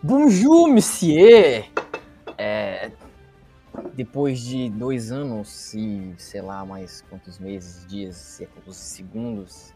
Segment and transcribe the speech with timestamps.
[0.00, 1.64] Bonjour, monsieur!
[2.38, 2.92] É,
[3.94, 9.74] depois de dois anos e sei lá mais quantos meses, dias, quantos segundos,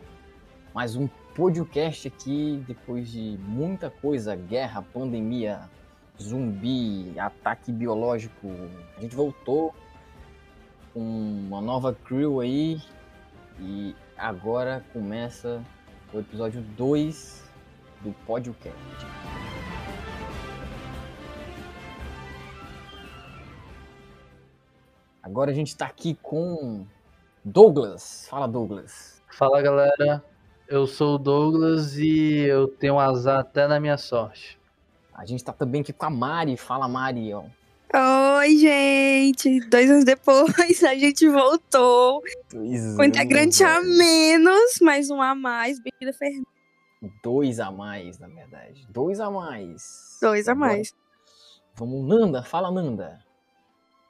[0.73, 5.69] mais um podcast aqui depois de muita coisa, guerra, pandemia,
[6.23, 8.49] zumbi, ataque biológico.
[8.97, 9.75] A gente voltou
[10.95, 12.81] com uma nova crew aí
[13.59, 15.61] e agora começa
[16.15, 17.43] o episódio 2
[18.03, 18.79] do podcast.
[25.23, 26.87] Agora a gente está aqui com
[27.45, 28.27] Douglas.
[28.29, 29.23] Fala, Douglas.
[29.31, 30.25] Fala, galera.
[30.69, 34.59] Eu sou o Douglas e eu tenho um azar até na minha sorte.
[35.15, 36.57] A gente está também aqui com a Mari.
[36.57, 37.33] Fala, Mari.
[37.35, 37.45] Ó.
[38.39, 39.61] Oi, gente!
[39.69, 40.49] Dois anos depois
[40.83, 42.23] a gente voltou.
[42.51, 45.79] Dois Com integrante a menos, mais um a mais.
[45.79, 46.47] Bem-vinda, Fernanda.
[47.23, 48.87] Dois a mais, na verdade.
[48.89, 50.19] Dois a mais.
[50.23, 50.95] Dois a Agora, mais.
[51.75, 52.43] Vamos, Nanda.
[52.43, 53.21] Fala, Nanda.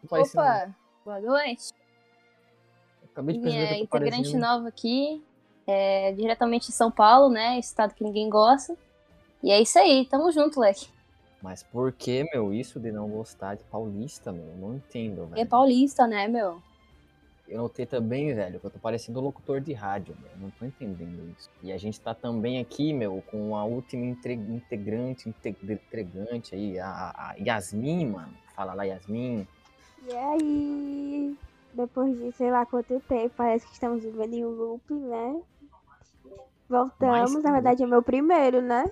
[0.08, 1.72] Parecendo- Opa, boa noite.
[3.04, 5.22] Acabei de Minha eu integrante nova aqui,
[5.66, 7.58] é, diretamente de São Paulo, né?
[7.58, 8.76] Estado que ninguém gosta.
[9.42, 10.88] E é isso aí, tamo junto, Leque.
[11.42, 14.46] Mas por que, meu, isso de não gostar de paulista, meu?
[14.46, 15.48] Eu não entendo, É velho.
[15.48, 16.62] paulista, né, meu?
[17.48, 20.30] Eu notei também, velho, que eu tô parecendo um locutor de rádio, meu.
[20.38, 21.50] Não tô entendendo isso.
[21.62, 27.12] E a gente tá também aqui, meu, com a última integrante, integ- integrante aí, a-
[27.14, 28.32] a Yasmin, mano.
[28.54, 29.46] Fala lá, Yasmin.
[30.08, 31.36] E aí,
[31.74, 35.40] depois de sei lá quanto tempo, parece que estamos vivendo em um loop, né?
[36.68, 38.84] Voltamos, Mais na verdade é meu primeiro, né?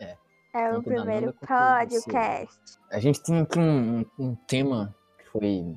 [0.00, 0.16] É.
[0.54, 2.78] É o primeiro podcast.
[2.90, 5.76] A gente tem aqui um- um tema que foi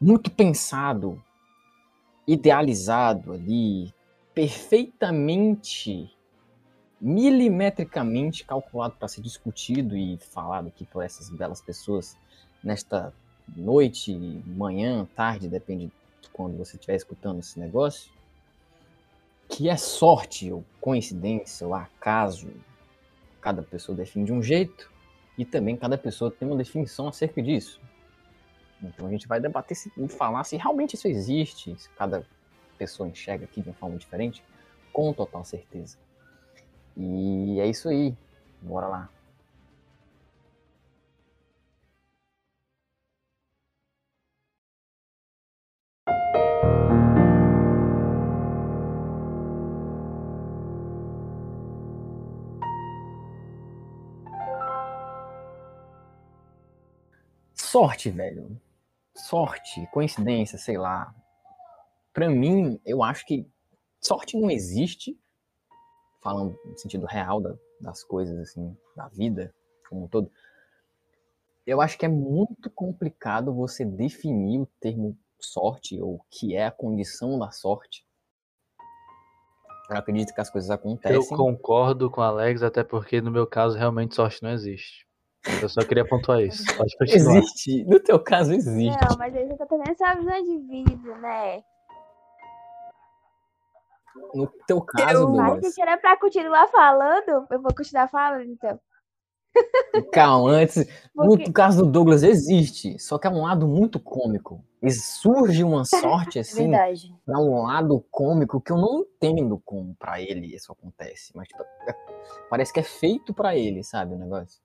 [0.00, 1.22] muito pensado,
[2.26, 3.94] idealizado ali,
[4.32, 6.10] perfeitamente,
[7.00, 12.16] milimetricamente calculado para ser discutido e falado aqui por essas belas pessoas
[12.62, 13.12] nesta
[13.56, 14.14] noite,
[14.46, 15.90] manhã, tarde, depende
[16.20, 18.12] de quando você estiver escutando esse negócio,
[19.48, 22.50] que é sorte ou coincidência ou acaso.
[23.40, 24.90] Cada pessoa define de um jeito
[25.36, 27.80] e também cada pessoa tem uma definição acerca disso.
[28.82, 32.26] Então a gente vai debater se, e falar se realmente isso existe, se cada
[32.78, 34.42] pessoa enxerga aqui de uma forma diferente,
[34.92, 35.96] com total certeza.
[36.96, 38.14] E é isso aí.
[38.60, 39.10] Bora lá.
[57.74, 58.56] Sorte, velho.
[59.16, 61.12] Sorte, coincidência, sei lá.
[62.12, 63.50] Pra mim, eu acho que
[64.00, 65.18] sorte não existe,
[66.22, 69.52] falando no sentido real da- das coisas, assim, da vida
[69.88, 70.30] como um todo.
[71.66, 76.66] Eu acho que é muito complicado você definir o termo sorte, ou o que é
[76.66, 78.06] a condição da sorte.
[79.90, 81.36] Eu acredito que as coisas Eu acontecem.
[81.36, 85.04] concordo com o Alex, até porque no meu caso realmente sorte não existe.
[85.62, 86.64] Eu só queria pontuar isso.
[86.76, 87.36] Pode continuar.
[87.38, 87.84] Existe.
[87.84, 88.98] No teu caso, existe.
[89.08, 91.62] Não, mas aí você tá tendo essa visão de vida, né?
[94.34, 95.74] No teu caso, Eu- Mas Douglas.
[95.74, 98.78] se era pra continuar falando, eu vou continuar falando, então.
[100.12, 100.84] Calma, antes.
[101.14, 102.98] Porque- No caso do Douglas, existe.
[102.98, 104.64] Só que é um lado muito cômico.
[104.82, 105.84] E surge uma
[106.30, 107.14] sorte, É assim, verdade.
[107.24, 111.32] pra um lado cômico que eu não entendo como pra ele isso acontece.
[111.36, 111.94] Mas, tipo, é-
[112.50, 114.60] parece que é feito pra ele, sabe, o negócio?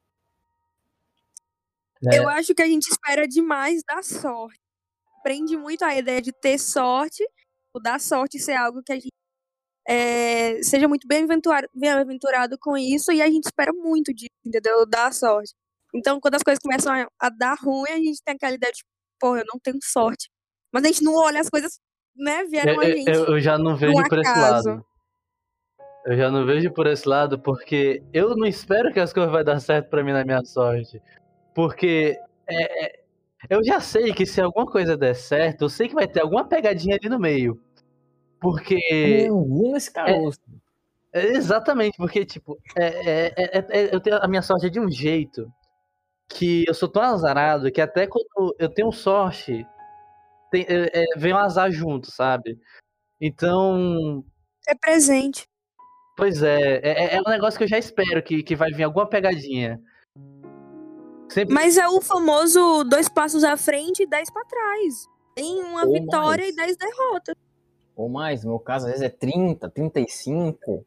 [2.11, 2.17] É.
[2.17, 4.57] Eu acho que a gente espera demais da sorte.
[5.23, 7.23] Prende muito a ideia de ter sorte,
[7.75, 9.09] o dar sorte ser algo que a gente
[9.87, 14.85] é, seja muito bem-aventurado bem-aventurado com isso e a gente espera muito disso, entendeu?
[14.85, 15.51] Dar sorte.
[15.93, 18.83] Então, quando as coisas começam a, a dar ruim, a gente tem aquela ideia de,
[19.19, 20.29] pô, eu não tenho sorte.
[20.72, 21.79] Mas a gente não olha as coisas,
[22.16, 23.09] né, vieram Eu, a gente.
[23.09, 24.85] eu- eu já não vejo por esse lado.
[26.05, 29.43] Eu já não vejo por esse lado, porque eu não espero que as coisas vão
[29.43, 31.02] dar certo pra mim na minha sorte.
[31.59, 32.17] Porque
[32.47, 33.00] é, é,
[33.50, 36.47] eu já sei que se alguma coisa der certo, eu sei que vai ter alguma
[36.47, 37.61] pegadinha ali no meio.
[38.40, 38.79] Porque.
[38.79, 40.40] Tem algum nesse caroço.
[41.11, 44.79] É, exatamente, porque, tipo, é, é- é- é- eu tenho a minha sorte é de
[44.79, 45.52] um jeito
[46.29, 49.67] que eu sou tão azarado que até quando eu tenho sorte,
[50.50, 52.58] tem, é, é, vem um azar junto, sabe?
[53.20, 54.23] Então,
[54.66, 55.46] É presente.
[56.16, 59.09] pois é, é, é um negócio que eu já espero que, que vai vir alguma
[59.09, 59.78] pegadinha.
[61.29, 65.05] Sempre, Mas é o famoso dois passos à frente e dez pra trás.
[65.35, 66.53] Tem uma Ou vitória mais.
[66.53, 67.35] e dez derrotas.
[67.96, 70.85] Ou mais, no meu caso, às vezes é 30, 35.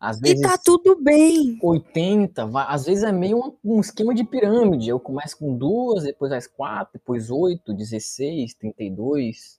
[0.00, 1.58] Às E vezes tá tudo bem.
[1.62, 4.88] 80, vai- às vezes é meio um, um esquema de pirâmide.
[4.90, 9.58] Eu começo com duas, depois as quatro, depois 8, 16, 32.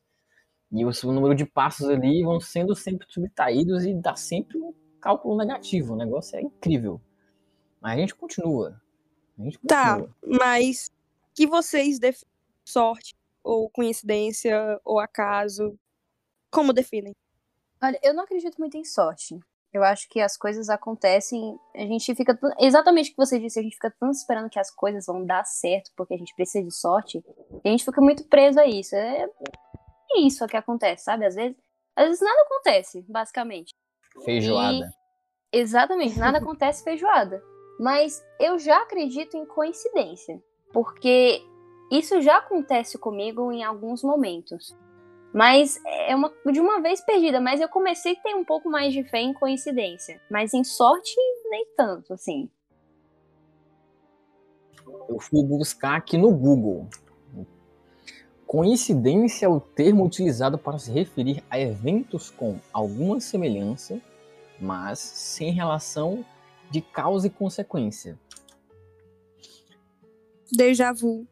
[0.72, 5.38] E o número de passos ali vão sendo sempre subtraídos e dá sempre um cálculo
[5.38, 5.94] negativo.
[5.94, 7.00] O negócio é incrível.
[7.82, 8.80] Mas a gente continua.
[9.68, 10.92] Tá, mas
[11.34, 12.28] que vocês definem
[12.64, 15.78] sorte, ou coincidência, ou acaso?
[16.52, 17.14] Como definem?
[17.82, 19.38] Olha, eu não acredito muito em sorte.
[19.74, 22.34] Eu acho que as coisas acontecem, a gente fica.
[22.36, 25.26] tão- Exatamente o que você disse, a gente fica tanto esperando que as coisas vão
[25.26, 27.22] dar certo porque a gente precisa de sorte,
[27.64, 28.96] e a gente fica muito preso a isso.
[28.96, 29.30] É
[30.12, 31.26] é isso que acontece, sabe?
[31.26, 31.58] Às vezes,
[31.96, 33.74] às vezes nada acontece, basicamente.
[34.24, 34.94] Feijoada.
[35.52, 37.44] Exatamente, nada acontece feijoada.
[37.80, 40.42] Mas eu já acredito em coincidência,
[40.72, 41.42] porque
[41.92, 44.76] isso já acontece comigo em alguns momentos.
[45.34, 48.94] Mas é uma de uma vez perdida, mas eu comecei a ter um pouco mais
[48.94, 51.14] de fé em coincidência, mas em sorte
[51.50, 52.50] nem tanto, assim.
[55.10, 56.88] Eu fui buscar aqui no Google.
[58.48, 64.00] Coincidência é o termo utilizado para se referir a eventos com alguma semelhança,
[64.60, 66.24] mas sem relação
[66.70, 68.18] de causa e consequência.
[70.52, 71.28] Déjà vu.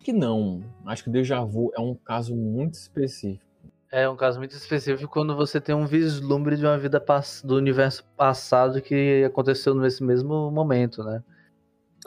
[0.00, 0.62] Que não.
[0.84, 3.44] Acho que o déjà vu é um caso muito específico.
[3.90, 7.56] É um caso muito específico quando você tem um vislumbre de uma vida pass- do
[7.56, 11.22] universo passado que aconteceu nesse mesmo momento, né?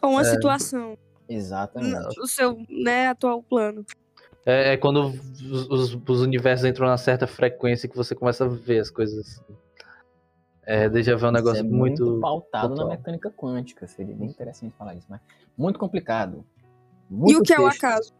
[0.03, 0.25] Ou uma É.
[0.25, 0.97] situação.
[1.27, 2.19] Exatamente.
[2.19, 3.85] O seu, né, atual plano.
[4.45, 8.47] É, é quando os, os- os universos entram numa certa frequência que você começa a
[8.47, 9.19] ver as coisas.
[9.19, 9.43] assim.
[10.71, 12.19] É, déjà vu é um negócio é muito.
[12.19, 12.87] pautado pontual.
[12.89, 13.87] na mecânica quântica.
[13.87, 15.19] Seria bem interessante falar isso, mas
[15.57, 16.45] muito complicado.
[17.09, 17.83] E Muito o que é o texto.
[17.83, 18.13] acaso?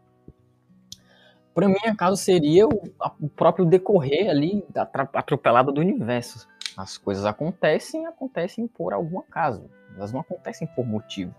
[1.54, 6.48] Para mim, acaso seria o, a- o próprio decorrer ali da atropelada do universo.
[6.76, 9.70] As coisas acontecem, acontecem por algum acaso.
[9.96, 11.32] Elas não acontecem por motivo.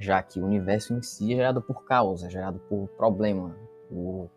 [0.00, 3.54] Já que o universo em si é gerado por causa, é gerado por problema,
[3.88, 4.28] por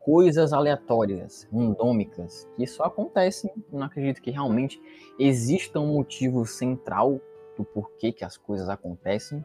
[0.00, 3.50] coisas aleatórias, randômicas, que só acontecem.
[3.70, 4.80] Não acredito que realmente
[5.18, 7.20] exista um motivo central
[7.56, 9.44] do porquê que as coisas acontecem.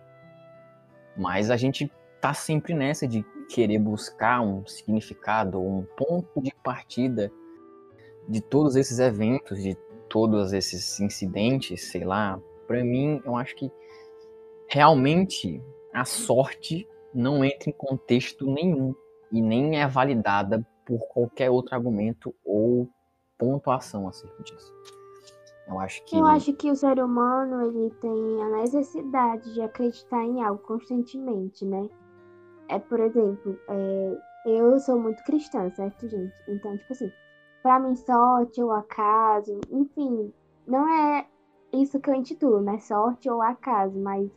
[1.16, 1.92] Mas a gente
[2.22, 7.32] tá sempre nessa de querer buscar um significado um ponto de partida
[8.28, 9.78] de todos esses eventos, de
[10.10, 12.42] todos esses incidentes, sei lá.
[12.66, 13.72] Para mim, eu acho que
[14.68, 15.62] realmente
[15.94, 18.96] a sorte não entra em contexto nenhum
[19.32, 22.88] e nem é validada por qualquer outro argumento ou
[23.38, 24.74] pontuação acerca disso.
[25.68, 30.24] Eu acho que Eu acho que o ser humano ele tem a necessidade de acreditar
[30.24, 31.90] em algo constantemente, né?
[32.70, 36.34] É, por exemplo, é, eu sou muito cristã, certo, gente?
[36.48, 37.12] Então, tipo assim,
[37.64, 40.32] pra mim, sorte ou acaso, enfim,
[40.68, 41.26] não é
[41.74, 42.78] isso que eu intitulo, né?
[42.80, 44.30] Sorte ou acaso, mas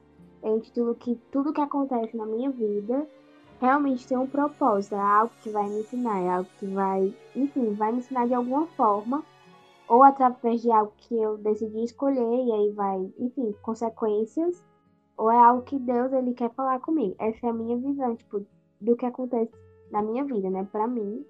[0.42, 3.06] eu intitulo que tudo que acontece na minha vida
[3.60, 7.74] realmente tem um propósito, é algo que vai me ensinar, é algo que vai, enfim,
[7.74, 9.24] vai me ensinar de alguma forma
[9.88, 14.62] ou através de algo que eu decidi escolher e aí vai, enfim, consequências,
[15.16, 17.16] ou é algo que Deus ele quer falar comigo.
[17.18, 18.46] Essa é a minha visão, tipo,
[18.80, 19.50] do que acontece
[19.90, 20.68] na minha vida, né?
[20.70, 21.24] Pra mim,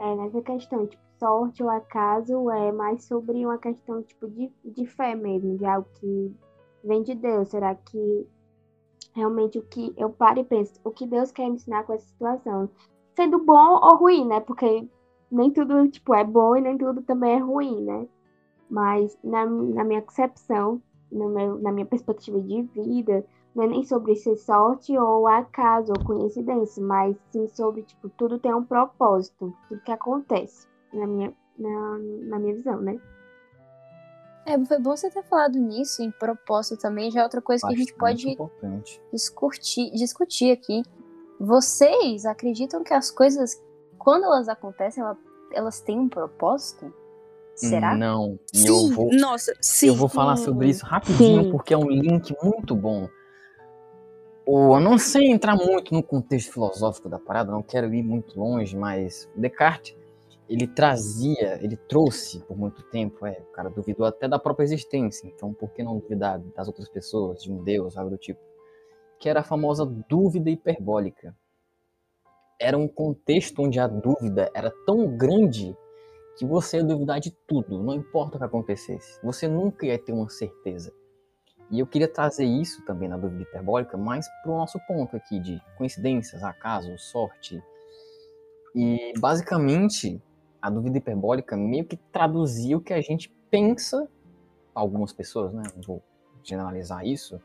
[0.00, 4.86] é nessa questão, tipo, sorte ou acaso é mais sobre uma questão, tipo, de, de
[4.86, 6.34] fé mesmo, de algo que
[6.82, 7.48] vem de Deus.
[7.48, 8.26] Será que
[9.14, 12.06] realmente o que eu paro e penso, o que Deus quer me ensinar com essa
[12.06, 12.68] situação?
[13.14, 14.40] Sendo bom ou ruim, né?
[14.40, 14.88] Porque
[15.30, 18.08] nem tudo, tipo, é bom e nem tudo também é ruim, né?
[18.68, 24.16] Mas na, na minha concepção, meu, na minha perspectiva de vida, não é nem sobre
[24.16, 29.80] ser sorte ou acaso ou coincidência, mas sim sobre, tipo, tudo tem um propósito, tudo
[29.82, 33.00] que acontece, na minha, na, na minha visão, né?
[34.46, 37.72] É, foi bom você ter falado nisso, em propósito também, já é outra coisa que
[37.72, 39.00] a gente bastante pode importante.
[39.12, 40.82] discutir, discutir aqui.
[41.40, 43.62] Vocês acreditam que as coisas,
[43.98, 45.16] quando elas acontecem, ela-
[45.52, 46.92] elas têm um propósito?
[47.54, 47.96] Será?
[47.96, 48.38] Não.
[48.52, 49.86] Sim, eu vou nossa, sim.
[49.86, 51.50] Eu vou falar sobre isso rapidinho, Sim.
[51.50, 53.08] porque é um link muito bom.
[54.44, 58.38] Ou, eu não sei entrar muito no contexto filosófico da parada, não quero ir muito
[58.38, 59.96] longe, mas Descartes,
[60.48, 65.26] ele trazia, ele trouxe por muito tempo, é, o cara duvidou até da própria existência,
[65.26, 68.40] então por que não duvidar das outras pessoas, de um deus, algo do tipo?
[69.18, 71.34] Que era a famosa dúvida hiperbólica.
[72.60, 75.76] Era um contexto onde a dúvida era tão grande
[76.36, 79.20] que você ia duvidar de tudo, não importa o que acontecesse.
[79.22, 80.92] Você nunca ia ter uma certeza.
[81.70, 85.40] E eu queria trazer isso também na dúvida hiperbólica, mas para o nosso ponto aqui
[85.40, 87.62] de coincidências, acaso, sorte.
[88.74, 90.20] E basicamente,
[90.64, 94.08] a dúvida hiperbólica meio que traduzia o que a gente pensa
[94.74, 95.62] algumas pessoas, né?
[95.86, 96.02] Vou
[96.42, 97.38] generalizar isso,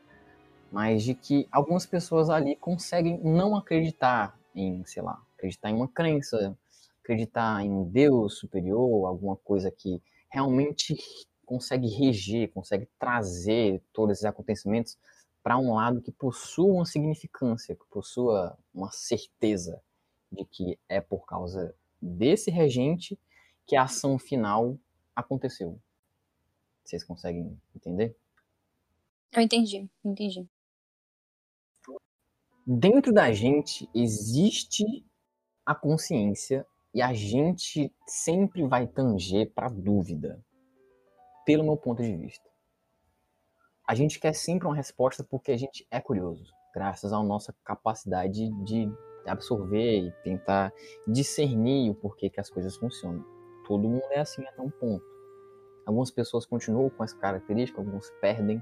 [0.71, 5.89] mas de que algumas pessoas ali conseguem não acreditar em, sei lá, acreditar em uma
[5.89, 6.57] crença,
[7.03, 10.95] acreditar em um Deus superior, alguma coisa que realmente
[11.45, 14.97] consegue reger, consegue trazer todos esses acontecimentos
[15.43, 19.81] para um lado que possua uma significância, que possua uma certeza
[20.31, 23.19] de que é por causa desse regente
[23.65, 24.77] que a ação final
[25.15, 25.79] aconteceu.
[26.83, 28.15] Vocês conseguem entender?
[29.31, 30.47] Eu entendi, entendi.
[32.65, 34.83] Dentro da gente existe
[35.65, 40.43] a consciência e a gente sempre vai tanger para dúvida,
[41.45, 42.49] pelo meu ponto de vista.
[43.87, 48.49] A gente quer sempre uma resposta porque a gente é curioso, graças à nossa capacidade
[48.63, 48.87] de
[49.29, 50.73] absorver e tentar
[51.07, 53.23] discernir o porquê que as coisas funcionam.
[53.67, 55.05] Todo mundo é assim até um ponto.
[55.85, 58.61] Algumas pessoas continuam com essa característica, algumas perdem,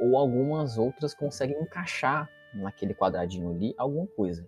[0.00, 4.46] ou algumas outras conseguem encaixar naquele quadradinho ali alguma coisa.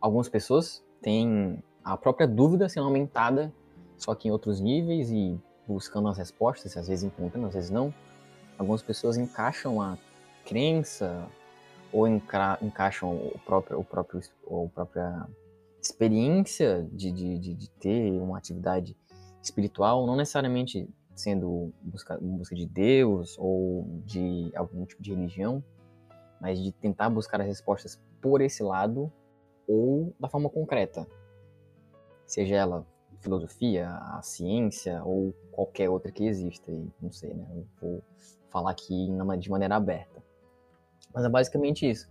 [0.00, 3.52] Algumas pessoas têm a própria dúvida sendo aumentada,
[3.96, 7.92] só que em outros níveis e buscando as respostas, às vezes encontrando, às vezes não.
[8.56, 9.98] Algumas pessoas encaixam a
[10.44, 11.28] crença
[11.92, 15.26] ou enca encaixam o próprio, o próprio, a própria
[15.80, 18.96] experiência de, de, de, de ter uma atividade
[19.42, 25.62] espiritual, não necessariamente sendo busca, busca de Deus ou de algum tipo de religião,
[26.40, 29.12] mas de tentar buscar as respostas por esse lado
[29.66, 31.06] ou da forma concreta,
[32.26, 32.86] seja ela
[33.20, 37.46] filosofia, a ciência ou qualquer outra que exista, e não sei, né?
[37.50, 38.02] Eu vou
[38.50, 40.22] falar aqui de maneira aberta.
[41.14, 42.08] Mas é basicamente isso.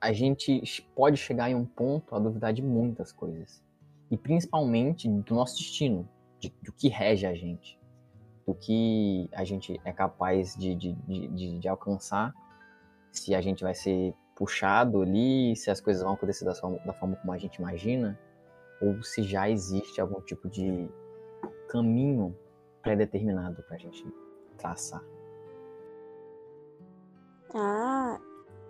[0.00, 0.62] A gente
[0.94, 3.62] pode chegar em um ponto a duvidar de muitas coisas.
[4.10, 6.08] E principalmente do nosso destino,
[6.38, 7.78] de, do que rege a gente,
[8.46, 12.34] do que a gente é capaz de, de, de, de alcançar,
[13.10, 16.92] se a gente vai ser puxado ali, se as coisas vão acontecer da forma, da
[16.92, 18.18] forma como a gente imagina,
[18.80, 20.88] ou se já existe algum tipo de
[21.68, 22.36] caminho
[22.82, 24.04] pré-determinado para a gente
[24.58, 25.02] traçar.
[27.54, 28.20] Ah,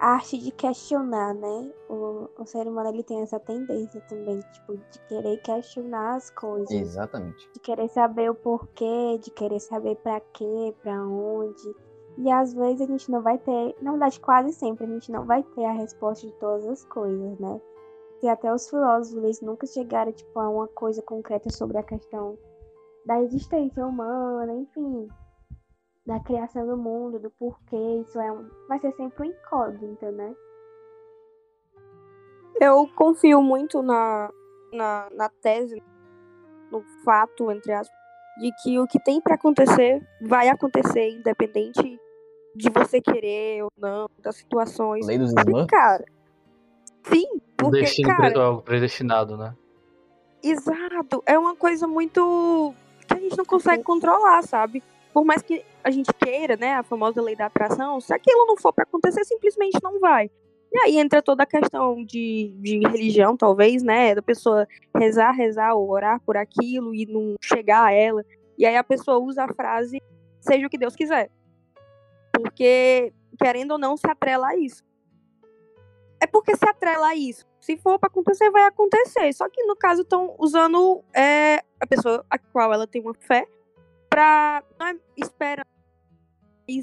[0.05, 1.73] a arte de questionar, né?
[1.89, 6.71] O, o ser humano ele tem essa tendência também, tipo, de querer questionar as coisas.
[6.71, 7.51] Exatamente.
[7.55, 11.75] De querer saber o porquê, de querer saber para quê, para onde.
[12.19, 15.25] E às vezes a gente não vai ter, na verdade, quase sempre a gente não
[15.25, 17.59] vai ter a resposta de todas as coisas, né?
[18.23, 22.37] E até os filósofos eles nunca chegaram tipo, a uma coisa concreta sobre a questão
[23.07, 25.09] da existência humana, enfim,
[26.07, 30.35] da criação do mundo, do porquê, isso é um, vai ser sempre um incógnito, né?
[32.61, 34.31] Eu confio muito na,
[34.73, 35.83] na, na tese,
[36.71, 37.97] no fato, entre aspas,
[38.39, 41.99] de que o que tem para acontecer vai acontecer, independente
[42.55, 45.07] de você querer ou não, das situações.
[45.07, 45.33] Lei dos
[45.69, 46.05] cara,
[47.05, 49.55] sim, porque, destino cara, algo predestinado, né?
[50.43, 52.75] Exato, é uma coisa muito
[53.09, 54.83] que a gente não consegue controlar, sabe?
[55.13, 58.57] Por mais que a gente queira, né, a famosa lei da atração, se aquilo não
[58.57, 60.31] for para acontecer, simplesmente não vai.
[60.73, 65.75] E aí entra toda a questão de, de religião, talvez, né, da pessoa rezar, rezar
[65.75, 68.25] ou orar por aquilo e não chegar a ela.
[68.59, 70.03] E aí a pessoa usa a frase
[70.41, 71.31] seja o que Deus quiser.
[72.33, 74.83] Porque, querendo ou não, se atrela a isso.
[76.21, 77.47] É porque se atrela a isso.
[77.61, 79.33] Se for para acontecer, vai acontecer.
[79.33, 83.47] Só que no caso estão usando é, a pessoa a qual ela tem uma fé
[84.11, 85.74] pra não é esperando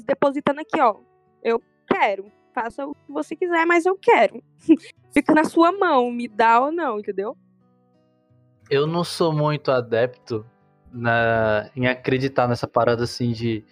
[0.04, 0.96] depositando aqui, ó.
[1.42, 2.30] Eu quero.
[2.54, 4.42] Faça o que você quiser, mas eu quero.
[5.12, 7.36] Fica na sua mão, me dá ou não, entendeu?
[8.70, 10.46] Eu não sou muito adepto
[10.90, 13.64] na, em acreditar nessa parada assim de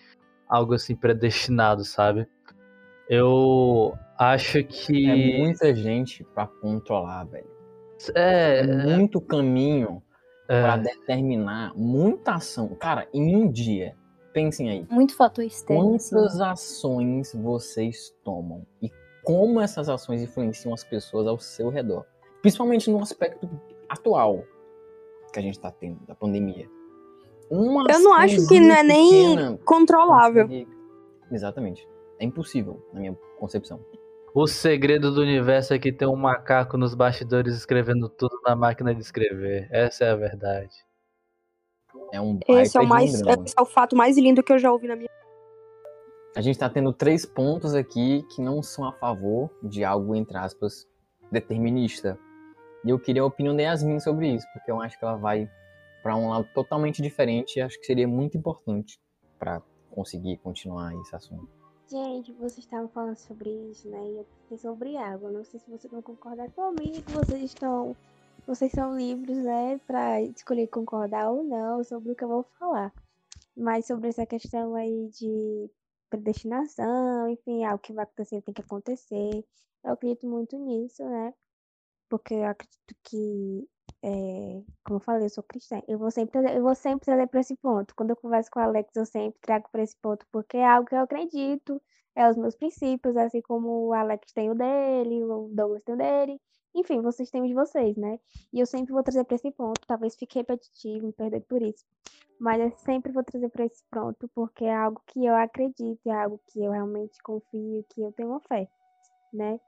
[0.48, 2.26] algo assim predestinado, sabe?
[3.08, 5.08] Eu acho que.
[5.08, 7.50] É muita gente para controlar, velho.
[8.14, 10.02] É, É muito caminho
[10.48, 12.74] é, para determinar muita ação.
[12.76, 13.94] Cara, em um dia,
[14.32, 14.86] pensem aí.
[14.90, 16.14] Muito fator externo, assim.
[16.14, 18.90] Quantas ações vocês tomam e
[19.22, 22.04] como essas ações influenciam as pessoas ao seu redor?
[22.42, 23.48] Principalmente no aspecto
[23.88, 24.44] atual
[25.32, 26.68] que a gente está tendo, da pandemia.
[27.50, 30.44] Uma Eu não acho que não é nem controlável.
[30.44, 30.68] consegue-
[31.30, 31.88] Exatamente.
[32.18, 33.80] É impossível, na minha concepção.
[34.34, 38.94] O segredo do universo é que tem um macaco nos bastidores escrevendo tudo na máquina
[38.94, 39.68] de escrever.
[39.70, 40.70] Essa é a verdade.
[42.12, 43.44] É um Esse é, o mais, drama.
[43.44, 45.08] esse é o fato mais lindo que eu já ouvi na minha
[46.36, 50.36] A gente está tendo três pontos aqui que não são a favor de algo, entre
[50.36, 50.86] aspas,
[51.30, 52.18] determinista.
[52.84, 55.48] E eu queria a opinião da Yasmin sobre isso, porque eu acho que ela vai
[56.02, 58.98] para um lado totalmente diferente e acho que seria muito importante
[59.38, 61.48] para conseguir continuar esse assunto.
[61.90, 63.98] Gente, vocês estavam falando sobre isso, né?
[63.98, 65.30] E eu pensei sobre água.
[65.30, 67.02] Não sei se vocês vão concordar comigo.
[67.08, 67.96] Vocês estão.
[68.46, 69.78] Vocês são livres, né?
[69.86, 72.92] Pra escolher concordar ou não sobre o que eu vou falar.
[73.56, 75.70] Mas sobre essa questão aí de
[76.10, 79.44] predestinação, enfim, algo que vai acontecer tem que acontecer.
[79.84, 81.34] Eu acredito muito nisso, né?
[82.08, 83.68] Porque eu acredito que
[84.02, 85.80] é, como eu falei, eu sou cristã.
[85.86, 87.94] Eu vou sempre, eu vou sempre trazer para esse ponto.
[87.94, 90.88] Quando eu converso com o Alex, eu sempre trago para esse ponto, porque é algo
[90.88, 91.80] que eu acredito,
[92.14, 95.98] é os meus princípios, assim como o Alex tem o dele, o Douglas tem o
[95.98, 96.40] dele.
[96.74, 98.18] Enfim, vocês têm os de vocês, né?
[98.52, 99.80] E eu sempre vou trazer para esse ponto.
[99.86, 101.84] Talvez fique repetitivo, me perdoe por isso.
[102.38, 106.22] Mas eu sempre vou trazer para esse ponto, porque é algo que eu acredito, é
[106.22, 108.68] algo que eu realmente confio, que eu tenho uma fé,
[109.32, 109.60] né?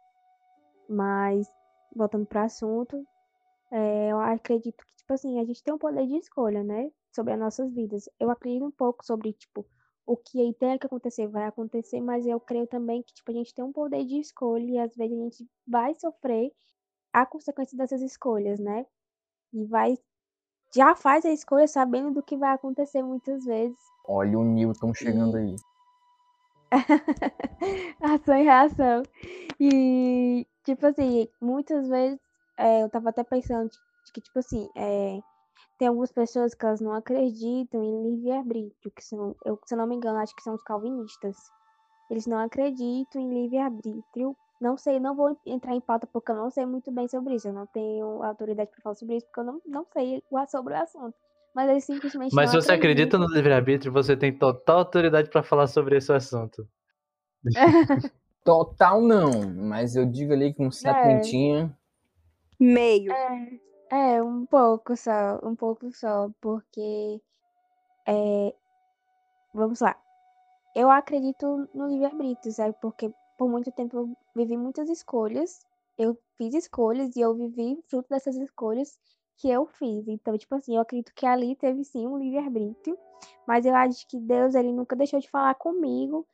[0.88, 1.46] Mas,
[1.94, 3.06] voltando para o assunto,
[3.70, 6.90] é, eu acredito que, tipo assim, a gente tem um poder de escolha, né?
[7.14, 8.08] Sobre as nossas vidas.
[8.18, 9.66] Eu acredito um pouco sobre, tipo,
[10.06, 13.34] o que aí tem que acontecer vai acontecer, mas eu creio também que, tipo, a
[13.34, 16.52] gente tem um poder de escolha e às vezes a gente vai sofrer
[17.12, 18.86] a consequência dessas escolhas, né?
[19.52, 19.98] E vai.
[20.74, 23.78] Já faz a escolha sabendo do que vai acontecer muitas vezes.
[24.06, 25.56] Olha o Newton chegando E- aí.
[28.00, 29.02] Ação e reação.
[29.60, 32.18] E, tipo assim, muitas vezes
[32.56, 33.78] é, eu tava até pensando de,
[34.12, 35.20] que, tipo assim, é,
[35.78, 39.86] tem algumas pessoas que elas não acreditam em livre-arbítrio, que são, eu, se eu não
[39.86, 41.36] me engano, acho que são os calvinistas.
[42.10, 44.36] Eles não acreditam em livre-arbítrio.
[44.62, 47.48] Não sei, não vou entrar em pauta porque eu não sei muito bem sobre isso.
[47.48, 50.74] Eu não tenho autoridade para falar sobre isso porque eu não, não sei o- sobre
[50.74, 51.14] o assunto.
[51.52, 55.42] Mas eles simplesmente Mas se não você acredita no livre-arbítrio, você tem total autoridade pra
[55.42, 56.64] falar sobre esse assunto.
[58.44, 61.76] Total não, mas eu digo ali com setentinha.
[62.58, 63.12] Meio.
[63.90, 67.20] É, é, um pouco só, um pouco só, porque
[68.06, 68.54] é,
[69.52, 69.96] vamos lá.
[70.74, 72.74] Eu acredito no livre-arbítrio, sabe?
[72.80, 75.60] Porque por muito tempo vivi muitas escolhas,
[75.98, 78.98] eu fiz escolhas e eu vivi fruto dessas escolhas
[79.38, 80.06] que eu fiz.
[80.08, 82.96] Então, tipo assim, eu acredito que ali teve sim um livre-arbítrio,
[83.46, 86.26] mas eu acho que Deus, ele nunca deixou de falar comigo,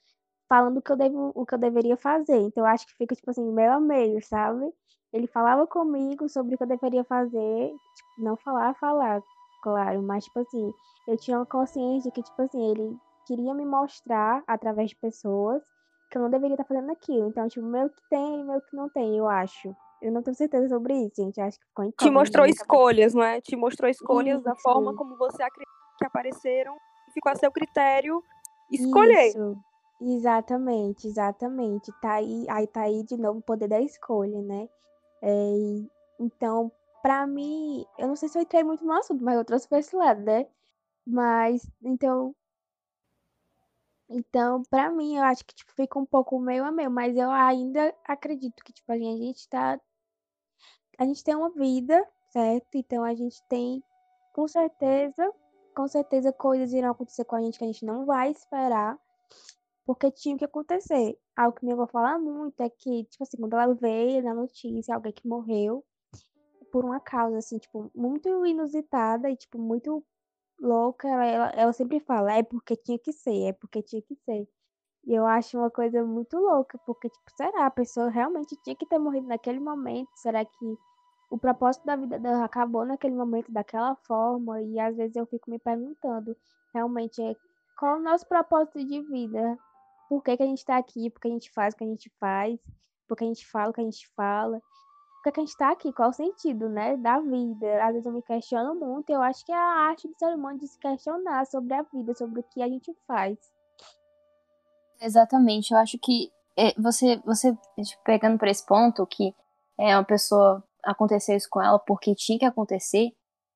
[0.49, 2.37] falando o que eu devo, o que eu deveria fazer.
[2.37, 4.73] Então, eu acho que fica, tipo assim, meio a meio, sabe?
[5.13, 9.23] Ele falava comigo sobre o que eu deveria fazer, tipo, não falar, falar,
[9.63, 10.73] claro, mas, tipo assim,
[11.07, 15.63] eu tinha uma consciência de que, tipo assim, ele queria me mostrar, através de pessoas,
[16.11, 17.29] que eu não deveria estar fazendo aquilo.
[17.29, 19.75] Então, tipo, meio que tem e meio que não tem, eu acho.
[20.01, 21.41] Eu não tenho certeza sobre isso, gente.
[21.41, 23.41] Acho que ficou Te incógnito na mostrou escolhas, não é?
[23.41, 24.99] Te mostrou escolhas da forma Isso.
[24.99, 26.77] como você acredita que apareceram
[27.09, 28.23] e ficou a seu critério
[28.71, 29.29] escolher.
[29.29, 29.57] Isso.
[30.01, 31.93] Exatamente, exatamente.
[32.01, 34.69] Tá aí, aí tá aí de novo o poder da escolha, né?
[35.21, 35.53] É,
[36.21, 36.71] então,
[37.03, 39.81] pra mim, eu não sei se eu entrei muito no assunto, mas eu trouxe pra
[39.81, 40.47] esse lado, né?
[41.05, 42.35] Mas, então,
[44.09, 47.31] então, pra mim, eu acho que tipo, fica um pouco meio a meio, mas eu
[47.31, 49.79] ainda acredito que, tipo, a gente tá.
[50.99, 52.67] A gente tem uma vida, certo?
[52.75, 53.83] Então a gente tem,
[54.35, 55.33] com certeza,
[55.75, 58.99] com certeza, coisas irão acontecer com a gente que a gente não vai esperar,
[59.87, 61.19] porque tinha que acontecer.
[61.37, 64.95] Algo que minha avó fala muito é que, tipo assim, quando ela vê na notícia
[64.95, 65.85] alguém que morreu
[66.73, 70.05] por uma causa, assim, tipo, muito inusitada e, tipo, muito
[70.61, 74.15] louca, ela, ela, ela sempre fala, é porque tinha que ser, é porque tinha que
[74.17, 74.49] ser.
[75.07, 77.67] E eu acho uma coisa muito louca, porque, tipo, será?
[77.67, 80.11] A pessoa realmente tinha que ter morrido naquele momento?
[80.17, 80.79] Será que
[81.31, 84.61] o propósito da vida dela acabou naquele momento daquela forma?
[84.63, 86.37] E às vezes eu fico me perguntando,
[86.75, 87.35] realmente, é,
[87.79, 89.59] qual é o nosso propósito de vida?
[90.09, 91.11] Por que, que a gente tá aqui?
[91.11, 92.59] Por que a gente faz o que a gente faz?
[93.07, 94.61] Por que a gente fala o que a gente fala?
[95.33, 95.93] Que, a gente tá aqui?
[95.93, 97.85] Qual o sentido, né, da vida?
[97.85, 100.59] Às vezes eu me questiono muito, eu acho que é a arte do ser humano
[100.59, 103.39] de se questionar sobre a vida, sobre o que a gente faz.
[105.01, 107.57] Exatamente, eu acho que é, você, você
[108.05, 109.35] pegando para esse ponto que
[109.79, 113.13] é uma pessoa aconteceu isso com ela porque tinha que acontecer,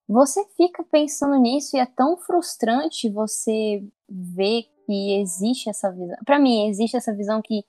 [0.08, 6.16] você fica pensando nisso e é tão frustrante você ver que existe essa visão.
[6.24, 7.64] Para mim, existe essa visão que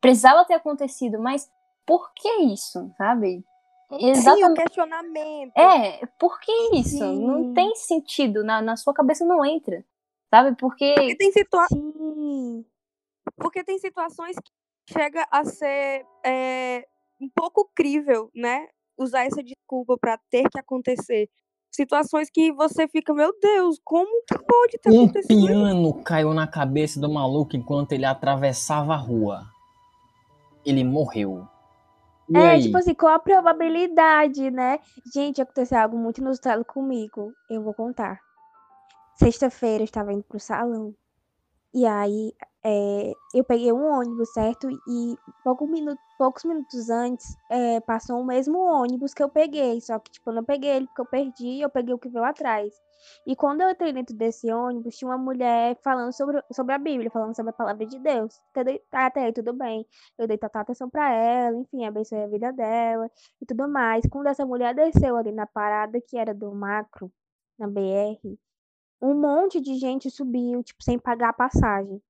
[0.00, 1.50] precisava ter acontecido, mas
[1.86, 3.44] por que isso, sabe?
[3.90, 4.62] Sim, o Exatamente.
[4.62, 5.56] questionamento.
[5.56, 7.04] É, por que isso?
[7.04, 7.54] Não Sim.
[7.54, 9.84] tem sentido, na, na sua cabeça não entra,
[10.30, 10.56] sabe?
[10.56, 12.64] Porque Porque tem, situa Sim,
[13.36, 16.86] porque tem situações que chega a ser é,
[17.20, 18.68] um pouco crível, né?
[18.96, 21.28] Usar essa desculpa pra ter que acontecer.
[21.72, 25.46] Situações que você fica, meu Deus, como que pode ter Um acontecido isso?
[25.46, 29.46] piano caiu na cabeça do maluco enquanto ele atravessava a rua.
[30.64, 31.46] Ele morreu.
[32.30, 32.60] E É, aí?
[32.60, 34.78] tipo assim, qual a probabilidade, né?
[35.12, 37.32] Gente, aconteceu algo muito inusitado comigo.
[37.48, 38.20] Eu vou contar.
[39.14, 40.94] Sexta-feira eu estava indo pro salão.
[41.72, 42.32] E aí
[42.64, 44.68] é, eu peguei um ônibus, certo?
[44.70, 49.80] E pouco minuto, poucos minutos antes é, passou o mesmo ônibus que eu peguei.
[49.80, 52.24] Só que, tipo, eu não peguei ele porque eu perdi, eu peguei o que veio
[52.24, 52.74] atrás.
[53.26, 57.10] E quando eu entrei dentro desse ônibus, tinha uma mulher falando sobre, sobre a Bíblia,
[57.10, 58.40] falando sobre a palavra de Deus.
[58.92, 59.86] Até aí, tudo bem.
[60.18, 64.04] Eu dei total atenção pra ela, enfim, abençoei a vida dela e tudo mais.
[64.10, 67.10] Quando essa mulher desceu ali na parada que era do macro,
[67.58, 68.38] na BR,
[69.00, 72.00] um monte de gente subiu, tipo, sem pagar a passagem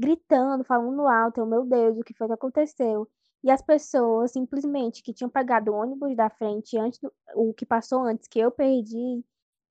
[0.00, 3.06] gritando, falando alto, meu Deus, o que foi que aconteceu?
[3.44, 7.66] E as pessoas simplesmente que tinham pegado o ônibus da frente antes do, o que
[7.66, 9.22] passou antes que eu perdi,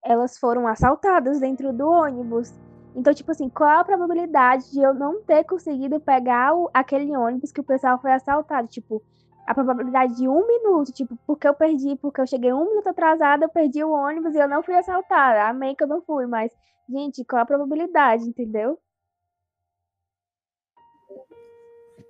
[0.04, 2.52] elas foram assaltadas dentro do ônibus.
[2.96, 7.52] Então, tipo assim, qual a probabilidade de eu não ter conseguido pegar o, aquele ônibus
[7.52, 8.68] que o pessoal foi assaltado?
[8.68, 9.04] Tipo,
[9.50, 13.46] a probabilidade de um minuto, tipo, porque eu perdi, porque eu cheguei um minuto atrasada,
[13.46, 15.50] eu perdi o ônibus e eu não fui assaltada.
[15.50, 16.52] Amém que eu não fui, mas,
[16.88, 18.78] gente, qual a probabilidade, entendeu?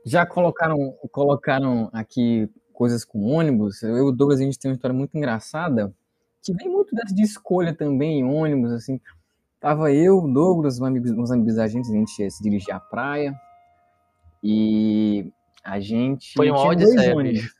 [0.06, 3.84] Já colocaram, colocaram aqui coisas com ônibus.
[3.84, 5.96] Eu e o Douglas, a gente tem uma história muito engraçada,
[6.44, 9.00] que vem muito dessa de escolha também em ônibus, assim.
[9.62, 12.82] Tava eu, Douglas, uns amigos, uns amigos da gente, a gente ia se dirigir à
[12.82, 13.34] praia,
[14.44, 15.32] e
[15.70, 17.56] a gente Foi tinha dois ônibus.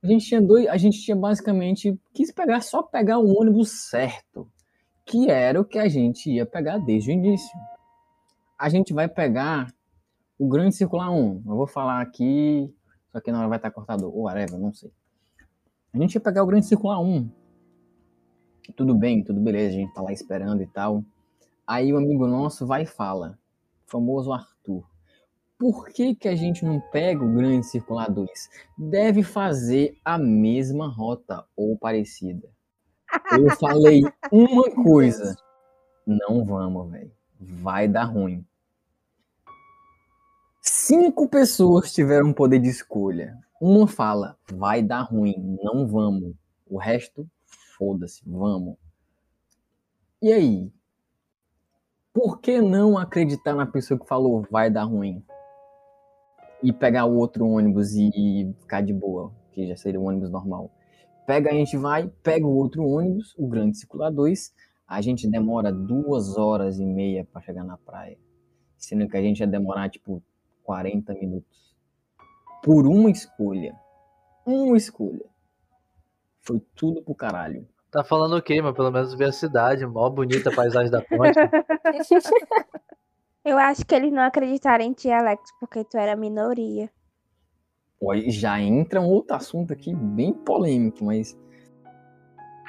[0.00, 4.48] A gente tinha dois, a gente tinha basicamente quis pegar só pegar o ônibus certo,
[5.04, 7.58] que era o que a gente ia pegar desde o início.
[8.56, 9.74] A gente vai pegar
[10.38, 11.42] o grande circular 1.
[11.46, 12.72] Eu vou falar aqui,
[13.10, 14.92] só que na hora vai estar cortado, ou whatever, não sei.
[15.92, 17.28] A gente ia pegar o grande circular 1.
[18.76, 21.02] Tudo bem, tudo beleza, a gente tá lá esperando e tal.
[21.66, 23.36] Aí o amigo nosso vai e fala,
[23.84, 24.84] famoso Arthur,
[25.58, 28.30] por que, que a gente não pega o grande circular 2?
[28.78, 32.48] Deve fazer a mesma rota ou parecida.
[33.32, 35.36] Eu falei uma coisa.
[36.06, 37.10] Não vamos, velho.
[37.40, 38.46] Vai dar ruim.
[40.62, 43.36] Cinco pessoas tiveram poder de escolha.
[43.60, 46.34] Uma fala, vai dar ruim, não vamos.
[46.66, 47.28] O resto,
[47.76, 48.76] foda-se, vamos.
[50.22, 50.72] E aí?
[52.12, 55.24] Por que não acreditar na pessoa que falou vai dar ruim?
[56.62, 60.70] E pegar o outro ônibus e ficar de boa, que já seria o ônibus normal.
[61.26, 64.52] Pega, a gente vai, pega o outro ônibus, o grande circular 2,
[64.86, 68.18] a gente demora duas horas e meia para chegar na praia.
[68.76, 70.22] Sendo que a gente ia demorar, tipo,
[70.64, 71.76] 40 minutos.
[72.62, 73.74] Por uma escolha.
[74.46, 75.26] Uma escolha.
[76.40, 77.68] Foi tudo pro caralho.
[77.90, 81.02] Tá falando o quê, mas pelo menos ver a cidade, mó bonita a paisagem da
[81.02, 81.38] ponte.
[83.48, 86.90] Eu acho que eles não acreditaram em ti, Alex, porque tu era minoria.
[87.98, 91.34] Pô, aí já entra um outro assunto aqui bem polêmico, mas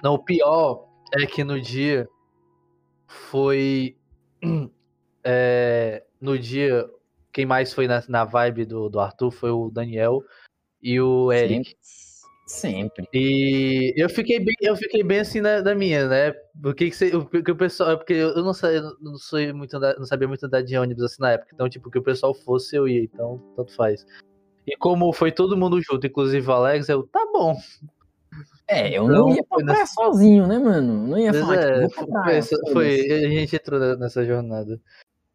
[0.02, 2.08] Não, o pior é que no dia
[3.06, 3.98] foi.
[5.22, 6.90] é, no dia,
[7.34, 10.24] quem mais foi na, na vibe do, do Arthur foi o Daniel
[10.82, 11.76] e o Eric.
[12.50, 13.08] Sempre.
[13.14, 16.32] E eu fiquei bem, eu fiquei bem assim na, da minha, né?
[16.62, 19.76] Porque que você, o que o pessoal, porque eu não sei, eu não sou muito
[19.78, 21.52] andar- não sabia muito andar de ônibus assim na época.
[21.54, 24.06] Então, tipo, que o pessoal fosse eu ia, então tanto faz.
[24.68, 27.56] E como foi todo mundo junto, inclusive o Alex, eu, tá bom.
[28.68, 31.08] É, eu Então, não ia pra nessa- sozinho, né, mano?
[31.08, 32.44] Não ia falar, é, tipo, vou pra praia.
[32.44, 34.80] foi, foi- a gente entrou nessa jornada.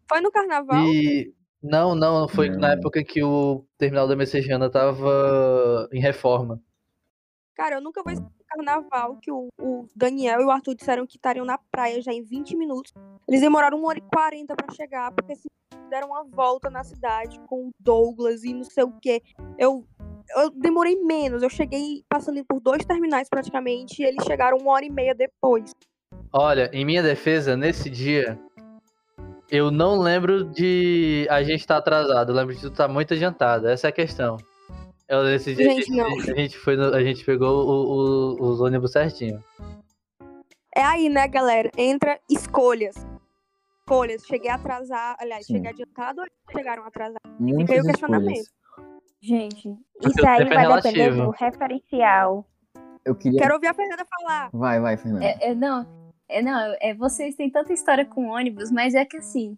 [0.09, 0.85] Foi no carnaval?
[0.87, 2.59] E não, não, foi Não.
[2.61, 6.61] na época que o terminal da Messejana tava em reforma.
[7.55, 11.07] Cara, eu nunca vou esquecer o carnaval que o, o Daniel e o Arthur disseram
[11.07, 12.93] que estariam na praia já em 20 minutos.
[13.29, 15.49] Eles demoraram 1 hora e 40 pra chegar, porque assim,
[15.89, 19.23] deram uma volta na cidade com o Douglas e não sei o quê.
[19.57, 19.87] Eu,
[20.37, 24.85] eu demorei menos, eu cheguei passando por dois terminais praticamente e eles chegaram uma hora
[24.85, 25.73] e meia depois.
[26.33, 28.37] Olha, em minha defesa, nesse dia,
[29.49, 32.33] eu não lembro de a gente estar atrasado.
[32.33, 33.69] Eu lembro de tu estar muito adiantado.
[33.69, 34.37] Essa é a questão.
[35.09, 36.11] Eu, dia, Gente, a, não.
[36.21, 39.43] gente, a gente foi no- a gente pegou o- o- os ônibus certinho.
[40.75, 41.71] É aí, né, galera?
[41.77, 42.95] Entra escolhas.
[43.81, 44.25] Escolhas.
[44.25, 45.17] Cheguei atrasado.
[45.21, 45.55] Aliás, Sim.
[45.55, 47.21] cheguei adiantado ou chegaram atrasados?
[47.39, 47.91] Muitas veio o escolhas.
[47.91, 48.49] questionamento.
[49.21, 51.23] Gente, Porque Isso aí vai depender relativo.
[51.25, 52.47] do referencial.
[53.05, 53.41] Eu queria.
[53.41, 54.51] Quero ouvir a Fernanda falar.
[54.53, 55.23] Vai, vai, Fernando.
[55.23, 55.87] é, é- não,
[56.29, 59.57] é, não, é, vocês têm tanta história com ônibus, mas é que assim,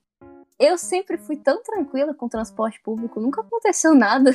[0.58, 4.30] eu sempre fui tão tranquila com o transporte público, nunca aconteceu nada.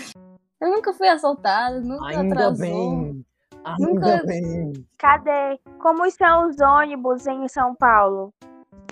[0.62, 2.58] Eu nunca fui assaltada, nunca Ainda atrasou.
[2.58, 3.26] bem.
[3.63, 4.74] Ainda Nunca- bem.
[4.97, 5.60] Cadê?
[5.80, 8.34] Como são os ônibus em São Paulo?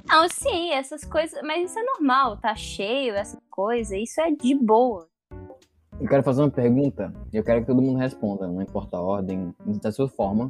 [0.07, 4.55] Não, sim, essas coisas, mas isso é normal, tá cheio, essa coisa, isso é de
[4.55, 5.07] boa.
[5.99, 9.01] Eu quero fazer uma pergunta e eu quero que todo mundo responda, não importa a
[9.01, 10.49] ordem, da sua forma.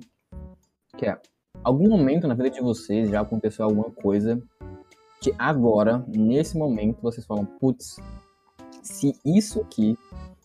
[0.96, 1.20] Que é,
[1.64, 4.42] algum momento na vida de vocês já aconteceu alguma coisa
[5.22, 7.98] que agora, nesse momento, vocês falam, putz,
[8.82, 9.98] se isso aqui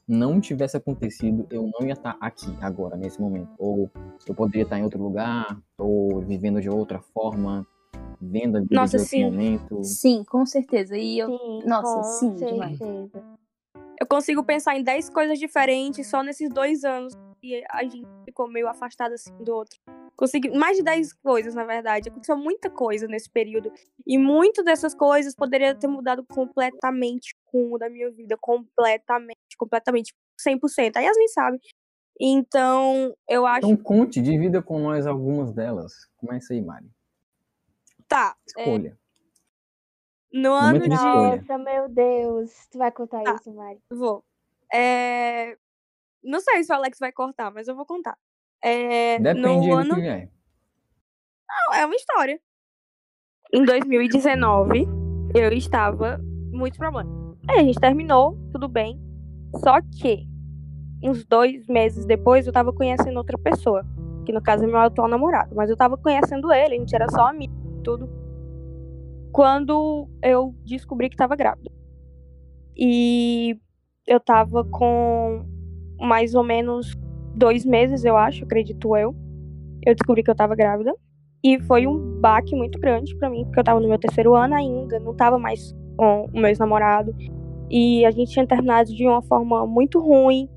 [0.06, 3.50] não tivesse acontecido, eu não ia estar aqui agora, nesse momento.
[3.58, 3.90] Ou
[4.26, 7.66] eu poderia estar em outro lugar, ou vivendo de outra forma,
[8.20, 9.24] vendo a vida Nossa, de outro sim.
[9.24, 9.84] momento.
[9.84, 10.96] Sim, com certeza.
[10.96, 11.28] E eu.
[11.28, 12.78] Sim, Nossa, com sim, demais.
[14.04, 18.46] Eu consigo pensar em 10 coisas diferentes só nesses dois anos e a gente ficou
[18.46, 19.80] meio afastado assim do outro.
[20.14, 22.10] Consegui mais de 10 coisas, na verdade.
[22.10, 23.72] Aconteceu muita coisa nesse período.
[24.06, 28.36] E muitas dessas coisas poderia ter mudado completamente o rumo da minha vida.
[28.38, 30.12] Completamente, completamente.
[30.38, 30.96] 100%.
[30.96, 31.58] A Yasmin sabe.
[32.20, 33.66] Então, eu acho.
[33.66, 35.94] Então conte, divida com nós algumas delas.
[36.18, 36.90] Começa aí, Mari.
[38.06, 38.36] Tá.
[38.58, 38.98] é, Escolha.
[40.34, 40.96] No ano Momento de.
[40.96, 42.50] Nossa, meu Deus.
[42.70, 43.34] Tu vai contar Tá.
[43.34, 43.78] isso, Mari?
[43.90, 44.24] Vou.
[44.72, 45.56] É,
[46.22, 48.16] Não sei se o Alex vai cortar, mas eu vou contar.
[48.62, 50.30] É, Depende no do ano que vier.
[51.48, 52.40] Não, é uma história.
[53.52, 54.88] Em 2019,
[55.34, 56.18] eu estava
[56.50, 57.08] muito problema.
[57.48, 58.98] Aí a gente terminou, tudo bem.
[59.58, 60.26] Só que,
[61.02, 63.84] uns dois meses depois, eu tava conhecendo outra pessoa.
[64.24, 65.54] Que no caso é meu atual namorado.
[65.54, 68.08] Mas eu tava conhecendo ele, a gente era só amigo e tudo.
[69.34, 71.68] Quando eu descobri que tava grávida.
[72.76, 73.58] E
[74.06, 75.44] eu tava com
[76.00, 76.94] mais ou menos
[77.34, 79.12] dois meses, eu acho, acredito eu.
[79.84, 80.94] Eu descobri que eu tava grávida.
[81.42, 84.54] E foi um baque muito grande pra mim, porque eu tava no meu terceiro ano
[84.54, 87.12] ainda, não tava mais com o meu ex-namorado.
[87.68, 90.48] E a gente tinha terminado de uma forma muito ruim.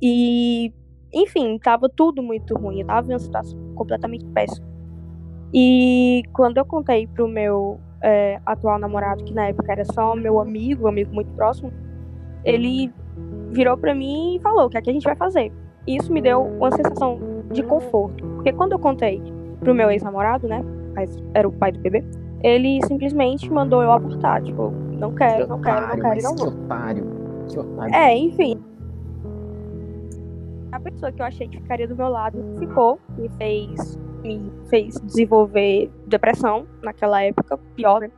[0.00, 0.72] E,
[1.12, 2.82] enfim, tava tudo muito ruim.
[2.82, 4.64] Eu tava em uma situação completamente péssima.
[5.52, 10.40] E quando eu contei pro meu é, atual namorado, que na época era só meu
[10.40, 11.72] amigo, amigo muito próximo,
[12.44, 12.92] ele
[13.50, 15.52] virou pra mim e falou: o que é que a gente vai fazer?
[15.86, 17.18] E isso me deu uma sensação
[17.50, 18.24] de conforto.
[18.36, 19.22] Porque quando eu contei
[19.60, 20.62] pro meu ex-namorado, né?
[20.94, 22.04] Mas era o pai do bebê,
[22.42, 24.42] ele simplesmente mandou eu abortar.
[24.42, 26.52] Tipo, não quero, não quero, não Otário, quero, não que vou.
[26.52, 27.04] otário.
[27.48, 27.94] Que otário.
[27.94, 28.60] É, enfim.
[30.72, 35.00] A pessoa que eu achei que ficaria do meu lado ficou, me fez, me fez
[35.00, 38.10] desenvolver depressão naquela época, pior, né?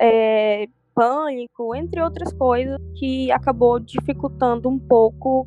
[0.00, 5.46] É, pânico, entre outras coisas, que acabou dificultando um pouco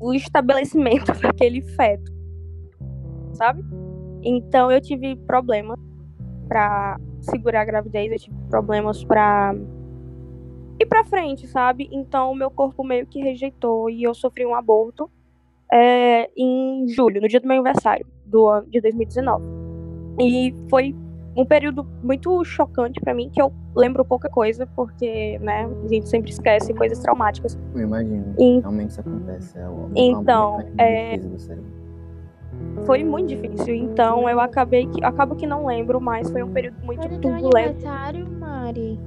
[0.00, 2.12] o estabelecimento daquele feto,
[3.34, 3.62] sabe?
[4.22, 5.78] Então eu tive problemas
[6.48, 9.54] pra segurar a gravidez, eu tive problemas pra
[10.80, 11.88] ir pra frente, sabe?
[11.92, 15.10] Então o meu corpo meio que rejeitou e eu sofri um aborto
[15.72, 19.42] é, em julho, no dia do meu aniversário do ano de 2019.
[20.20, 20.94] E foi
[21.36, 26.08] um período muito chocante pra mim, que eu lembro pouca coisa, porque, né, a gente
[26.08, 27.56] sempre esquece coisas traumáticas.
[27.74, 28.34] Eu imagino.
[28.38, 29.56] E- Realmente isso acontece.
[29.58, 31.78] É o, Então, é um de é- defesa do cérebro.
[32.86, 36.76] Foi muito difícil, então eu acabei que acabo que não lembro, mas foi um período
[36.84, 37.56] muito Foi turbulento.
[37.56, 38.98] aniversário, Mari?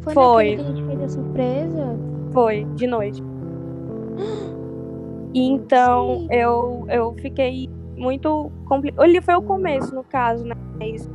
[0.00, 0.54] Foi, Foi.
[0.56, 1.98] que a gente fez a surpresa?
[2.32, 3.22] Foi, de noite.
[5.36, 6.28] E então Sim.
[6.30, 9.02] eu, eu fiquei muito complicado.
[9.02, 10.54] Ali foi o começo, no caso, né?
[10.78, 11.08] Mas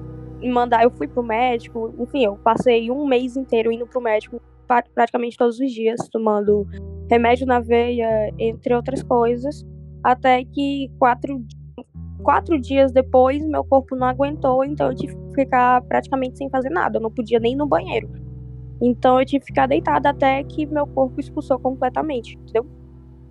[0.43, 4.83] mandar, eu fui pro médico, enfim, eu passei um mês inteiro indo pro médico pra-
[4.93, 6.65] praticamente todos os dias, tomando
[7.09, 9.65] remédio na veia, entre outras coisas,
[10.03, 11.43] até que quatro,
[12.23, 16.69] quatro dias depois meu corpo não aguentou, então eu tive que ficar praticamente sem fazer
[16.69, 18.09] nada, eu não podia nem ir no banheiro.
[18.81, 22.65] Então eu tive que ficar deitada até que meu corpo expulsou completamente, entendeu?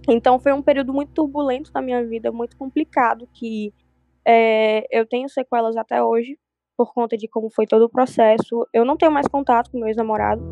[0.08, 3.72] Então foi um período muito turbulento na minha vida, muito complicado, que
[4.26, 6.38] é, eu tenho sequelas até hoje,
[6.76, 8.66] por conta de como foi todo o processo.
[8.72, 10.42] Eu não tenho mais contato com meu ex-namorado.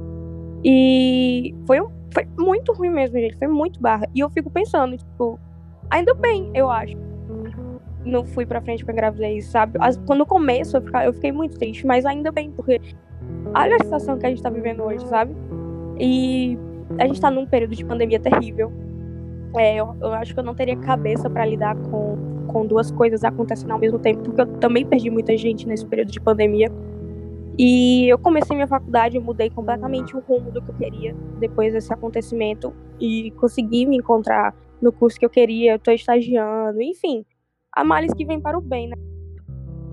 [0.65, 3.37] E foi, um- foi muito ruim mesmo, gente.
[3.39, 4.09] Foi muito barra.
[4.15, 5.39] E eu fico pensando, tipo,
[5.91, 6.97] ainda bem, eu acho.
[8.05, 9.79] Não fui pra frente com a gravidez, sabe?
[9.81, 12.81] As- Quando começo eu, fica- eu fiquei muito triste, mas ainda bem, porque
[13.55, 15.35] olha a situação que a gente tá vivendo hoje, sabe?
[15.99, 16.59] E
[16.99, 18.73] a gente tá num período de pandemia terrível.
[19.55, 23.25] É, eu, eu acho que eu não teria cabeça pra lidar com, com duas coisas
[23.25, 26.71] acontecendo ao mesmo tempo, porque eu também perdi muita gente nesse período de pandemia.
[27.59, 31.73] E eu comecei minha faculdade, eu mudei completamente o rumo do que eu queria depois
[31.73, 37.25] desse acontecimento e consegui me encontrar no curso que eu queria, eu tô estagiando, enfim,
[37.73, 38.97] há males que vêm para o bem, né?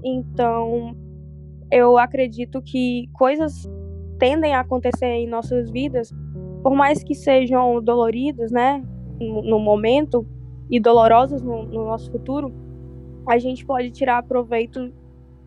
[0.03, 0.93] Então,
[1.71, 3.69] eu acredito que coisas
[4.19, 6.11] tendem a acontecer em nossas vidas,
[6.61, 8.83] por mais que sejam doloridas, né,
[9.19, 10.25] no, momento
[10.69, 12.53] e dolorosas no, no nosso futuro,
[13.27, 14.93] a gente pode tirar proveito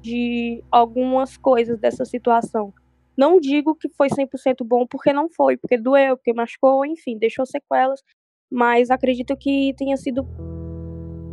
[0.01, 2.73] de algumas coisas dessa situação.
[3.17, 7.47] Não digo que foi 100% bom, porque não foi, porque doeu, porque machucou, enfim, deixou
[7.47, 8.03] sequelas,
[8.51, 10.27] mas acredito que tenha sido.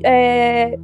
[0.03, 0.77] é,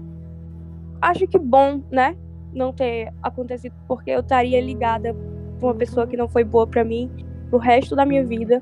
[1.01, 2.17] Acho que bom, né?
[2.53, 5.15] Não ter acontecido, porque eu estaria ligada
[5.59, 7.09] pra uma pessoa que não foi boa para mim
[7.49, 8.61] pro resto da minha vida,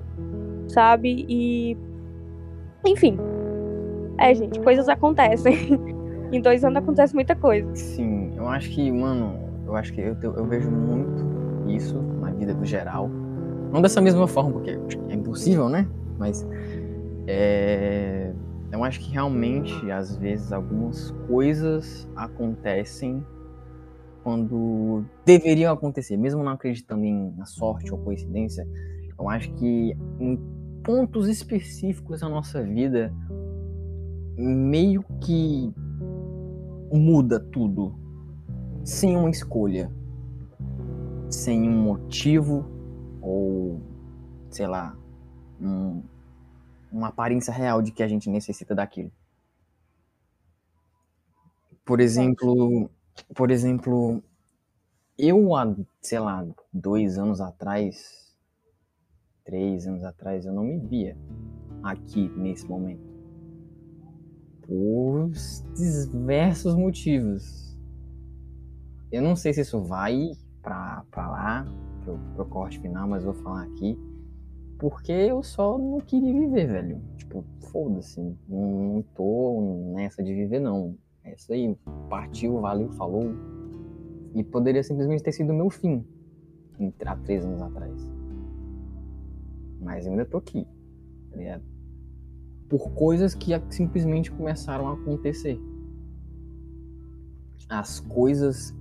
[0.67, 1.25] sabe?
[1.27, 1.77] E.
[2.87, 3.17] Enfim.
[4.17, 5.55] É, gente, coisas acontecem.
[6.31, 7.73] em dois anos acontece muita coisa.
[7.75, 11.25] Sim, eu acho que, mano, eu acho que eu, eu vejo muito
[11.67, 13.09] isso na vida do geral.
[13.71, 14.71] Não dessa mesma forma, porque
[15.09, 15.87] é impossível, né?
[16.17, 16.47] Mas
[17.27, 18.31] é,
[18.71, 23.23] eu acho que realmente, às vezes, algumas coisas acontecem
[24.23, 28.67] quando deveriam acontecer, mesmo não acreditando em na sorte ou coincidência.
[29.17, 29.95] Eu acho que
[30.87, 33.13] pontos específicos da nossa vida,
[34.37, 35.69] meio que
[36.89, 37.93] muda tudo,
[38.85, 39.91] sem uma escolha,
[41.29, 42.65] sem um motivo
[43.21, 43.81] ou,
[44.49, 44.97] sei lá,
[45.59, 46.01] um,
[46.89, 49.11] uma aparência real de que a gente necessita daquilo.
[51.83, 52.89] Por exemplo,
[53.35, 54.23] por exemplo,
[55.17, 58.26] eu há, sei lá, dois anos atrás,
[59.47, 61.17] três anos atrás, eu não me via
[61.81, 63.07] aqui nesse momento.
[64.61, 65.31] Por
[65.73, 67.79] diversos motivos.
[69.09, 71.65] Eu não sei se isso vai pra lá,
[72.03, 73.97] pro, pro corte final, mas vou falar aqui.
[74.77, 77.01] Porque eu só não queria viver, velho.
[77.15, 78.19] Tipo, foda-se.
[78.49, 80.97] Não, não tô nessa de viver, não.
[81.23, 81.73] É isso aí.
[82.09, 83.33] Partiu, valeu, falou.
[84.35, 86.05] E poderia simplesmente ter sido o meu fim.
[87.05, 88.16] Há três anos atrás.
[89.79, 90.67] Mas ainda tô aqui.
[91.31, 91.61] Tá?
[92.69, 95.59] Por coisas que simplesmente começaram a acontecer.
[97.69, 98.75] As coisas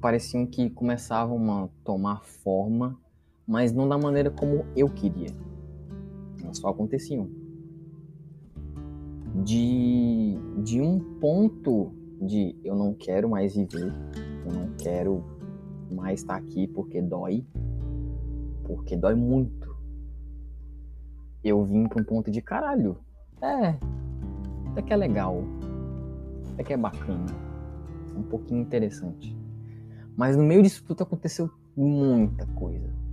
[0.00, 2.98] pareciam que começavam a tomar forma
[3.46, 5.28] mas não da maneira como eu queria.
[6.42, 7.28] Elas só aconteciam.
[9.44, 11.92] De, de um ponto
[12.22, 13.92] de eu não quero mais viver,
[14.46, 15.24] eu não quero
[15.90, 17.44] mais estar aqui porque dói,
[18.64, 19.63] porque dói muito.
[21.44, 22.98] Eu vim para um ponto de caralho.
[23.42, 23.76] É,
[24.70, 25.44] até que é legal,
[26.52, 27.26] até que é bacana,
[28.16, 29.36] um pouquinho interessante.
[30.16, 33.04] Mas no meio disso tudo aconteceu muita coisa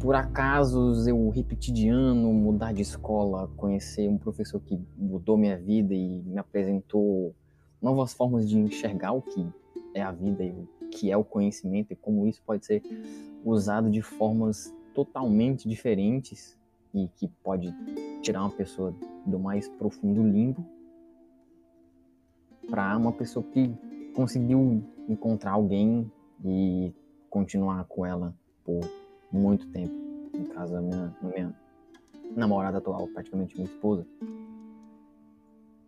[0.00, 5.56] por acaso eu repeti de ano, mudar de escola, conhecer um professor que mudou minha
[5.56, 7.34] vida e me apresentou
[7.80, 9.46] novas formas de enxergar o que
[9.94, 12.82] é a vida e o que é o conhecimento e como isso pode ser
[13.44, 16.58] usado de formas totalmente diferentes
[16.94, 17.74] e que pode
[18.22, 18.94] tirar uma pessoa
[19.26, 20.64] do mais profundo limbo
[22.68, 23.74] para uma pessoa que
[24.14, 26.10] conseguiu encontrar alguém
[26.44, 26.92] e
[27.28, 28.80] continuar com ela por
[29.32, 29.94] muito tempo.
[30.32, 31.54] No caso, a minha, a minha
[32.36, 34.06] namorada atual, praticamente minha esposa.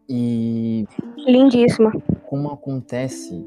[0.09, 0.87] E.
[1.17, 1.93] Lindíssima.
[2.27, 3.47] Como acontece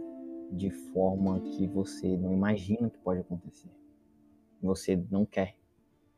[0.51, 3.69] de forma que você não imagina que pode acontecer.
[4.61, 5.55] Você não quer.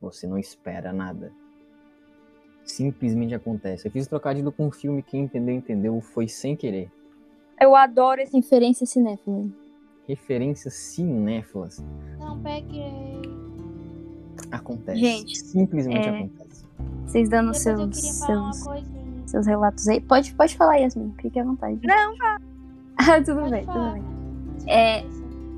[0.01, 1.31] Você não espera nada.
[2.63, 3.87] Simplesmente acontece.
[3.87, 6.89] Eu fiz trocadilho com um filme, quem entendeu, entendeu, foi sem querer.
[7.59, 8.35] Eu adoro esse.
[8.35, 9.45] Referência cinéfila.
[10.07, 11.83] Referências cinéfilas.
[12.19, 13.21] Não peguei.
[14.51, 14.99] Acontece.
[14.99, 16.65] Gente, Simplesmente é- acontece.
[17.05, 18.85] Vocês dando Depois seus, queria falar uma seus,
[19.31, 19.99] seus relatos aí.
[19.99, 21.13] Pode, pode falar, Yasmin.
[21.19, 21.79] Fique à vontade.
[21.85, 22.13] Não,
[22.97, 23.93] Ah, tudo Pode bem, falar.
[23.95, 24.73] tudo bem.
[24.73, 25.03] É,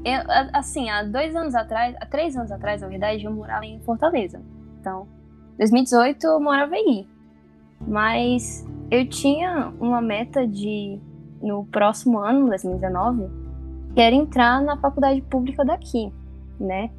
[0.04, 0.22] Eu,
[0.54, 4.42] assim, há dois anos atrás, há três anos atrás, na verdade, eu morava em Fortaleza.
[4.80, 5.08] Então,
[5.58, 7.08] 2018 eu morava aí.
[7.88, 11.00] Mas eu tinha uma meta de,
[11.42, 13.30] no próximo ano, 2019,
[13.94, 16.12] que era entrar na faculdade pública daqui,
[16.60, 16.90] né?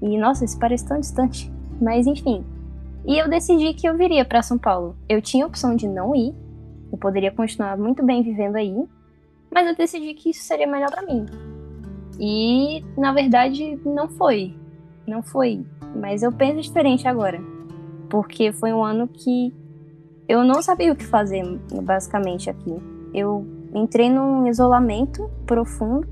[0.00, 1.52] E, nossa, isso parece tão distante.
[1.80, 2.44] Mas, enfim.
[3.04, 4.96] E eu decidi que eu viria para São Paulo.
[5.08, 6.34] Eu tinha a opção de não ir.
[6.92, 8.74] Eu poderia continuar muito bem vivendo aí.
[9.50, 11.26] Mas eu decidi que isso seria melhor para mim.
[12.18, 14.54] E, na verdade, não foi.
[15.06, 15.64] Não foi.
[15.94, 17.40] Mas eu penso diferente agora.
[18.08, 19.54] Porque foi um ano que
[20.28, 21.42] eu não sabia o que fazer,
[21.82, 22.74] basicamente, aqui.
[23.12, 26.06] Eu entrei num isolamento profundo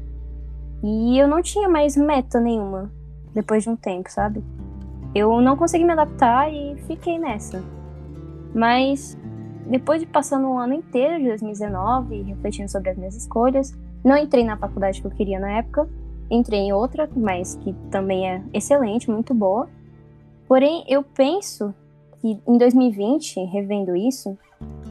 [0.83, 2.91] e eu não tinha mais meta nenhuma
[3.35, 4.43] depois de um tempo, sabe?
[5.14, 7.62] Eu não consegui me adaptar e fiquei nessa.
[8.55, 9.16] Mas
[9.66, 14.45] depois de passando um ano inteiro de 2019 refletindo sobre as minhas escolhas, não entrei
[14.45, 15.89] na faculdade que eu queria na época,
[16.31, 19.69] entrei em outra, mas que também é excelente, muito boa.
[20.47, 21.75] Porém, eu penso
[22.21, 24.37] que em 2020, revendo isso,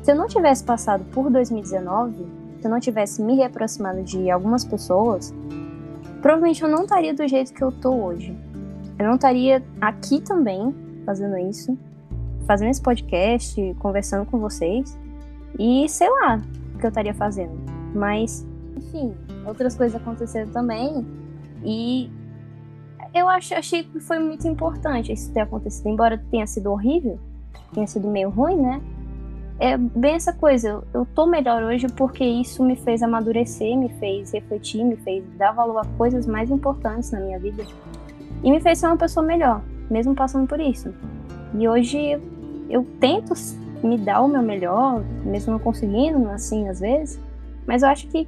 [0.04, 2.26] se eu não tivesse passado por 2019,
[2.60, 5.34] se eu não tivesse me reaproximado de algumas pessoas,
[6.22, 8.36] provavelmente eu não estaria do jeito que eu tô hoje.
[8.98, 11.78] Eu não estaria aqui também fazendo isso,
[12.46, 14.98] fazendo esse podcast, conversando com vocês
[15.58, 16.42] e sei lá
[16.76, 17.54] o que eu estaria fazendo.
[17.94, 18.46] Mas,
[18.80, 19.14] enfim,
[19.46, 21.06] outras coisas aconteceram também
[21.64, 22.10] e
[23.14, 27.20] eu acho, achei que foi muito importante isso ter acontecido, embora tenha sido horrível,
[27.74, 28.82] tenha sido meio ruim, né?
[29.60, 33.90] É bem essa coisa, eu, eu tô melhor hoje porque isso me fez amadurecer, me
[33.90, 37.66] fez refletir, me fez dar valor a coisas mais importantes na minha vida.
[38.42, 40.94] E me fez ser uma pessoa melhor, mesmo passando por isso.
[41.54, 42.18] E hoje
[42.70, 43.34] eu tento
[43.84, 47.20] me dar o meu melhor, mesmo não conseguindo, assim, às vezes.
[47.68, 48.28] Mas eu acho que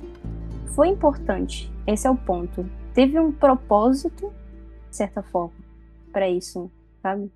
[0.75, 1.71] foi importante.
[1.87, 2.65] Esse é o ponto.
[2.93, 4.33] Teve um propósito,
[4.89, 5.55] de certa forma,
[6.11, 7.31] para isso, sabe?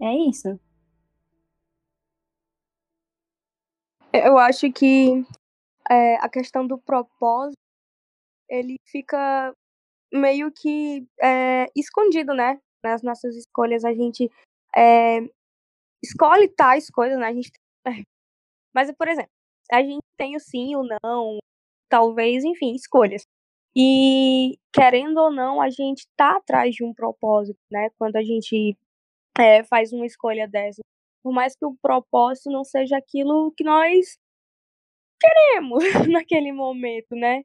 [0.00, 0.58] É isso.
[4.12, 5.24] Eu acho que
[5.90, 7.56] é, a questão do propósito,
[8.48, 9.54] ele fica
[10.12, 12.60] meio que é, escondido, né?
[12.82, 14.30] Nas nossas escolhas, a gente
[14.76, 15.20] é,
[16.02, 17.26] escolhe tais coisas, né?
[17.26, 17.50] A gente,
[18.74, 19.30] mas, por exemplo,
[19.70, 21.38] a gente tem o sim, o não,
[21.90, 23.26] talvez, enfim, escolhas.
[23.76, 27.90] E, querendo ou não, a gente tá atrás de um propósito, né?
[27.98, 28.76] Quando a gente
[29.38, 30.80] é, faz uma escolha dessa.
[31.22, 34.18] Por mais que o propósito não seja aquilo que nós
[35.20, 37.42] queremos naquele momento, né?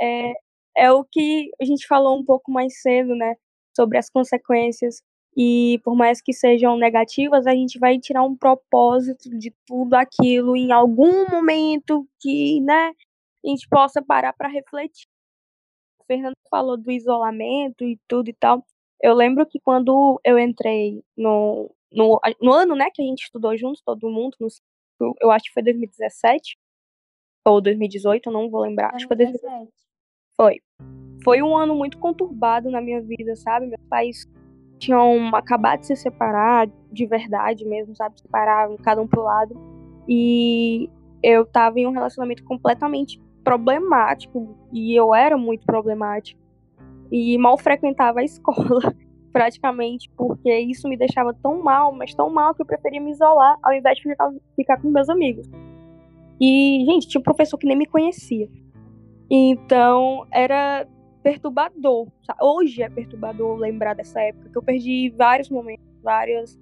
[0.00, 0.32] É,
[0.76, 3.36] é o que a gente falou um pouco mais cedo, né?
[3.76, 5.02] Sobre as consequências.
[5.36, 10.56] E por mais que sejam negativas, a gente vai tirar um propósito de tudo aquilo
[10.56, 12.92] em algum momento que, né,
[13.44, 15.06] a gente possa parar para refletir.
[16.00, 18.64] O Fernando falou do isolamento e tudo e tal.
[19.00, 23.56] Eu lembro que quando eu entrei no, no, no ano, né, que a gente estudou
[23.56, 24.48] juntos, todo mundo, no,
[25.20, 26.56] eu acho que foi 2017
[27.44, 28.94] ou 2018, eu não vou lembrar.
[28.94, 29.72] Acho que foi 2017.
[30.36, 30.60] Foi.
[31.24, 33.66] Foi um ano muito conturbado na minha vida, sabe?
[33.66, 34.28] Meus pais
[34.78, 38.20] tinham acabado de se separar, de verdade mesmo, sabe?
[38.20, 39.54] Separaram cada um pro lado.
[40.08, 40.90] E
[41.22, 44.56] eu tava em um relacionamento completamente problemático.
[44.72, 46.40] E eu era muito problemática.
[47.10, 48.94] E mal frequentava a escola,
[49.32, 53.58] praticamente, porque isso me deixava tão mal, mas tão mal que eu preferia me isolar
[53.62, 55.48] ao invés de ficar, ficar com meus amigos.
[56.40, 58.48] E, gente, tinha um professor que nem me conhecia.
[59.30, 60.86] Então, era
[61.22, 62.08] perturbador.
[62.40, 66.60] Hoje é perturbador lembrar dessa época, que eu perdi vários momentos, várias,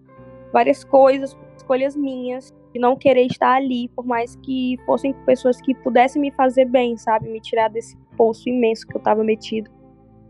[0.52, 5.74] várias coisas, escolhas minhas, de não querer estar ali, por mais que fossem pessoas que
[5.74, 7.28] pudessem me fazer bem, sabe?
[7.28, 9.70] Me tirar desse poço imenso que eu tava metido.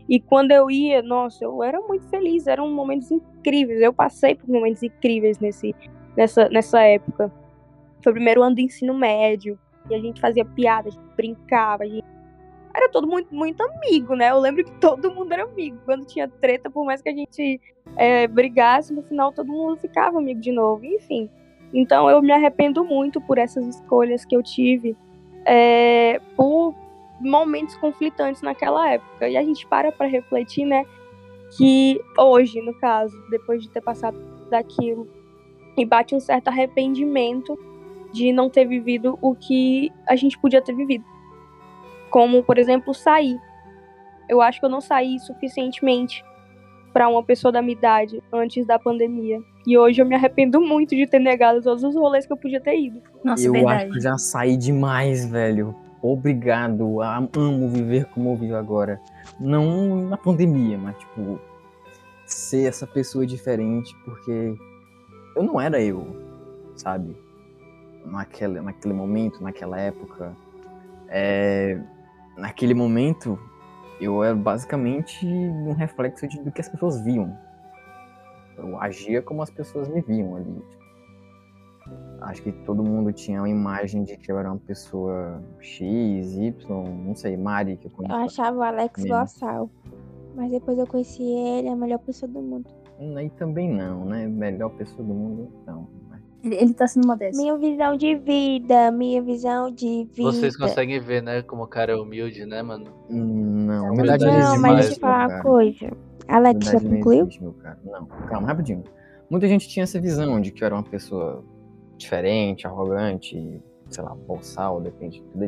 [0.09, 3.81] E quando eu ia, nossa, eu era muito feliz, eram momentos incríveis.
[3.81, 5.75] Eu passei por momentos incríveis nesse,
[6.17, 7.31] nessa, nessa época.
[8.03, 9.57] Foi o primeiro ano do ensino médio,
[9.89, 12.05] e a gente fazia piada, a gente brincava, a gente
[12.73, 14.31] era todo muito, muito amigo, né?
[14.31, 15.77] Eu lembro que todo mundo era amigo.
[15.83, 17.59] Quando tinha treta, por mais que a gente
[17.97, 20.85] é, brigasse, no final todo mundo ficava amigo de novo.
[20.85, 21.29] Enfim.
[21.73, 24.95] Então eu me arrependo muito por essas escolhas que eu tive
[25.45, 26.75] é, por
[27.19, 29.29] momentos conflitantes naquela época.
[29.29, 30.85] E a gente para para refletir, né?
[31.57, 34.17] Que hoje, no caso, depois de ter passado
[34.49, 35.07] daquilo,
[35.77, 37.57] e bate um certo arrependimento
[38.11, 41.05] de não ter vivido o que a gente podia ter vivido
[42.11, 43.39] como, por exemplo, sair.
[44.29, 46.23] Eu acho que eu não saí suficientemente
[46.93, 49.41] para uma pessoa da minha idade antes da pandemia.
[49.65, 52.59] E hoje eu me arrependo muito de ter negado todos os rolês que eu podia
[52.59, 53.01] ter ido.
[53.23, 53.83] Nossa, eu verdade.
[53.83, 55.75] acho que já saí demais, velho.
[56.01, 57.01] Obrigado.
[57.01, 58.99] Amo viver como eu vivo agora.
[59.39, 61.39] Não na pandemia, mas tipo
[62.25, 64.55] ser essa pessoa diferente, porque
[65.35, 66.07] eu não era eu,
[66.75, 67.15] sabe?
[68.05, 70.35] Naquele, naquele momento, naquela época.
[71.07, 71.77] É,
[72.37, 73.37] naquele momento,
[73.99, 77.37] eu era basicamente um reflexo de, do que as pessoas viam.
[78.61, 80.53] Eu agia como as pessoas me viam ali.
[80.53, 80.81] Tipo.
[82.21, 86.53] Acho que todo mundo tinha uma imagem de que eu era uma pessoa X, Y,
[87.05, 88.15] não sei, Mari, que eu conheço.
[88.15, 89.69] Eu achava o Alex Bossal.
[90.35, 92.69] Mas depois eu conheci ele, a melhor pessoa do mundo.
[93.17, 94.27] Aí também não, né?
[94.27, 95.87] Melhor pessoa do mundo, não.
[96.43, 97.39] Ele, ele tá sendo modesto.
[97.39, 100.31] Minha visão de vida, minha visão de vida.
[100.31, 102.91] Vocês conseguem ver, né, como o cara é humilde, né, mano?
[103.09, 105.91] Não, humildade não, é mas deixa eu falar uma coisa.
[106.31, 107.27] Alex, já concluiu?
[107.83, 108.83] Não, calma, rapidinho.
[109.29, 111.43] Muita gente tinha essa visão de que eu era uma pessoa
[111.97, 115.45] diferente, arrogante, sei lá, bolsal, depende da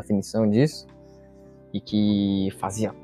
[0.00, 0.86] definição disso.
[1.72, 2.94] E que fazia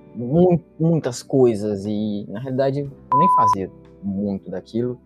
[0.79, 3.71] muitas coisas e, na realidade, eu nem fazia
[4.03, 5.01] muito daquilo.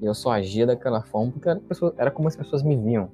[0.00, 3.10] E eu só agia daquela forma porque era, pessoa, era como as pessoas me viam.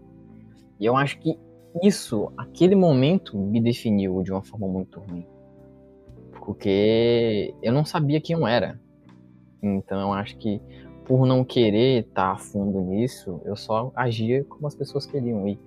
[0.78, 1.38] E eu acho que
[1.82, 5.26] isso, aquele momento, me definiu de uma forma muito ruim.
[6.44, 8.78] Porque eu não sabia quem eu era.
[9.62, 10.60] Então eu acho que
[11.04, 15.46] por não querer estar a fundo nisso, eu só agia como as pessoas queriam.
[15.46, 15.58] E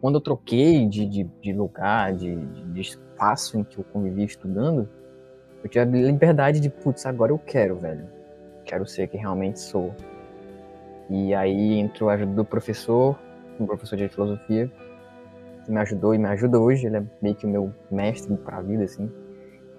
[0.00, 4.88] quando eu troquei de, de, de lugar, de, de, espaço em que eu convivia estudando,
[5.62, 8.06] Eu tive a liberdade de, putz, agora eu quero, velho.
[8.66, 9.94] Quero ser quem realmente sou.
[11.08, 13.18] E aí entrou a ajuda do professor,
[13.58, 14.70] um professor de filosofia,
[15.64, 16.86] que me ajudou e me ajuda hoje.
[16.86, 19.10] Ele é meio que o meu mestre pra vida, assim.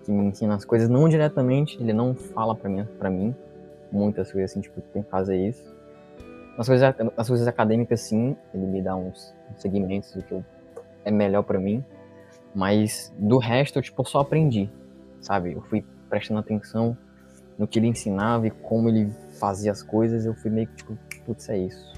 [0.06, 3.36] Que me ensina as coisas, não diretamente, ele não fala pra mim, pra mim
[3.92, 5.64] muitas coisas assim, tipo, tem que fazer isso.
[6.58, 10.44] Nas coisas, nas coisas acadêmicas, sim, ele me dá uns segmentos do que eu,
[11.04, 11.84] é melhor para mim.
[12.54, 14.70] Mas do resto, eu, tipo, só aprendi,
[15.20, 15.54] sabe?
[15.54, 16.98] Eu fui prestando atenção
[17.58, 20.26] no que ele ensinava e como ele fazia as coisas.
[20.26, 21.94] Eu fui meio que, tipo, putz, é isso.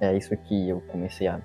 [0.00, 1.40] É isso que eu comecei a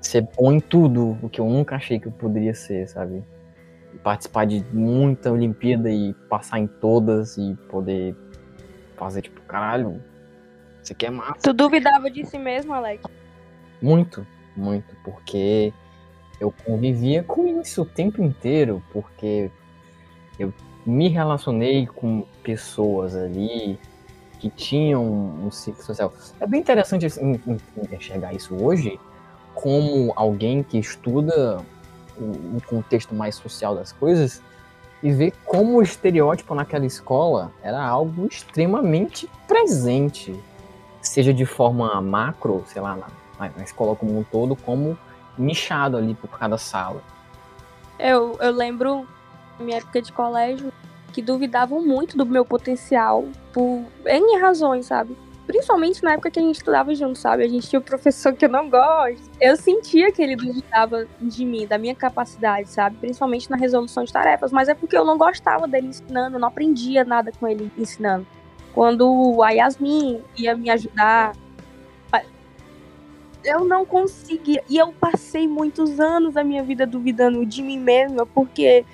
[0.00, 3.24] ser bom em tudo o que eu nunca achei que eu poderia ser, sabe?
[4.02, 8.14] Participar de muita Olimpíada e passar em todas e poder
[8.96, 10.02] fazer, tipo, caralho,
[10.82, 11.40] isso aqui é massa.
[11.42, 13.02] Tu duvidava de si mesmo, Alex?
[13.80, 14.26] Muito,
[14.56, 15.72] muito, porque
[16.40, 19.50] eu convivia com isso o tempo inteiro, porque
[20.38, 20.52] eu
[20.84, 23.78] me relacionei com pessoas ali
[24.38, 26.12] que tinham um ciclo social.
[26.38, 27.06] É bem interessante
[27.92, 29.00] enxergar isso hoje
[29.54, 31.64] como alguém que estuda
[32.18, 34.42] o contexto mais social das coisas
[35.02, 40.34] e ver como o estereótipo naquela escola era algo extremamente presente
[41.08, 44.98] seja de forma macro, sei lá, na, na escola como um todo, como
[45.36, 47.02] nichado ali por cada sala.
[47.98, 49.06] Eu, eu lembro,
[49.58, 50.72] na minha época de colégio,
[51.12, 55.16] que duvidavam muito do meu potencial por N razões, sabe?
[55.46, 57.44] Principalmente na época que a gente estudava junto, sabe?
[57.44, 59.30] A gente tinha um professor que eu não gosto.
[59.40, 62.96] Eu sentia que ele duvidava de mim, da minha capacidade, sabe?
[62.96, 64.52] Principalmente na resolução de tarefas.
[64.52, 68.26] Mas é porque eu não gostava dele ensinando, eu não aprendia nada com ele ensinando.
[68.72, 71.34] Quando a Yasmin ia me ajudar,
[73.44, 74.64] eu não conseguia.
[74.68, 78.84] E eu passei muitos anos da minha vida duvidando de mim mesma, porque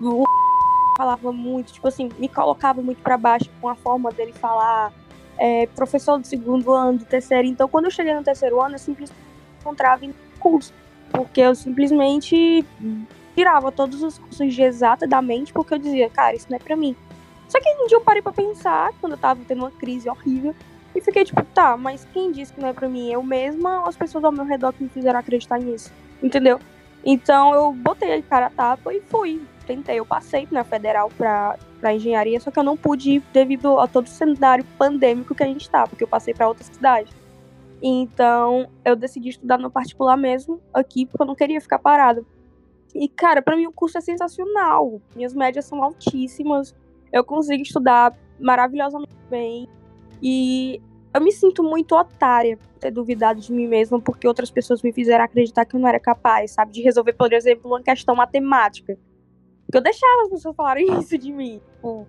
[0.00, 0.24] o
[0.96, 4.92] falava muito, tipo assim, me colocava muito para baixo com a forma dele falar.
[5.38, 7.46] É, professor do segundo ano, do terceiro.
[7.46, 9.20] Então, quando eu cheguei no terceiro ano, eu simplesmente
[9.60, 10.72] encontrava em curso.
[11.10, 12.64] Porque eu simplesmente
[13.34, 16.58] tirava todos os cursos de exata da mente, porque eu dizia, cara, isso não é
[16.58, 16.96] pra mim.
[17.48, 20.54] Só que um dia eu parei pra pensar, quando eu tava tendo uma crise horrível,
[20.94, 23.12] e fiquei tipo, tá, mas quem disse que não é pra mim?
[23.12, 25.92] Eu mesma ou as pessoas ao meu redor que me fizeram acreditar nisso?
[26.22, 26.58] Entendeu?
[27.04, 29.40] Então eu botei a cara a tapa e fui.
[29.66, 33.78] Tentei, eu passei na federal pra, pra engenharia, só que eu não pude ir devido
[33.78, 37.12] a todo o cenário pandêmico que a gente tá, porque eu passei para outra cidade.
[37.82, 42.24] Então eu decidi estudar no particular mesmo, aqui, porque eu não queria ficar parada.
[42.94, 45.00] E, cara, para mim o curso é sensacional.
[45.14, 46.74] Minhas médias são altíssimas
[47.12, 49.68] eu consigo estudar maravilhosamente bem.
[50.22, 50.80] E
[51.12, 55.24] eu me sinto muito otária ter duvidado de mim mesma porque outras pessoas me fizeram
[55.24, 56.72] acreditar que eu não era capaz, sabe?
[56.72, 58.98] De resolver, por exemplo, uma questão matemática.
[59.66, 61.60] Porque eu deixava as pessoas falarem isso de mim.
[61.74, 62.06] Tipo,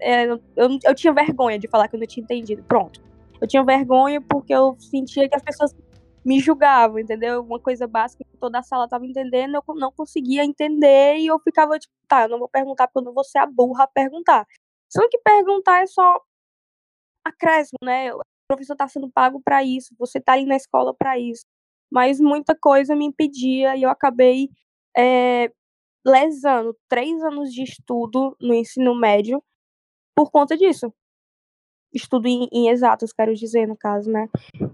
[0.00, 0.40] é, eu,
[0.84, 2.62] eu tinha vergonha de falar que eu não tinha entendido.
[2.64, 3.00] Pronto.
[3.40, 5.74] Eu tinha vergonha porque eu sentia que as pessoas
[6.24, 7.40] me julgavam, entendeu?
[7.40, 11.38] Uma coisa básica que toda a sala tava entendendo, eu não conseguia entender e eu
[11.38, 13.88] ficava tipo, tá, eu não vou perguntar porque eu não vou ser a burra a
[13.88, 14.46] perguntar.
[14.90, 16.20] Só que perguntar é só
[17.24, 18.12] acréscimo, né?
[18.12, 21.44] O professor tá sendo pago para isso, você tá ali na escola para isso.
[21.90, 24.50] Mas muita coisa me impedia e eu acabei
[24.96, 25.50] é,
[26.08, 29.42] lesando três anos de estudo no ensino médio
[30.14, 30.92] por conta disso
[31.92, 34.28] estudo em, em exatos, quero dizer, no caso, né?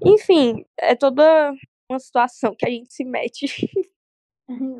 [0.04, 1.52] Enfim, é toda
[1.88, 3.46] uma situação que a gente se mete.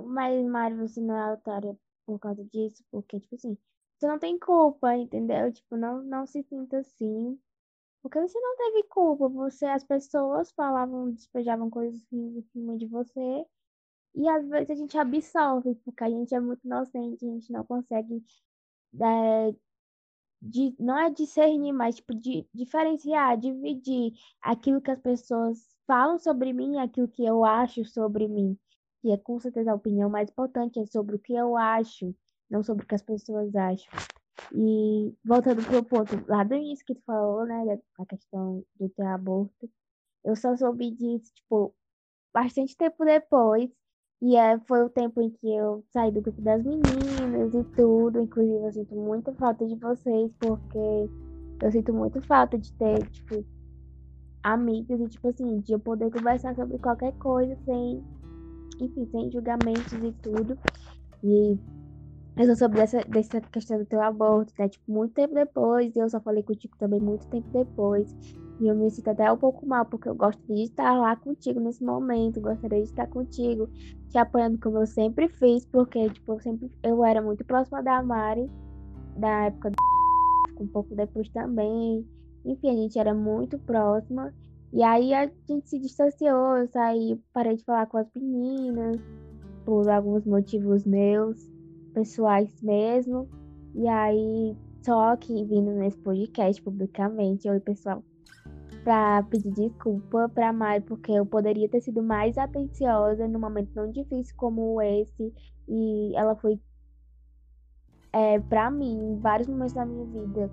[0.07, 1.77] Mas, Mário, você não é otária
[2.07, 3.57] por causa disso, porque, tipo assim,
[3.99, 5.53] você não tem culpa, entendeu?
[5.53, 7.39] Tipo, não, não se sinta assim.
[8.03, 13.47] Porque você não teve culpa, você, as pessoas falavam, despejavam coisas em cima de você,
[14.15, 17.65] e às vezes a gente absorve, porque a gente é muito inocente, a gente não
[17.65, 18.23] consegue
[19.01, 19.55] é,
[20.41, 24.13] de, não é discernir, mas tipo, de diferenciar, dividir
[24.43, 28.59] aquilo que as pessoas falam sobre mim e aquilo que eu acho sobre mim.
[29.01, 32.15] Que é com certeza a opinião mais importante é sobre o que eu acho,
[32.49, 33.93] não sobre o que as pessoas acham.
[34.53, 39.07] E voltando pro ponto lá do início que tu falou, né, a questão do teu
[39.09, 39.71] aborto,
[40.25, 41.75] eu só soube disso, tipo,
[42.33, 43.71] bastante tempo depois,
[44.27, 48.23] e é, foi o tempo em que eu saí do grupo das meninas e tudo.
[48.23, 51.11] Inclusive, eu sinto muita falta de vocês, porque
[51.61, 53.45] eu sinto muito falta de ter, tipo,
[54.43, 58.03] amigas e, tipo assim, de eu poder conversar sobre qualquer coisa sem,
[58.81, 60.57] enfim, sem julgamentos e tudo.
[61.23, 61.59] E
[62.39, 64.71] eu só soube dessa, dessa questão do teu aborto, né?
[64.71, 68.17] Tipo, muito tempo depois, e eu só falei contigo também muito tempo depois.
[68.61, 71.59] E eu me sinto até um pouco mal, porque eu gosto de estar lá contigo
[71.59, 73.69] nesse momento, gostaria de estar contigo,
[74.11, 78.03] te apoiando como eu sempre fiz, porque, tipo, eu sempre eu era muito próxima da
[78.03, 78.49] Mari,
[79.17, 79.77] da época do
[80.63, 82.07] um pouco depois também.
[82.45, 84.33] Enfim, a gente era muito próxima.
[84.73, 88.97] E aí a gente se distanciou, eu saí, parei de falar com as meninas,
[89.65, 91.51] por alguns motivos meus,
[91.93, 93.29] pessoais mesmo.
[93.75, 98.03] E aí, só que vindo nesse podcast publicamente, oi pessoal,
[98.85, 103.91] pra pedir desculpa pra Mari, porque eu poderia ter sido mais atenciosa num momento tão
[103.91, 105.33] difícil como esse.
[105.67, 106.61] E ela foi,
[108.13, 110.51] é, pra mim, em vários momentos da minha vida,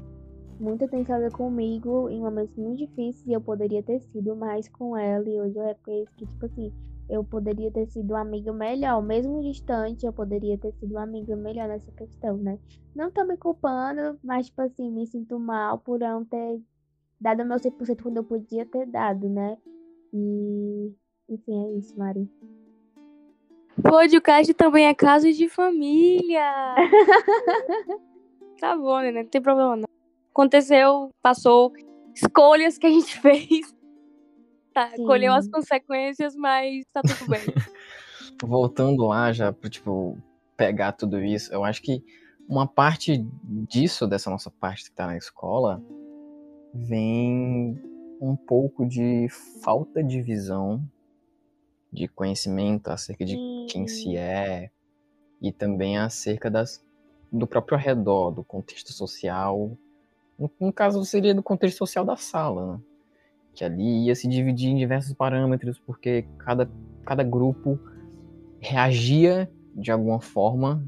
[0.59, 5.27] muito atenciosa comigo em momentos muito difíceis e eu poderia ter sido mais com ela.
[5.29, 6.71] E hoje eu reconheço que, tipo assim,
[7.09, 11.35] eu poderia ter sido uma amiga melhor, mesmo distante, eu poderia ter sido uma amiga
[11.35, 12.57] melhor nessa questão, né?
[12.95, 16.61] Não tô me culpando, mas, tipo assim, me sinto mal por não ter
[17.21, 19.55] dado o meu 100% quando eu podia ter dado, né?
[20.11, 20.91] E,
[21.29, 22.27] enfim, é isso, Mari.
[23.81, 26.75] Podcast também é caso de família.
[28.59, 29.11] tá bom, né?
[29.11, 29.87] Não tem problema não.
[30.31, 31.71] Aconteceu, passou,
[32.15, 33.73] escolhas que a gente fez.
[34.73, 35.05] Tá, Sim.
[35.05, 37.41] colheu as consequências, mas tá tudo bem.
[38.43, 40.17] Voltando lá já para tipo
[40.57, 42.03] pegar tudo isso, eu acho que
[42.47, 43.17] uma parte
[43.69, 45.83] disso dessa nossa parte que tá na escola
[46.73, 47.79] vem
[48.21, 49.27] um pouco de
[49.61, 50.83] falta de visão,
[51.91, 53.35] de conhecimento acerca de
[53.69, 54.69] quem se é
[55.41, 56.83] e também acerca das,
[57.31, 59.77] do próprio redor, do contexto social.
[60.37, 62.81] No, no caso, seria do contexto social da sala, né?
[63.53, 66.69] que ali ia se dividir em diversos parâmetros, porque cada,
[67.03, 67.79] cada grupo
[68.59, 70.83] reagia de alguma forma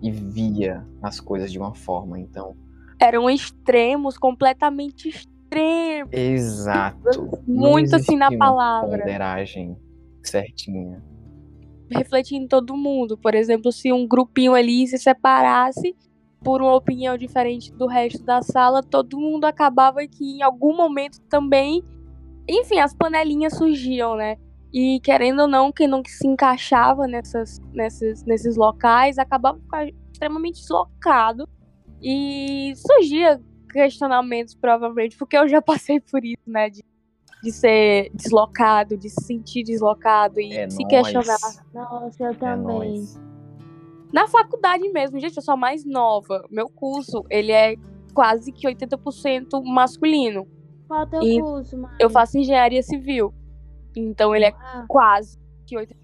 [0.00, 2.18] e via as coisas de uma forma.
[2.18, 2.56] Então,
[3.00, 6.12] Eram extremos, completamente extremos.
[6.12, 7.40] exato.
[7.46, 8.98] Muito Não assim na palavra.
[8.98, 9.76] Ponderagem
[10.22, 11.02] certinha.
[11.90, 13.16] refletindo em todo mundo.
[13.16, 15.94] Por exemplo, se um grupinho ali se separasse
[16.42, 21.20] por uma opinião diferente do resto da sala, todo mundo acabava que em algum momento
[21.28, 21.82] também,
[22.48, 24.36] enfim, as panelinhas surgiam, né?
[24.72, 30.60] E querendo ou não, quem não se encaixava nessas, nessas, nesses locais acabava ficando extremamente
[30.60, 31.48] deslocado
[32.02, 33.40] e surgia
[33.70, 36.70] questionamentos, provavelmente, porque eu já passei por isso, né?
[36.70, 36.82] De,
[37.42, 40.88] de ser deslocado, de se sentir deslocado e É se nóis.
[40.88, 41.64] questionar.
[41.74, 42.64] Nossa, eu É também.
[42.66, 43.20] nóis.
[44.12, 46.46] Na faculdade mesmo, gente, eu sou a mais nova.
[46.50, 47.74] Meu curso, ele é
[48.14, 50.46] quase que 80% masculino.
[50.88, 51.96] Qual é o teu E curso, Mari?
[52.00, 53.34] Eu faço engenharia civil.
[53.94, 55.96] Então ele é Ah, quase que 80%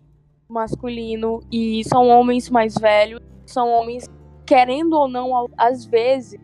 [0.49, 4.07] masculino e são homens mais velhos, são homens
[4.45, 6.41] querendo ou não, às vezes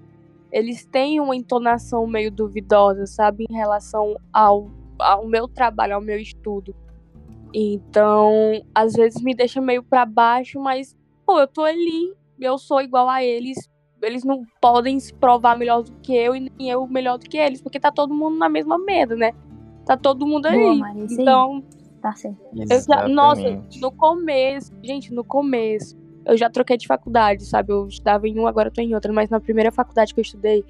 [0.50, 6.18] eles têm uma entonação meio duvidosa, sabe, em relação ao, ao meu trabalho, ao meu
[6.18, 6.74] estudo.
[7.52, 8.32] Então,
[8.74, 10.96] às vezes me deixa meio pra baixo, mas
[11.26, 13.68] pô, eu tô ali, eu sou igual a eles.
[14.00, 17.36] Eles não podem se provar melhor do que eu e nem eu melhor do que
[17.36, 19.32] eles, porque tá todo mundo na mesma mesa, né?
[19.84, 20.58] Tá todo mundo ali.
[20.58, 21.64] Boa, Maria, então,
[22.00, 22.38] Tá certo.
[22.54, 25.96] eu já, nossa, no começo, gente, no começo,
[26.28, 27.72] eu já troquei de faculdade, sabe?
[27.72, 30.22] Eu estudava em uma, agora eu tô em outra, mas na primeira faculdade que eu
[30.22, 30.64] estudei,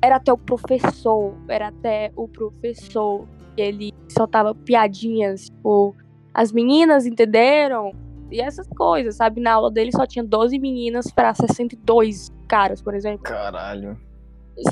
[0.00, 3.26] era até o professor, era até o professor,
[3.56, 5.94] ele soltava piadinhas, tipo,
[6.32, 7.92] as meninas entenderam?
[8.30, 9.40] E essas coisas, sabe?
[9.40, 13.22] Na aula dele só tinha 12 meninas para 62 caras, por exemplo.
[13.22, 13.96] Caralho.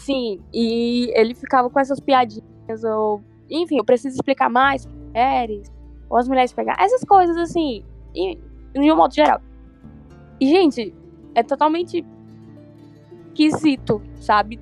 [0.00, 3.22] Sim, e ele ficava com essas piadinhas, ou.
[3.50, 5.70] Enfim, eu preciso explicar mais mulheres,
[6.08, 6.76] ou as mulheres pegar.
[6.78, 7.84] Essas coisas assim,
[8.14, 8.38] e,
[8.72, 9.40] de um modo geral.
[10.40, 10.94] E, gente,
[11.34, 12.04] é totalmente
[13.28, 14.60] esquisito, sabe?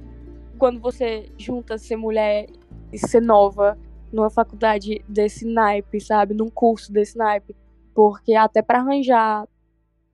[0.58, 2.48] Quando você junta ser mulher
[2.92, 3.78] e ser nova
[4.12, 6.34] numa faculdade desse naipe, sabe?
[6.34, 7.56] Num curso desse naipe.
[7.94, 9.46] Porque até para arranjar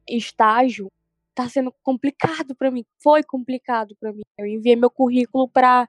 [0.09, 0.88] estágio
[1.34, 2.84] tá sendo complicado para mim.
[3.02, 4.22] Foi complicado para mim.
[4.36, 5.88] Eu enviei meu currículo para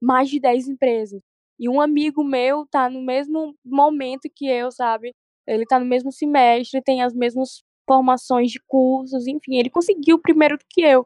[0.00, 1.20] mais de 10 empresas.
[1.58, 5.14] E um amigo meu tá no mesmo momento que eu, sabe?
[5.46, 10.56] Ele tá no mesmo semestre, tem as mesmas formações de cursos, enfim, ele conseguiu primeiro
[10.56, 11.04] do que eu.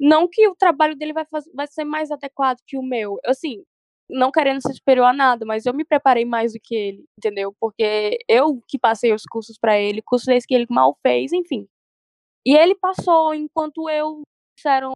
[0.00, 3.18] Não que o trabalho dele vai, faz- vai ser mais adequado que o meu.
[3.26, 3.64] Assim,
[4.08, 7.54] não querendo ser superior a nada, mas eu me preparei mais do que ele, entendeu?
[7.60, 11.68] Porque eu que passei os cursos para ele, cursos esses que ele mal fez, enfim.
[12.46, 14.22] E ele passou, enquanto eu
[14.56, 14.92] disseram,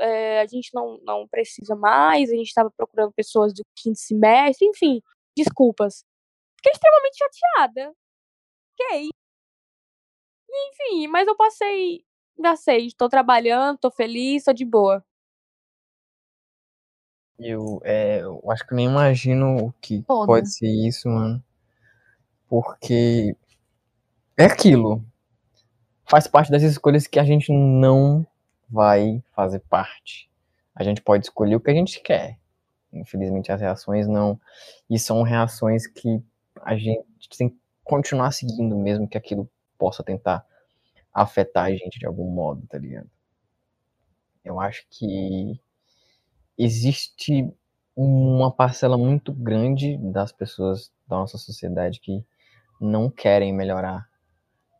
[0.00, 4.66] é, a gente não, não precisa mais, a gente estava procurando pessoas do quinto semestre,
[4.68, 5.00] enfim,
[5.36, 6.04] desculpas.
[6.58, 7.94] Fiquei extremamente chateada.
[8.78, 9.08] Fiquei.
[10.56, 12.04] Enfim, mas eu passei,
[12.38, 15.04] já sei, estou trabalhando, estou feliz, estou de boa.
[17.38, 20.26] Eu, é, eu acho que nem imagino o que Foda.
[20.26, 21.42] pode ser isso, mano.
[22.48, 23.36] Porque
[24.36, 25.04] é aquilo.
[26.08, 28.26] Faz parte das escolhas que a gente não
[28.70, 30.30] vai fazer parte.
[30.74, 32.38] A gente pode escolher o que a gente quer.
[32.92, 34.40] Infelizmente, as reações não.
[34.88, 36.22] E são reações que
[36.62, 37.04] a gente
[37.36, 39.48] tem que continuar seguindo, mesmo que aquilo
[39.78, 40.44] possa tentar
[41.12, 43.08] afetar a gente de algum modo, tá ligado?
[44.44, 45.58] Eu acho que
[46.58, 47.50] existe
[47.96, 52.22] uma parcela muito grande das pessoas da nossa sociedade que
[52.78, 54.06] não querem melhorar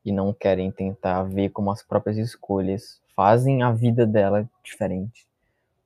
[0.05, 5.27] e não querem tentar ver como as próprias escolhas fazem a vida dela diferente.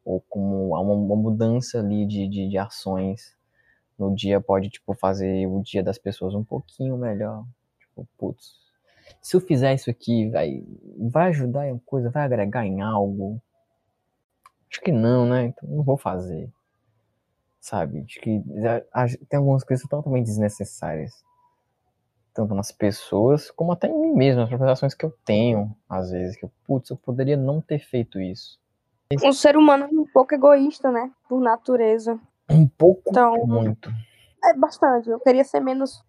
[0.04, 3.36] Ou como uma, uma mudança ali de, de, de ações.
[3.96, 7.46] No dia pode tipo fazer o dia das pessoas um pouquinho melhor.
[7.78, 8.69] Tipo putz
[9.20, 10.64] se eu fizer isso aqui vai
[11.10, 13.40] vai ajudar em coisa vai agregar em algo
[14.70, 16.50] acho que não né então não vou fazer
[17.60, 21.12] sabe acho que tem algumas coisas totalmente desnecessárias
[22.34, 26.10] tanto nas pessoas como até em mim mesmo, as próprias ações que eu tenho, às
[26.10, 28.58] vezes, que eu, putz, eu poderia não ter feito isso.
[29.24, 31.10] O ser humano é um pouco egoísta, né?
[31.28, 32.18] Por natureza.
[32.48, 33.90] Um pouco, Então, muito.
[34.44, 35.10] é bastante.
[35.10, 36.02] Eu queria ser menos,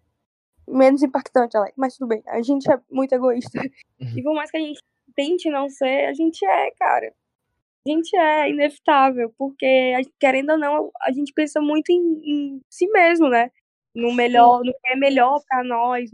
[0.68, 1.74] menos impactante, Alex.
[1.76, 2.22] Mas tudo bem.
[2.26, 3.50] A gente é muito egoísta.
[4.18, 4.80] E por mais que a gente
[5.14, 7.14] tente não ser, a gente é, cara.
[7.86, 9.32] A gente é inevitável.
[9.38, 13.50] Porque, querendo ou não, a gente pensa muito em, em si mesmo, né?
[13.94, 16.10] No melhor, no que é melhor pra nós,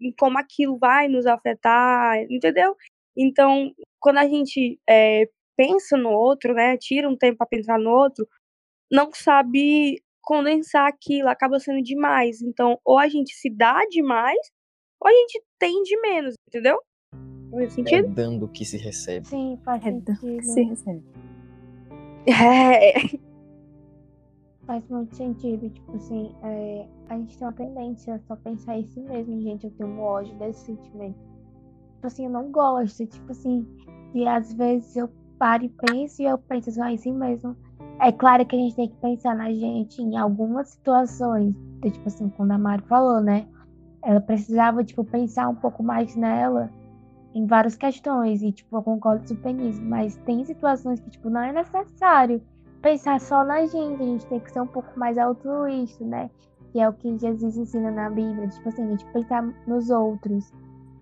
[0.00, 2.76] em como aquilo vai nos afetar, entendeu?
[3.16, 6.76] Então, quando a gente é, pensa no outro, né?
[6.76, 8.26] Tira um tempo pra pensar no outro,
[8.90, 12.40] não sabe condensar aquilo, acaba sendo demais.
[12.42, 14.38] Então, ou a gente se dá demais,
[15.00, 16.80] ou a gente tem de menos, entendeu?
[17.50, 18.08] Faz É sentido?
[18.14, 19.26] dando o que se recebe.
[19.26, 20.42] Sim, faz É do que sentido.
[20.44, 21.04] se recebe.
[22.26, 22.92] É.
[24.66, 25.68] Faz muito sentido.
[25.70, 29.64] Tipo assim, é, a gente tem uma tendência a só pensar em si mesmo, gente.
[29.64, 31.18] Eu tenho um ódio desse sentimento.
[31.94, 33.04] Tipo assim, eu não gosto.
[33.06, 33.66] Tipo assim,
[34.14, 35.08] e às vezes eu
[35.38, 37.56] paro e penso e eu penso só em si mesmo.
[38.02, 41.54] É claro que a gente tem que pensar na gente em algumas situações.
[41.82, 43.46] Tipo assim, quando a Mari falou, né?
[44.02, 46.70] Ela precisava, tipo, pensar um pouco mais nela
[47.34, 48.42] em várias questões.
[48.42, 49.82] E, tipo, eu concordo super nisso.
[49.82, 52.40] Mas tem situações que, tipo, não é necessário
[52.80, 54.02] pensar só na gente.
[54.02, 56.30] A gente tem que ser um pouco mais altruísta, né?
[56.72, 58.48] Que é o que Jesus ensina na Bíblia.
[58.48, 60.50] Tipo assim, a gente pensar nos outros.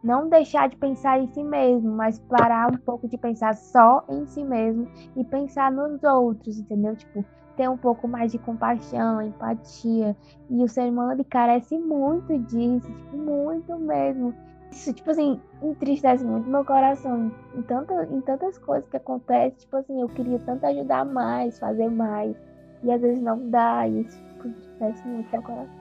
[0.09, 4.25] Não deixar de pensar em si mesmo, mas parar um pouco de pensar só em
[4.25, 6.97] si mesmo e pensar nos outros, entendeu?
[6.97, 7.23] Tipo,
[7.59, 10.17] ter um pouco mais de compaixão, empatia.
[10.49, 14.35] E o ser humano ele carece muito disso, tipo, muito mesmo.
[14.71, 19.59] Isso, tipo assim, entristece muito meu coração em, tanta, em tantas coisas que acontecem.
[19.59, 22.35] Tipo assim, eu queria tanto ajudar mais, fazer mais.
[22.83, 23.87] E às vezes não dá.
[23.87, 25.78] E isso tipo, entristece muito meu coração.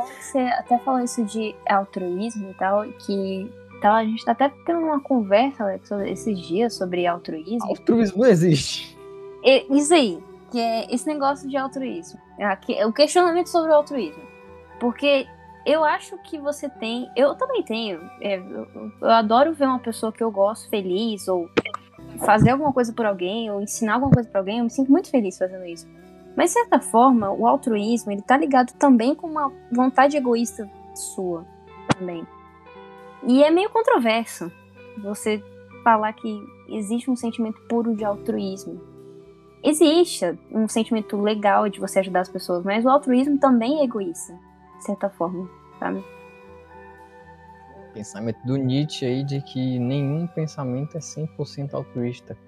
[0.00, 4.32] Bom que Você até falou isso de altruísmo e tal, que tal, a gente tá
[4.32, 7.68] até tendo uma conversa, Alex, esses dias sobre altruísmo.
[7.68, 8.96] Altruísmo não existe.
[9.44, 10.18] E- Isso aí,
[10.50, 12.18] que é esse negócio de altruísmo.
[12.40, 14.22] Aqui- O questionamento sobre o altruísmo.
[14.80, 15.26] Porque
[15.66, 17.08] eu acho que você tem.
[17.16, 18.00] Eu também tenho.
[18.20, 18.66] é, eu,
[19.00, 21.48] eu adoro ver uma pessoa que eu gosto feliz, ou
[22.24, 24.58] fazer alguma coisa por alguém, ou ensinar alguma coisa pra alguém.
[24.58, 25.86] Eu me sinto muito feliz fazendo isso.
[26.38, 31.44] Mas, de certa forma, o altruísmo ele tá ligado também com uma vontade egoísta sua
[31.92, 32.24] também.
[33.24, 34.48] E é meio controverso
[35.02, 35.42] você
[35.82, 38.80] falar que existe um sentimento puro de altruísmo
[39.64, 44.38] existe um sentimento legal de você ajudar as pessoas, mas o altruísmo também é egoísta,
[44.76, 46.04] de certa forma, sabe?
[47.92, 52.38] Pensamento do Nietzsche aí de que nenhum pensamento é 100% altruísta.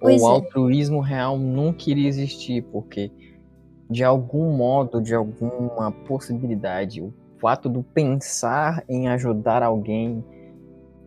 [0.00, 0.34] Pois Ou o é.
[0.34, 3.12] altruísmo real nunca iria existir, porque
[3.88, 10.24] de algum modo, de alguma possibilidade, o fato do pensar em ajudar alguém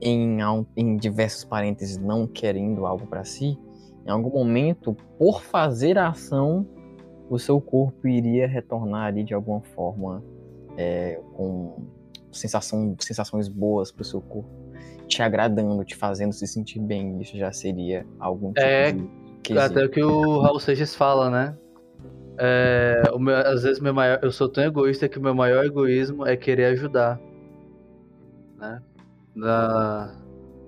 [0.01, 0.37] em,
[0.77, 3.57] em diversos parênteses não querendo algo para si,
[4.05, 6.65] em algum momento, por fazer a ação,
[7.29, 10.23] o seu corpo iria retornar ali de alguma forma
[10.77, 11.85] é, com
[12.31, 14.49] sensação, sensações boas pro seu corpo,
[15.07, 17.21] te agradando, te fazendo se sentir bem.
[17.21, 19.07] Isso já seria algum tipo É, de
[19.43, 19.59] quesito.
[19.59, 21.57] Até o que o Raul Seixas fala, né?
[22.41, 25.65] É, o meu- às vezes meu maior, eu sou tão egoísta que o meu maior
[25.65, 27.19] egoísmo é querer ajudar.
[28.57, 28.81] Né?
[29.35, 30.15] Na,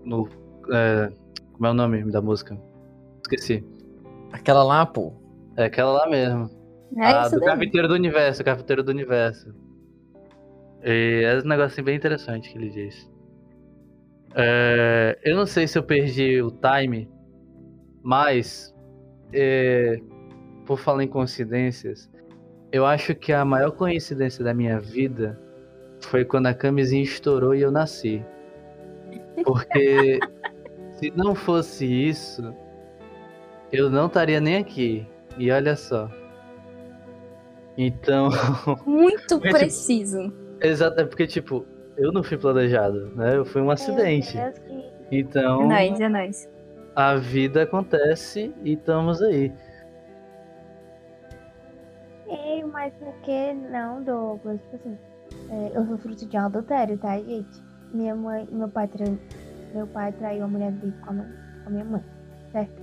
[0.03, 0.27] no,
[0.71, 1.11] é,
[1.53, 2.57] como é o nome da música?
[3.21, 3.65] Esqueci.
[4.33, 5.13] Aquela lá, pô,
[5.55, 6.49] É aquela lá mesmo.
[6.97, 7.49] É ah, isso do daí.
[7.49, 9.53] Cafeteiro do Universo, Cafeteiro do Universo.
[10.83, 13.09] E é um negocinho bem interessante que ele diz.
[14.35, 17.09] É, eu não sei se eu perdi o time,
[18.03, 18.73] Mas,
[19.31, 20.01] é,
[20.71, 22.09] por falar em coincidências,
[22.71, 25.37] eu acho que a maior coincidência da minha vida
[25.99, 28.23] foi quando a camisinha estourou e eu nasci.
[29.43, 30.17] Porque
[30.95, 32.55] se não fosse isso,
[33.69, 35.05] eu não estaria nem aqui.
[35.37, 36.09] E olha só.
[37.77, 38.29] Então.
[38.87, 40.33] Muito Mas, tipo, preciso.
[40.61, 41.65] Exato, é porque, tipo,
[41.97, 43.35] eu não fui planejado, né?
[43.35, 44.37] Eu fui um acidente.
[44.37, 46.49] Meu Deus, que- Então, É nóis, é nóis.
[46.95, 49.51] a vida acontece e estamos aí.
[52.31, 54.59] Ei, mas por que não, Douglas?
[54.61, 54.97] Tipo assim,
[55.49, 57.61] é, eu sou fruto de um adultério, tá, gente?
[57.93, 59.19] Minha mãe, meu pai traiu,
[59.73, 62.03] meu pai traiu a mulher dele com a, mãe- com a minha mãe,
[62.51, 62.81] certo?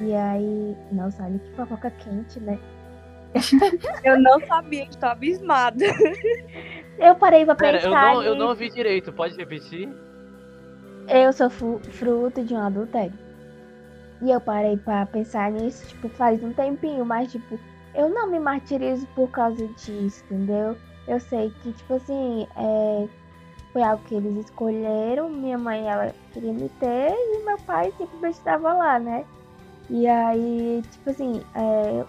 [0.00, 2.58] E aí, nossa, olha que fofoca quente, né?
[4.04, 5.84] Eu não sabia, estou abismada.
[6.98, 8.38] Eu parei pra Pera, pensar eu não, eu nisso.
[8.42, 9.88] não ouvi direito, pode repetir?
[11.08, 13.12] Eu sou fruto de um adultério.
[14.22, 17.58] E eu parei pra pensar nisso, tipo, faz um tempinho, mas, tipo,
[17.94, 20.76] eu não me martirizo por causa disso, entendeu?
[21.06, 23.08] Eu sei que, tipo assim, é,
[23.72, 25.28] foi algo que eles escolheram.
[25.28, 29.24] Minha mãe, ela queria me ter e meu pai simplesmente estava lá, né?
[29.90, 32.04] E aí, tipo assim, é,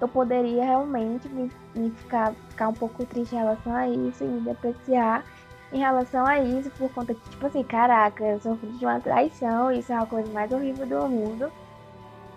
[0.00, 4.26] eu poderia realmente me, me ficar, ficar um pouco triste em relação a isso e
[4.26, 5.24] me depreciar
[5.72, 9.72] em relação a isso, por conta que, tipo assim, caraca, eu sofri de uma traição,
[9.72, 11.50] isso é uma coisa mais horrível do mundo,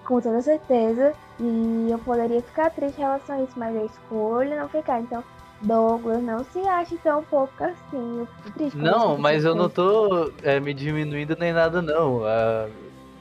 [0.09, 4.57] com toda certeza, e eu poderia ficar triste em relação a isso, mas eu escolho
[4.57, 4.99] não ficar.
[5.01, 5.23] Então,
[5.61, 8.75] Douglas, não se ache tão pouco assim, eu triste.
[8.75, 12.23] Não, mas eu não tô é, me diminuindo nem nada, não.
[12.25, 12.67] Ah,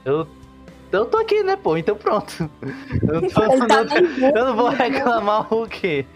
[0.02, 0.26] eu,
[0.90, 1.76] eu tô aqui, né, pô?
[1.76, 2.50] Então pronto.
[3.06, 3.96] Eu, tô- tá não-
[4.36, 6.06] eu não vou reclamar o quê?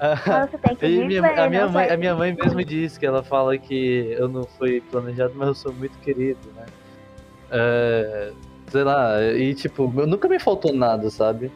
[0.00, 2.64] Ah, Então, Você tem que e viver, minha- a, minha mãe, a minha mãe mesmo
[2.64, 6.64] disse que ela fala que eu não fui planejado, mas eu sou muito querido, né?
[7.50, 8.32] É,
[8.70, 11.50] sei lá, e tipo, eu- nunca me faltou nada, sabe?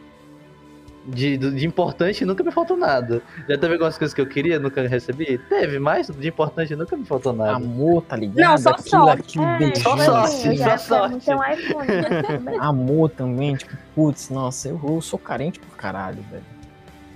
[1.05, 3.21] De, de importante nunca me faltou nada.
[3.49, 5.37] Já teve algumas coisas que eu queria, nunca recebi?
[5.49, 7.57] Teve, mas de importante nunca me faltou nada.
[7.57, 8.51] Amor, tá ligado?
[8.51, 9.37] Não, só aquilo, sorte.
[9.39, 11.19] aquilo É, Só sorte, assim, eu só sorte.
[11.19, 12.57] quero ter um iPhone.
[12.57, 16.43] Amor também, tipo, putz, nossa, eu, eu sou carente por caralho, velho.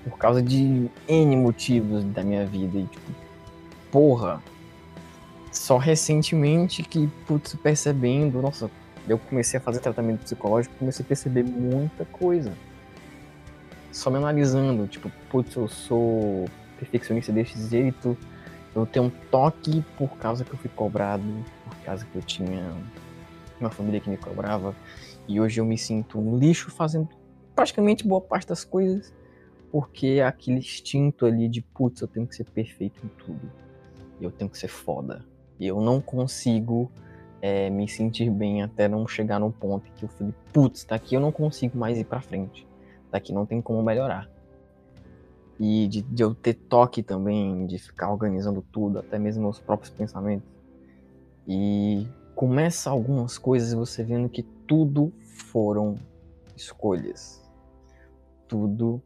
[0.04, 2.80] Por causa de N motivos da minha vida.
[2.80, 3.12] E, tipo,
[3.90, 4.42] porra.
[5.50, 8.70] Só recentemente que, putz, percebendo, nossa,
[9.08, 12.54] eu comecei a fazer tratamento psicológico, comecei a perceber muita coisa.
[13.92, 16.46] Só me analisando, tipo, putz, eu sou
[16.78, 18.18] perfeccionista desse jeito,
[18.76, 21.24] eu tenho um toque por causa que eu fui cobrado,
[21.64, 22.76] por causa que eu tinha
[23.60, 24.76] uma família que me cobrava,
[25.28, 27.10] e hoje eu me sinto um lixo fazendo
[27.56, 29.12] praticamente boa parte das coisas,
[29.72, 33.52] porque é aquele instinto ali de, putz, eu tenho que ser perfeito em tudo,
[34.22, 35.26] eu tenho que ser foda,
[35.60, 36.92] eu não consigo
[37.42, 41.22] é, me sentir bem até não chegar num ponto que eu falei, putz, daqui eu
[41.22, 42.68] não consigo mais ir pra frente,
[43.12, 44.30] daqui não tem como melhorar.
[45.60, 49.92] E de, de eu ter toque também, de ficar organizando tudo, até mesmo meus próprios
[49.92, 50.48] pensamentos.
[51.48, 55.96] E começa algumas coisas você vendo que tudo foram
[56.56, 57.44] escolhas.
[58.48, 59.02] Tudo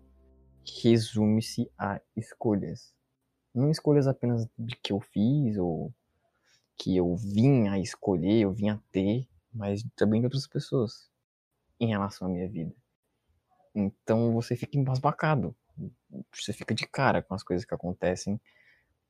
[0.83, 2.93] resume-se a escolhas.
[3.53, 5.93] Não escolhas apenas de que eu fiz ou
[6.77, 11.09] que eu vim a escolher, eu vim a ter, mas também de outras pessoas
[11.79, 12.73] em relação à minha vida.
[13.73, 15.55] Então você fica embasbacado.
[16.33, 18.39] Você fica de cara com as coisas que acontecem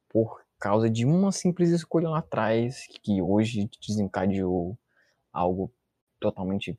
[0.07, 4.77] por causa de uma simples escolha lá atrás que hoje desencadeou
[5.33, 5.73] algo
[6.19, 6.77] totalmente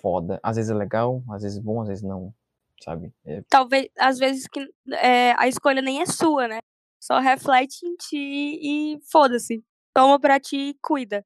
[0.00, 0.40] foda.
[0.42, 2.34] Às vezes é legal, às vezes bom, às vezes não,
[2.82, 3.12] sabe?
[3.24, 6.58] É, Talvez, às vezes, que é, a escolha nem é sua, né?
[6.98, 9.64] Só reflete em ti e foda-se.
[9.94, 11.24] Toma pra ti e cuida.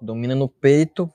[0.00, 1.12] domina no peito,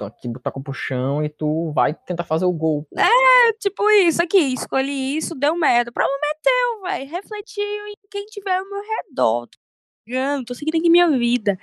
[0.00, 2.86] aqui botar pro chão e tu vai tentar fazer o gol.
[2.96, 5.90] É tipo isso aqui, escolhi isso, deu merda.
[5.90, 7.10] O problema é teu, velho.
[7.10, 9.46] Refletiu em quem tiver ao meu redor.
[9.46, 9.58] Tô
[10.06, 11.56] ligando, tô seguindo aqui minha vida.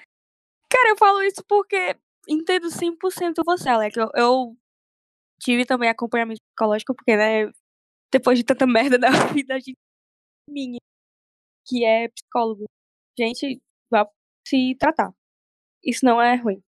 [0.69, 3.97] Cara, eu falo isso porque entendo 100% você, Alex.
[3.97, 4.57] Eu, eu
[5.39, 7.51] tive também acompanhamento psicológico, porque, né,
[8.11, 9.77] depois de tanta merda na vida, a gente
[10.47, 10.79] minha,
[11.67, 12.65] que é psicólogo.
[13.17, 13.61] Gente,
[13.91, 14.07] vá
[14.47, 15.13] se tratar.
[15.83, 16.61] Isso não é ruim.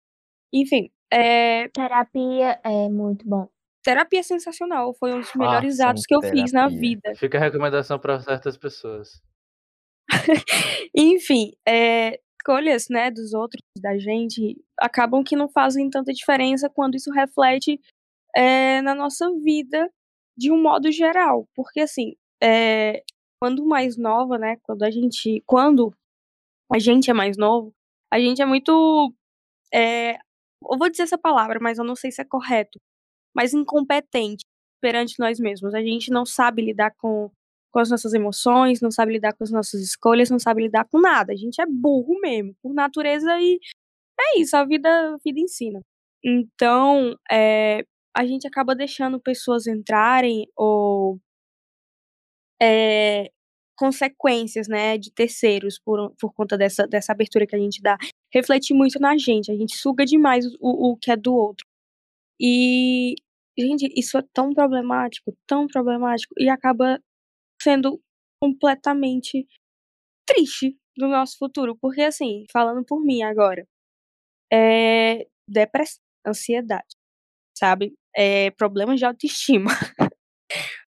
[0.54, 3.50] Enfim, é, Terapia é muito bom.
[3.84, 4.94] terapia é sensacional.
[4.96, 6.80] Foi um dos melhores Façam atos que eu fiz na terapia.
[6.80, 7.16] vida.
[7.16, 9.22] Fica a recomendação pra certas pessoas.
[10.96, 16.96] Enfim, é, escolhas, né, dos outros, da gente, acabam que não fazem tanta diferença quando
[16.96, 17.80] isso reflete
[18.36, 19.90] é, na nossa vida
[20.38, 21.48] de um modo geral.
[21.56, 23.04] Porque, assim, é,
[23.42, 25.94] quando mais nova, né, quando a gente, quando
[26.74, 27.74] a gente é mais novo,
[28.12, 29.14] a gente é muito
[29.74, 32.80] é, eu vou dizer essa palavra, mas eu não sei se é correto,
[33.36, 34.46] mas incompetente
[34.82, 35.74] perante nós mesmos.
[35.74, 37.32] A gente não sabe lidar com,
[37.72, 41.00] com as nossas emoções, não sabe lidar com as nossas escolhas, não sabe lidar com
[41.00, 41.34] nada.
[41.34, 43.60] A gente é burro mesmo, por natureza, e
[44.20, 45.82] é isso, a vida, a vida ensina.
[46.24, 47.84] Então, é,
[48.16, 51.20] a gente acaba deixando pessoas entrarem ou
[52.62, 53.32] é,
[53.82, 57.98] consequências, né, de terceiros por, por conta dessa, dessa abertura que a gente dá,
[58.32, 61.66] reflete muito na gente, a gente suga demais o, o que é do outro.
[62.40, 63.16] E,
[63.58, 67.00] gente, isso é tão problemático, tão problemático, e acaba
[67.60, 68.00] sendo
[68.40, 69.48] completamente
[70.28, 73.66] triste no nosso futuro, porque assim, falando por mim agora,
[74.54, 76.96] é depressão, ansiedade,
[77.58, 77.96] sabe?
[78.16, 79.72] É problemas de autoestima.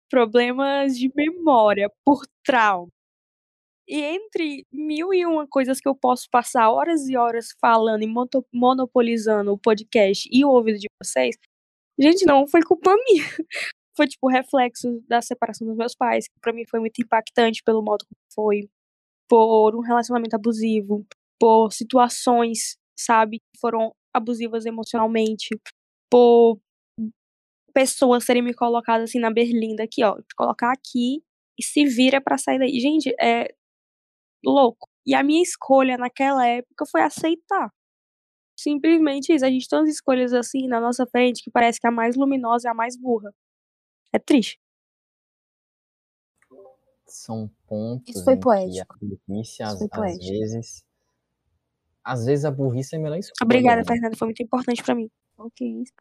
[0.09, 2.89] problemas de memória por trauma.
[3.89, 8.15] E entre mil e uma coisas que eu posso passar horas e horas falando e
[8.53, 11.37] monopolizando o podcast e o ouvido de vocês,
[11.99, 13.25] gente, não foi culpa minha.
[13.97, 17.83] Foi tipo reflexo da separação dos meus pais, que para mim foi muito impactante pelo
[17.83, 18.69] modo como foi,
[19.29, 21.07] por um relacionamento abusivo,
[21.41, 25.49] por situações, sabe, que foram abusivas emocionalmente,
[26.11, 26.59] por
[27.73, 31.23] pessoas serem me colocadas assim na berlinda aqui, ó, te colocar aqui
[31.59, 32.79] e se vira para sair daí.
[32.81, 33.55] Gente, é
[34.45, 34.89] louco.
[35.07, 37.73] E a minha escolha naquela época foi aceitar.
[38.59, 39.45] Simplesmente isso.
[39.45, 42.69] A gente tem umas escolhas assim na nossa frente que parece que a mais luminosa
[42.69, 43.33] é a mais burra.
[44.13, 44.59] É triste.
[47.07, 48.99] São pontos Isso foi em poético.
[48.99, 50.33] que a burrice, às, foi às poético.
[50.33, 50.85] vezes.
[52.05, 53.45] Às vezes a burrice é a melhor escolha.
[53.47, 53.85] Obrigada, né?
[53.87, 54.17] Fernanda.
[54.17, 55.11] Foi muito importante para mim.
[55.39, 55.95] O que é isso?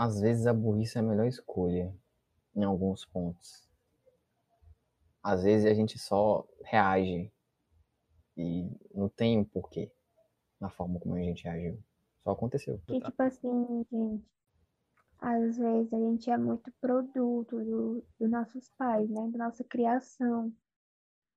[0.00, 1.94] Às vezes a burrice é a melhor escolha
[2.56, 3.68] em alguns pontos.
[5.22, 7.30] Às vezes a gente só reage
[8.34, 9.92] e não tem um porquê
[10.58, 11.78] na forma como a gente reagiu.
[12.24, 12.80] Só aconteceu.
[12.86, 14.24] Que, tipo assim, gente,
[15.18, 19.28] às vezes a gente é muito produto do, dos nossos pais, né?
[19.30, 20.50] Da nossa criação.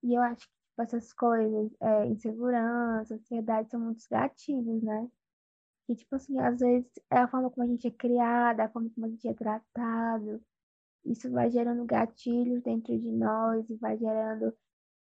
[0.02, 5.12] E eu acho que tipo, essas coisas, é, insegurança, ansiedade, são muitos gatilhos, né?
[5.90, 8.90] E, tipo assim, às vezes é a forma como a gente é criada, a forma
[8.96, 10.42] como a gente é tratado.
[11.06, 14.54] Isso vai gerando gatilhos dentro de nós e vai gerando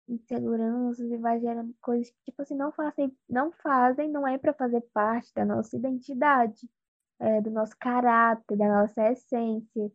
[0.08, 4.52] inseguranças e vai gerando coisas que, tipo assim, não fazem, não fazem, não é para
[4.54, 6.68] fazer parte da nossa identidade,
[7.20, 9.92] é, do nosso caráter, da nossa essência.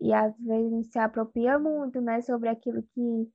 [0.00, 3.30] E às vezes a gente se apropria muito, né, sobre aquilo que,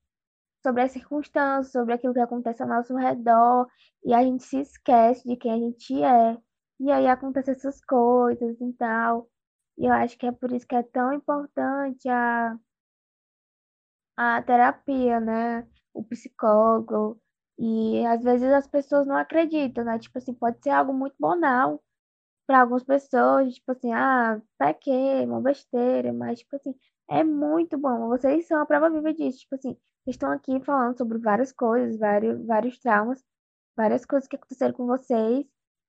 [0.64, 3.68] sobre as circunstâncias, sobre aquilo que acontece ao nosso redor,
[4.04, 6.38] e a gente se esquece de quem a gente é.
[6.80, 9.30] E aí acontecem essas coisas e tal.
[9.78, 12.58] E eu acho que é por isso que é tão importante a,
[14.18, 15.68] a terapia, né?
[15.94, 17.20] O psicólogo.
[17.60, 20.00] E às vezes as pessoas não acreditam, né?
[20.00, 21.84] Tipo assim, pode ser algo muito banal
[22.48, 24.92] para algumas pessoas, tipo assim, ah, pra quê?
[25.26, 26.76] Uma besteira, mas tipo assim,
[27.10, 28.08] é muito bom.
[28.10, 29.74] Vocês são a prova viva disso, tipo assim,
[30.06, 33.24] vocês estão aqui falando sobre várias coisas, vários, vários traumas,
[33.76, 35.46] várias coisas que aconteceram com vocês,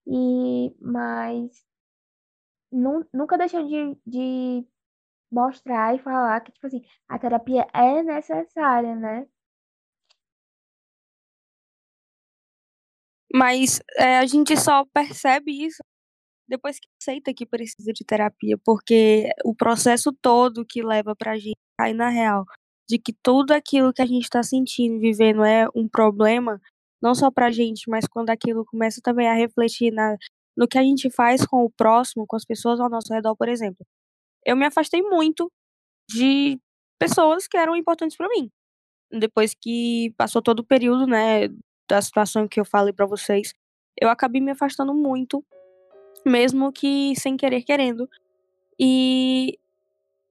[0.09, 1.65] e mas
[2.73, 4.67] nu- nunca deixam de, de
[5.31, 9.27] mostrar e falar que, tipo assim, a terapia é necessária, né?
[13.33, 15.83] Mas é, a gente só percebe isso
[16.49, 21.59] depois que aceita que precisa de terapia, porque o processo todo que leva pra gente
[21.79, 22.45] cair na real,
[22.89, 26.59] de que tudo aquilo que a gente tá sentindo, vivendo é um problema,
[27.03, 30.17] não só pra gente, mas quando aquilo começa também a refletir na,
[30.57, 33.49] no que a gente faz com o próximo, com as pessoas ao nosso redor, por
[33.49, 33.87] exemplo.
[34.45, 35.51] Eu me afastei muito
[36.11, 36.59] de
[36.99, 38.51] pessoas que eram importantes pra mim.
[39.11, 41.49] Depois que passou todo o período, né,
[41.89, 43.55] da situação que eu falei pra vocês,
[44.01, 45.45] eu acabei me afastando muito,
[46.27, 48.09] mesmo que sem querer querendo.
[48.79, 49.59] E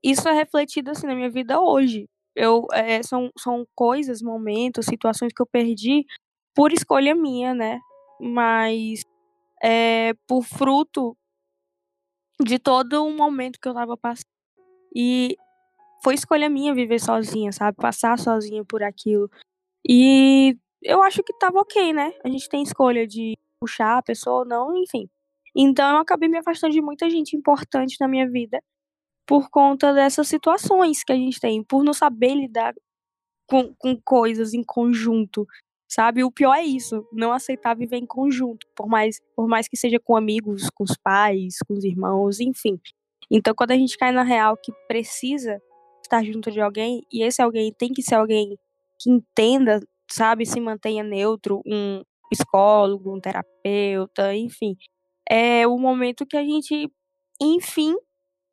[0.04, 2.08] isso é refletido assim na minha vida hoje.
[2.36, 6.06] Eu é, são são coisas, momentos, situações que eu perdi
[6.58, 7.80] por escolha minha, né?
[8.20, 9.02] Mas
[9.64, 11.16] é por fruto
[12.44, 14.26] de todo um momento que eu tava passando.
[14.96, 15.38] E
[16.04, 17.78] foi escolha minha viver sozinha, sabe?
[17.78, 19.30] Passar sozinha por aquilo.
[19.88, 22.12] E eu acho que tava ok, né?
[22.26, 25.08] A gente tem escolha de puxar a pessoa ou não, enfim.
[25.56, 28.60] Então eu acabei me afastando de muita gente importante na minha vida
[29.28, 32.74] por conta dessas situações que a gente tem, por não saber lidar
[33.48, 35.46] com, com coisas em conjunto,
[35.88, 36.24] sabe?
[36.24, 40.00] O pior é isso, não aceitar viver em conjunto, por mais, por mais que seja
[40.00, 42.80] com amigos, com os pais, com os irmãos, enfim.
[43.32, 45.62] Então quando a gente cai na real que precisa
[46.04, 48.58] estar junto de alguém, e esse alguém tem que ser alguém
[49.00, 49.80] que entenda,
[50.12, 54.76] sabe, se mantenha neutro, um psicólogo, um terapeuta, enfim.
[55.30, 56.92] é o momento que a gente,
[57.42, 57.96] enfim,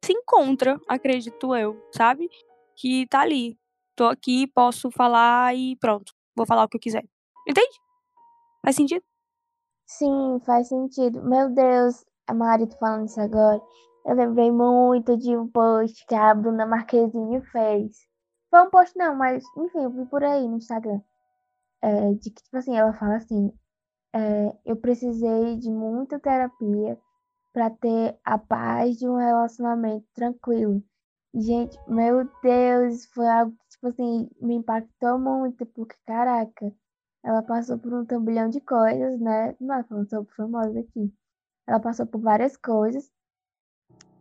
[0.04, 2.28] se encontra, acredito eu, sabe?
[2.76, 3.56] Que tá ali.
[3.96, 6.12] Tô aqui, posso falar e pronto.
[6.36, 7.13] Vou falar o que eu quiser.
[7.46, 7.80] Entende?
[8.62, 9.04] Faz sentido?
[9.86, 11.22] Sim, faz sentido.
[11.22, 13.60] Meu Deus, a Mari tá falando isso agora.
[14.06, 17.96] Eu lembrei muito de um post que a Bruna Marquezine fez.
[18.50, 21.00] Foi um post não, mas enfim, eu vi por aí no Instagram.
[21.82, 23.52] É, de que, tipo assim, ela fala assim,
[24.14, 26.98] é, eu precisei de muita terapia
[27.52, 30.82] para ter a paz de um relacionamento tranquilo.
[31.34, 36.72] Gente, meu Deus, foi algo que, tipo assim, me impactou muito, porque, caraca,
[37.24, 39.56] ela passou por um turbilhão de coisas, né?
[39.58, 41.12] Não é falando sobre famosa aqui.
[41.66, 43.10] Ela passou por várias coisas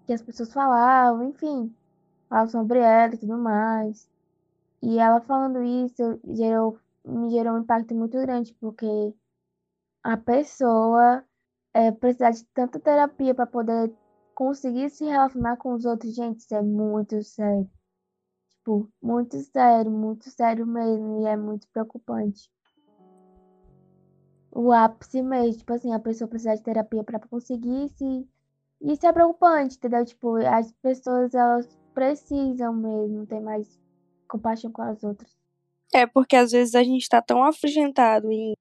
[0.06, 1.76] que as pessoas falavam, enfim,
[2.30, 4.10] falavam sobre ela e tudo mais.
[4.82, 9.14] E ela falando isso gerou, me gerou um impacto muito grande, porque
[10.04, 11.24] a pessoa
[11.74, 13.94] é, precisar de tanta terapia para poder
[14.34, 17.70] conseguir se relacionar com os outros, gente, isso é muito sério.
[18.50, 22.50] Tipo, muito sério, muito sério mesmo, e é muito preocupante.
[24.56, 28.28] O ápice mesmo, tipo assim, a pessoa precisar de terapia para conseguir se.
[28.82, 30.06] Isso é preocupante, entendeu?
[30.06, 33.80] Tipo, as pessoas, elas precisam mesmo ter mais
[34.28, 35.32] compaixão com as outras.
[35.94, 38.54] É, porque às vezes a gente tá tão afugentado em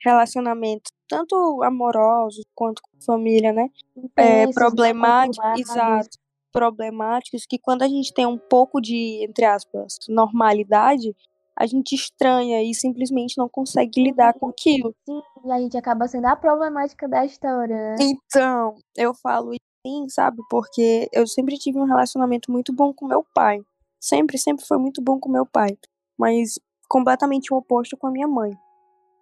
[0.00, 3.68] relacionamentos, tanto amorosos quanto com família, né?
[4.16, 6.18] É, problemáticos, exato,
[6.52, 11.14] problemáticos, que quando a gente tem um pouco de, entre aspas, normalidade,
[11.58, 14.94] a gente estranha e simplesmente não consegue lidar com aquilo.
[15.08, 17.96] Sim, e a gente acaba sendo a problemática da história, né?
[18.00, 19.52] Então, eu falo
[19.86, 20.38] sim, sabe?
[20.50, 23.60] Porque eu sempre tive um relacionamento muito bom com meu pai.
[23.98, 25.70] Sempre, sempre foi muito bom com meu pai.
[26.18, 28.52] Mas completamente o oposto com a minha mãe.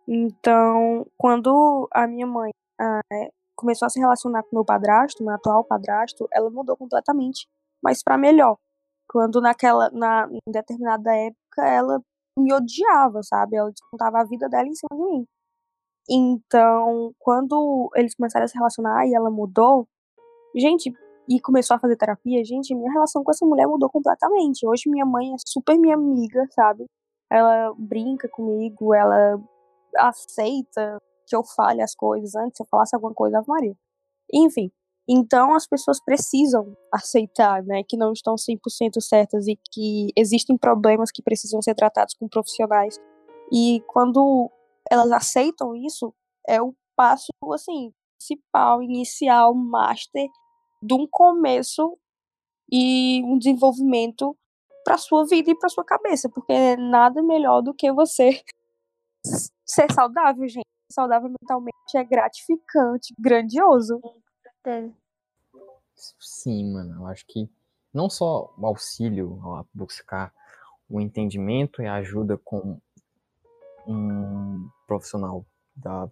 [0.08, 3.00] Então, quando a minha mãe ah,
[3.56, 7.46] começou a se relacionar com meu padrasto, meu atual padrasto, ela mudou completamente,
[7.82, 8.56] mas para melhor.
[9.08, 12.02] Quando naquela, na, em determinada época, ela
[12.38, 13.56] me odiava, sabe?
[13.56, 15.26] Ela descontava a vida dela em cima de mim.
[16.08, 19.88] Então, quando eles começaram a se relacionar e ela mudou,
[20.54, 20.92] gente,
[21.28, 24.66] e começou a fazer terapia, gente, minha relação com essa mulher mudou completamente.
[24.66, 26.84] Hoje minha mãe é super minha amiga, sabe?
[27.30, 29.40] Ela brinca comigo, ela
[29.96, 33.74] aceita que eu fale as coisas antes, se eu falasse alguma coisa, Ave Maria.
[34.32, 34.70] Enfim,
[35.08, 41.10] então as pessoas precisam aceitar, né, que não estão 100% certas e que existem problemas
[41.10, 42.98] que precisam ser tratados com profissionais.
[43.52, 44.50] E quando
[44.90, 46.14] elas aceitam isso,
[46.48, 50.28] é o passo, assim, principal, inicial, master
[50.82, 51.98] de um começo
[52.70, 54.36] e um desenvolvimento
[54.84, 58.42] para sua vida e para sua cabeça, porque nada melhor do que você
[59.64, 60.64] ser saudável, gente.
[60.90, 64.00] Saudável mentalmente é gratificante, grandioso.
[64.64, 64.94] Certeza.
[66.18, 67.48] Sim, mano, eu acho que
[67.92, 70.32] não só o auxílio a buscar
[70.88, 72.80] o entendimento e a ajuda com
[73.86, 75.46] um profissional
[75.76, 76.08] da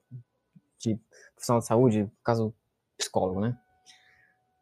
[0.79, 0.99] de
[1.35, 2.55] profissional de saúde, no caso
[2.97, 3.59] psicólogo, né?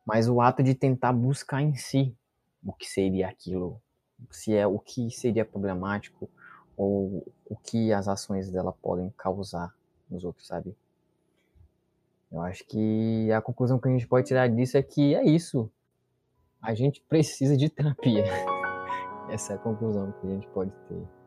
[0.05, 2.17] Mas o ato de tentar buscar em si
[2.65, 3.81] o que seria aquilo,
[4.31, 6.31] se é o que seria problemático
[6.77, 9.75] ou o que as ações dela podem causar
[10.11, 10.77] nos outros, sabe?
[12.31, 15.71] Eu acho que a conclusão que a gente pode tirar disso é que é isso.
[16.63, 18.25] A gente precisa de terapia.
[19.31, 21.20] Essa é a conclusão que a gente pode ter.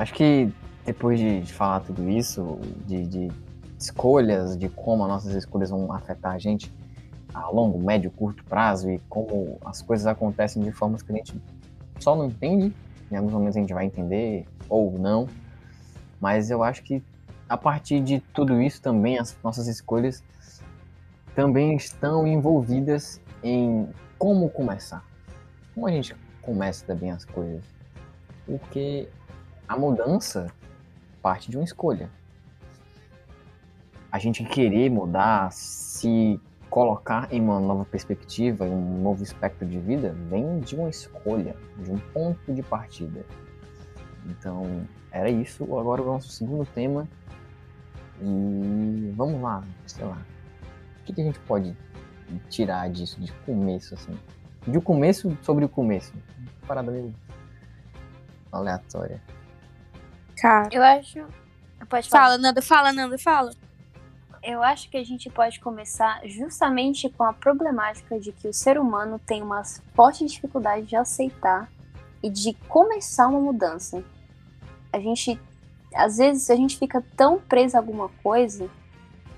[0.00, 0.52] Acho que
[0.84, 3.32] depois de, falar tudo isso, de, de
[3.78, 6.72] escolhas, de como as nossas escolhas vão afetar a gente
[7.34, 11.40] a longo, médio, curto prazo e como as coisas acontecem de formas que a gente
[11.98, 12.74] só não entende,
[13.10, 15.28] em alguns momentos a gente vai entender ou não,
[16.20, 17.02] mas eu acho que
[17.48, 20.22] a partir de tudo isso também as nossas escolhas
[21.34, 25.04] também estão envolvidas em como começar.
[25.74, 27.62] Como a gente começa também as coisas.
[28.46, 29.08] Porque
[29.70, 30.48] a mudança
[31.22, 32.10] parte de uma escolha.
[34.10, 39.78] A gente querer mudar, se colocar em uma nova perspectiva, em um novo espectro de
[39.78, 43.24] vida, vem de uma escolha, de um ponto de partida.
[44.26, 45.62] Então, era isso.
[45.62, 47.06] Agora o nosso segundo tema,
[48.20, 50.20] E vamos lá, sei lá.
[51.00, 51.76] O que, que a gente pode
[52.48, 54.18] tirar disso, de começo, assim?
[54.66, 56.12] De começo sobre o começo.
[56.66, 57.14] Parada meio
[58.50, 59.22] aleatória.
[60.40, 60.68] Cara.
[60.72, 61.26] Eu acho.
[61.88, 62.24] Pode falar.
[62.24, 63.52] Fala, Nanda, fala, Nanda, fala.
[64.42, 68.78] Eu acho que a gente pode começar justamente com a problemática de que o ser
[68.78, 69.62] humano tem uma
[69.94, 71.70] forte dificuldade de aceitar
[72.22, 74.02] e de começar uma mudança.
[74.90, 75.38] A gente,
[75.94, 78.70] às vezes, a gente fica tão preso a alguma coisa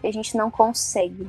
[0.00, 1.28] que a gente não consegue.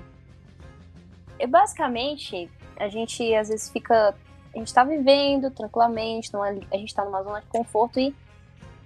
[1.40, 2.48] E basicamente,
[2.78, 4.16] a gente às vezes fica.
[4.54, 8.16] A gente tá vivendo tranquilamente, numa, a gente tá numa zona de conforto e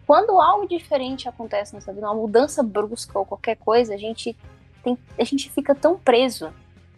[0.07, 4.33] quando algo diferente acontece na nossa vida, uma mudança brusca ou qualquer coisa, a gente
[4.81, 6.49] tem, a gente fica tão preso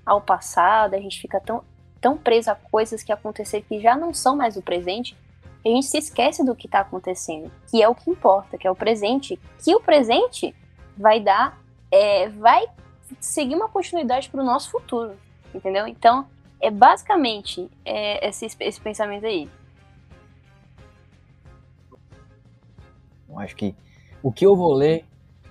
[0.06, 1.64] ao passado, a gente fica tão,
[1.99, 5.18] tão preso a coisas que aconteceram que já não são mais o presente,
[5.65, 8.72] a gente se esquece do que está acontecendo, que é o que importa, que é
[8.72, 10.56] o presente, que o presente
[10.95, 11.60] vai dar,
[11.91, 12.68] é, vai
[13.19, 15.18] seguir uma continuidade para o nosso futuro,
[15.53, 15.88] entendeu?
[15.88, 16.27] Então,
[16.61, 19.49] é basicamente é, esse, esse pensamento aí.
[23.40, 23.76] Acho que
[24.22, 25.06] o que eu vou ler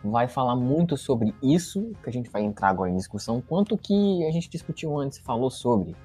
[0.04, 4.24] vai falar muito sobre isso, que a gente vai entrar agora em discussão, quanto que
[4.26, 5.96] a gente discutiu antes, falou sobre.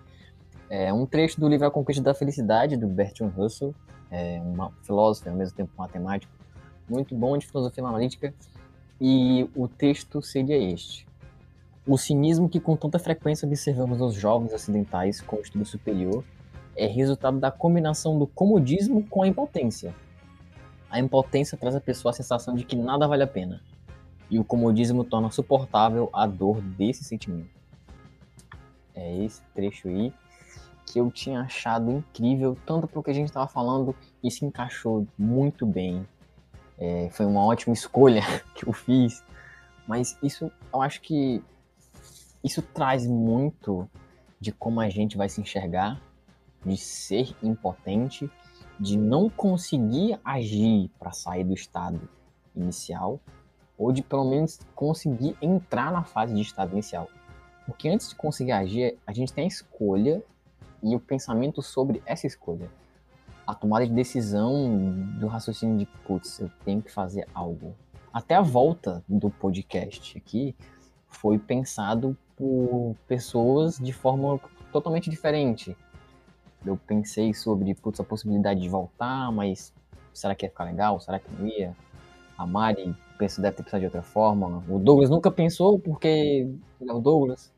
[0.69, 3.75] É um trecho do livro A Conquista da Felicidade, do Bertrand Russell,
[4.09, 6.31] é um filósofo e ao mesmo tempo matemático,
[6.89, 8.33] muito bom de filosofia analítica,
[8.99, 11.07] e o texto seria este.
[11.85, 16.23] O cinismo que com tanta frequência observamos nos jovens ocidentais com estudo superior
[16.75, 19.93] é resultado da combinação do comodismo com a impotência.
[20.93, 23.63] A impotência traz à pessoa a sensação de que nada vale a pena,
[24.29, 27.49] e o comodismo torna suportável a dor desse sentimento.
[28.93, 30.13] É esse trecho aí
[30.85, 35.65] que eu tinha achado incrível, tanto porque a gente estava falando e se encaixou muito
[35.65, 36.07] bem.
[36.77, 38.21] É, foi uma ótima escolha
[38.53, 39.23] que eu fiz,
[39.87, 41.43] mas isso eu acho que
[42.43, 43.89] isso traz muito
[44.39, 45.99] de como a gente vai se enxergar,
[46.63, 48.29] de ser impotente,
[48.79, 52.01] de não conseguir agir para sair do estado
[52.55, 53.19] inicial,
[53.77, 57.07] ou de pelo menos conseguir entrar na fase de estado inicial.
[57.65, 60.23] Porque antes de conseguir agir, a gente tem a escolha
[60.81, 62.69] e o pensamento sobre essa escolha.
[63.47, 64.69] A tomada de decisão
[65.19, 67.75] do raciocínio de, putz, eu tenho que fazer algo.
[68.13, 70.55] Até a volta do podcast aqui
[71.07, 74.39] foi pensado por pessoas de forma
[74.71, 75.75] totalmente diferente.
[76.65, 79.73] Eu pensei sobre putz, a possibilidade de voltar, mas
[80.13, 80.99] será que ia ficar legal?
[80.99, 81.75] Será que não ia?
[82.37, 84.63] A Mari pensa deve ter pensado de outra forma.
[84.67, 86.47] O Douglas nunca pensou porque
[86.81, 87.51] é o Douglas.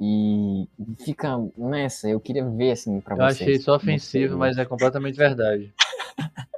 [0.00, 0.68] E
[1.04, 3.40] fica nessa, eu queria ver assim pra Eu vocês.
[3.42, 5.72] achei isso ofensivo, mas é completamente verdade.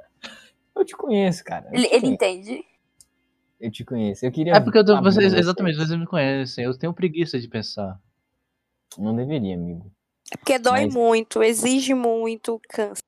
[0.75, 1.67] Eu te conheço, cara.
[1.71, 2.63] Eu Ele, ele entende.
[3.59, 4.23] Eu te conheço.
[4.23, 5.41] Eu queria É porque eu tô, vocês, vocês.
[5.41, 6.63] exatamente, vocês me conhecem.
[6.65, 7.99] Eu tenho preguiça de pensar.
[8.95, 9.91] Não deveria, amigo.
[10.31, 13.01] É porque dói Mas- muito, exige muito, cansa.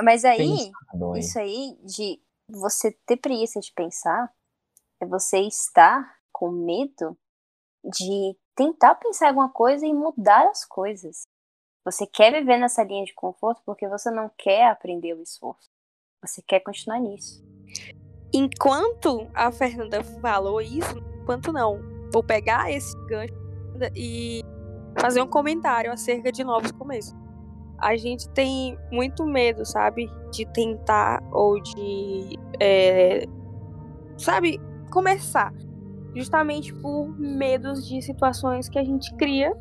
[0.00, 0.72] Mas aí,
[1.16, 4.32] isso aí de você ter preguiça de pensar
[5.00, 7.16] é você estar com medo
[7.84, 11.22] de tentar pensar alguma coisa e mudar as coisas.
[11.84, 15.68] Você quer viver nessa linha de conforto porque você não quer aprender o esforço.
[16.22, 17.44] Você quer continuar nisso.
[18.32, 21.80] Enquanto a Fernanda falou isso, enquanto não,
[22.12, 23.34] vou pegar esse gancho
[23.96, 24.40] e
[24.98, 27.14] fazer um comentário acerca de novos começos.
[27.78, 33.26] A gente tem muito medo, sabe, de tentar ou de, é,
[34.16, 34.60] sabe,
[34.90, 35.52] começar,
[36.14, 39.56] justamente por medos de situações que a gente cria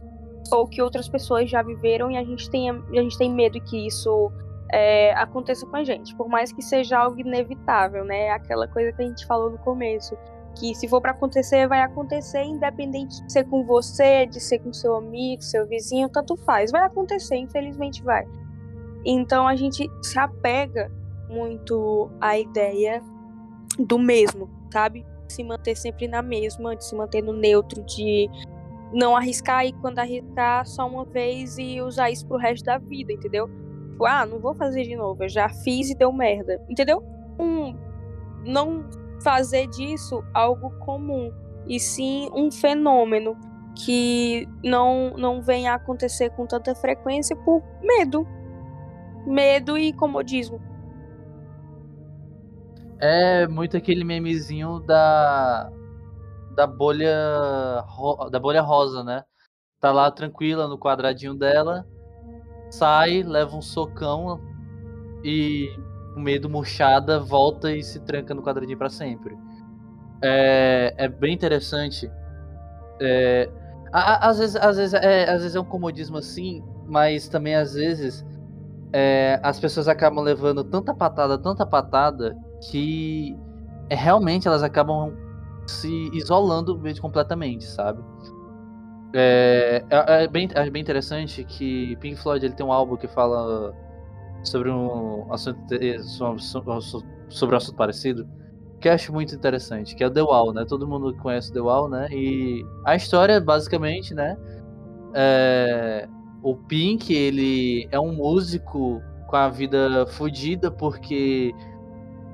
[0.51, 3.87] ou que outras pessoas já viveram e a gente tem, a gente tem medo que
[3.87, 4.31] isso
[4.71, 8.29] é, aconteça com a gente, por mais que seja algo inevitável, né?
[8.29, 10.15] Aquela coisa que a gente falou no começo,
[10.55, 14.73] que se for para acontecer, vai acontecer, independente de ser com você, de ser com
[14.73, 18.27] seu amigo, seu vizinho, tanto faz, vai acontecer, infelizmente vai.
[19.05, 20.91] Então a gente se apega
[21.29, 23.01] muito à ideia
[23.79, 25.05] do mesmo, sabe?
[25.27, 28.29] Se manter sempre na mesma, de se manter no neutro, de
[28.93, 33.13] não arriscar e quando arriscar só uma vez e usar isso pro resto da vida,
[33.13, 33.49] entendeu?
[34.01, 37.03] Tipo, ah, não vou fazer de novo, eu já fiz e deu merda, entendeu?
[37.39, 37.75] Um,
[38.43, 38.83] não
[39.23, 41.31] fazer disso algo comum,
[41.67, 43.37] e sim um fenômeno
[43.75, 48.27] que não, não venha a acontecer com tanta frequência por medo.
[49.25, 50.59] Medo e comodismo.
[52.99, 55.71] É muito aquele memezinho da
[56.55, 57.15] da bolha
[58.31, 59.23] da bolha rosa, né?
[59.79, 61.87] Tá lá tranquila no quadradinho dela,
[62.69, 64.39] sai, leva um socão
[65.23, 65.67] e
[66.13, 69.37] com medo murchada volta e se tranca no quadradinho pra sempre.
[70.23, 72.11] é, é bem interessante.
[73.01, 73.49] É,
[73.91, 77.55] a- a- às vezes, às, vezes é, às vezes é um comodismo assim, mas também
[77.55, 78.25] às vezes
[78.93, 82.35] é, as pessoas acabam levando tanta patada, tanta patada,
[82.71, 83.37] que
[83.89, 85.13] é, realmente elas acabam
[85.67, 88.03] se isolando completamente, sabe?
[89.13, 93.07] É, é, é bem, é bem interessante que Pink Floyd ele tem um álbum que
[93.07, 93.73] fala
[94.43, 95.59] sobre um assunto,
[96.03, 96.37] so-
[96.81, 98.27] so- sobre um assunto parecido,
[98.79, 100.65] que eu acho muito interessante, que é o The Wall, né?
[100.67, 102.07] Todo mundo conhece The Wall, né?
[102.11, 104.37] E a história, basicamente, né?
[105.13, 106.07] É,
[106.43, 111.53] o Pink, ele é um músico com a vida fodida porque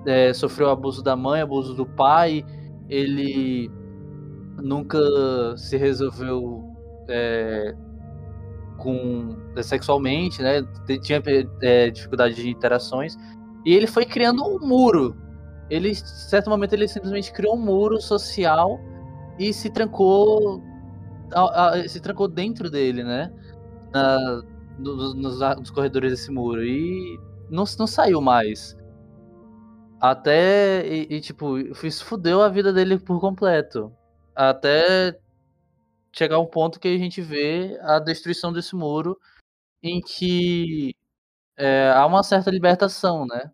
[0.05, 2.45] é, sofreu abuso da mãe, abuso do pai,
[2.89, 3.69] ele
[4.61, 4.97] nunca
[5.57, 6.63] se resolveu
[7.09, 7.75] é,
[8.77, 10.61] com sexualmente, né?
[11.01, 11.21] Tinha
[11.61, 13.15] é, dificuldade de interações
[13.65, 15.15] e ele foi criando um muro.
[15.69, 18.79] Ele, em certo momento, ele simplesmente criou um muro social
[19.37, 20.61] e se trancou,
[21.33, 23.31] a- a- se trancou dentro dele, né?
[23.93, 24.43] Na-
[24.79, 28.77] nos, nos nos corredores desse muro e não, não saiu mais.
[29.99, 33.91] Até e, e, tipo, isso fudeu a vida dele por completo.
[34.35, 35.17] Até
[36.17, 39.17] chegar um ponto que a gente vê a destruição desse muro
[39.83, 40.95] em que
[41.57, 43.51] é, há uma certa libertação, né?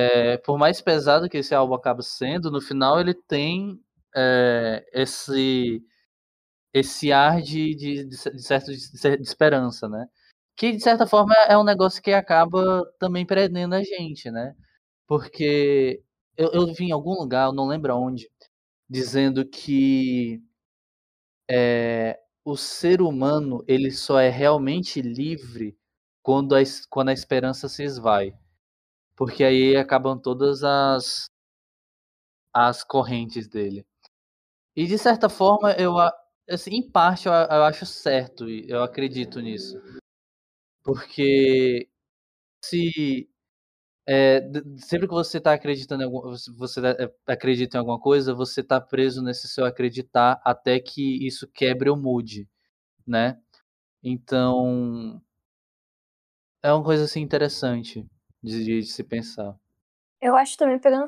[0.00, 3.80] É, por mais pesado que esse álbum acaba sendo, no final ele tem
[4.16, 5.82] é, esse
[6.74, 10.06] esse ar de, de, de cer- de certo de, esperança, né?
[10.56, 14.54] Que de certa forma é um negócio que acaba também prendendo a gente, né?
[15.08, 16.02] Porque
[16.36, 18.30] eu, eu vi em algum lugar, eu não lembro aonde,
[18.90, 20.42] dizendo que
[21.50, 25.76] é, o ser humano ele só é realmente livre
[26.22, 26.60] quando a,
[26.90, 28.34] quando a esperança se esvai.
[29.16, 31.30] Porque aí acabam todas as,
[32.52, 33.86] as correntes dele.
[34.76, 35.94] E de certa forma, eu,
[36.50, 39.80] assim, em parte, eu, eu acho certo, eu acredito nisso.
[40.82, 41.88] Porque
[42.64, 43.28] se
[44.10, 44.40] é,
[44.78, 48.80] sempre que você está acreditando em algum, você é, acredita em alguma coisa, você está
[48.80, 52.48] preso nesse seu acreditar até que isso quebre ou mude,
[53.06, 53.38] né?
[54.02, 55.20] Então,
[56.62, 58.08] é uma coisa assim interessante
[58.42, 59.54] de, de se pensar.
[60.22, 61.04] Eu acho também, pegando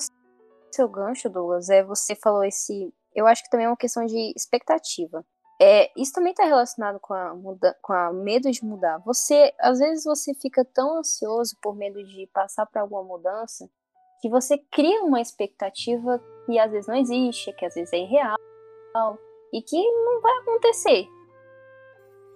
[0.70, 2.92] seu gancho, Douglas, é, você falou esse.
[3.14, 5.24] Eu acho que também é uma questão de expectativa.
[5.62, 8.98] É, isso também está relacionado com a, muda, com a medo de mudar.
[9.04, 13.68] Você, às vezes, você fica tão ansioso por medo de passar por alguma mudança
[14.22, 18.38] que você cria uma expectativa que às vezes não existe, que às vezes é irreal
[19.52, 21.06] e que não vai acontecer.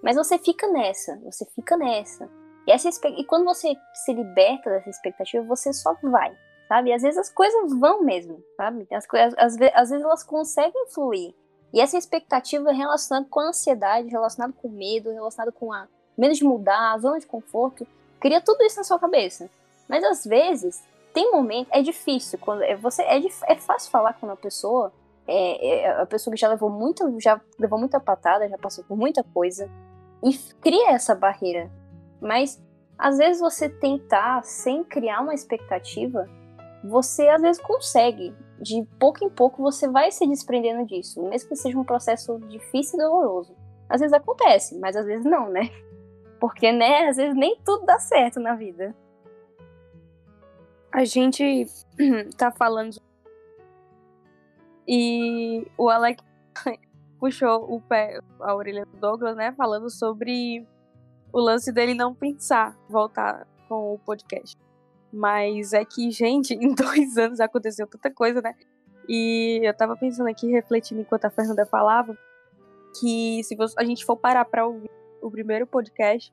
[0.02, 2.28] Mas você fica nessa, você fica nessa.
[2.66, 3.74] E, essa, e quando você
[4.04, 6.36] se liberta dessa expectativa, você só vai
[6.68, 6.92] sabe?
[6.92, 8.86] Às vezes as coisas vão mesmo, sabe?
[8.90, 9.06] As
[9.36, 11.34] às vezes elas conseguem fluir.
[11.74, 16.44] E essa expectativa relacionada com a ansiedade, relacionada com medo, relacionada com a medo de
[16.44, 17.84] mudar, a zona de conforto,
[18.20, 19.50] cria tudo isso na sua cabeça.
[19.88, 24.26] Mas às vezes tem momento, é difícil quando é você é, é fácil falar com
[24.26, 24.92] uma pessoa,
[25.26, 28.96] é, é a pessoa que já levou muita, já levou muita patada, já passou por
[28.96, 29.68] muita coisa
[30.22, 31.68] e cria essa barreira.
[32.20, 32.62] Mas
[32.96, 36.28] às vezes você tentar sem criar uma expectativa
[36.84, 38.34] você às vezes consegue.
[38.64, 42.98] De pouco em pouco você vai se desprendendo disso, mesmo que seja um processo difícil
[42.98, 43.54] e doloroso.
[43.86, 45.68] Às vezes acontece, mas às vezes não, né?
[46.40, 48.96] Porque, né, às vezes nem tudo dá certo na vida.
[50.90, 51.66] A gente
[52.38, 52.96] tá falando.
[54.88, 56.22] E o Alec
[57.20, 59.52] puxou o pé, a orelha do Douglas, né?
[59.52, 60.66] Falando sobre
[61.30, 64.56] o lance dele não pensar voltar com o podcast.
[65.14, 68.54] Mas é que, gente, em dois anos aconteceu tanta coisa, né?
[69.08, 72.18] E eu tava pensando aqui, refletindo enquanto a Fernanda falava,
[72.98, 74.90] que se a gente for parar pra ouvir
[75.22, 76.32] o primeiro podcast,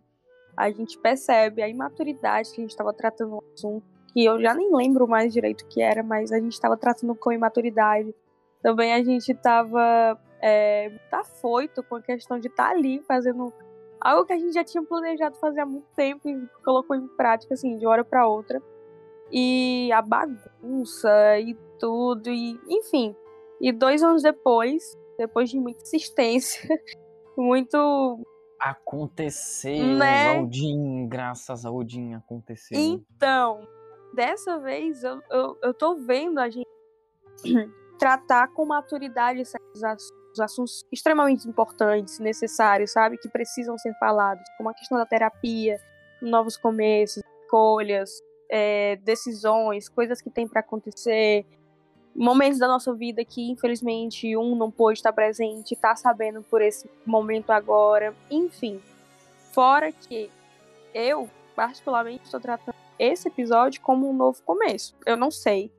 [0.57, 4.53] a gente percebe a imaturidade que a gente tava tratando o assunto, que eu já
[4.53, 8.13] nem lembro mais direito o que era, mas a gente tava tratando com imaturidade.
[8.61, 13.53] Também a gente tava é, muito afoito com a questão de estar ali fazendo
[13.99, 17.53] algo que a gente já tinha planejado fazer há muito tempo e colocou em prática,
[17.53, 18.61] assim, de hora para outra.
[19.31, 23.15] E a bagunça e tudo, e enfim.
[23.59, 26.67] E dois anos depois, depois de muita insistência,
[27.37, 28.19] muito.
[28.59, 30.29] Aconteceu, Né?
[30.29, 32.79] Odin, graças a Odin aconteceu.
[32.79, 33.67] Então,
[34.13, 36.67] dessa vez eu, eu, eu tô vendo a gente
[37.97, 43.17] tratar com maturidade certos ass- os assuntos extremamente importantes, necessários, sabe?
[43.17, 45.77] Que precisam ser falados, como a questão da terapia,
[46.21, 48.11] novos começos, escolhas,
[48.51, 51.45] é, decisões, coisas que tem para acontecer.
[52.13, 56.89] momentos da nossa vida que, infelizmente, um não pôde estar presente, tá sabendo por esse
[57.05, 58.13] momento agora.
[58.29, 58.81] Enfim.
[59.53, 60.29] Fora que
[60.93, 64.93] eu, particularmente, estou tratando esse episódio como um novo começo.
[65.05, 65.71] Eu não sei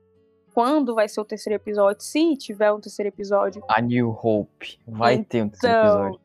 [0.53, 3.63] quando vai ser o terceiro episódio, se tiver um terceiro episódio.
[3.67, 4.79] A New Hope.
[4.87, 6.19] Vai Então, ter um terceiro episódio.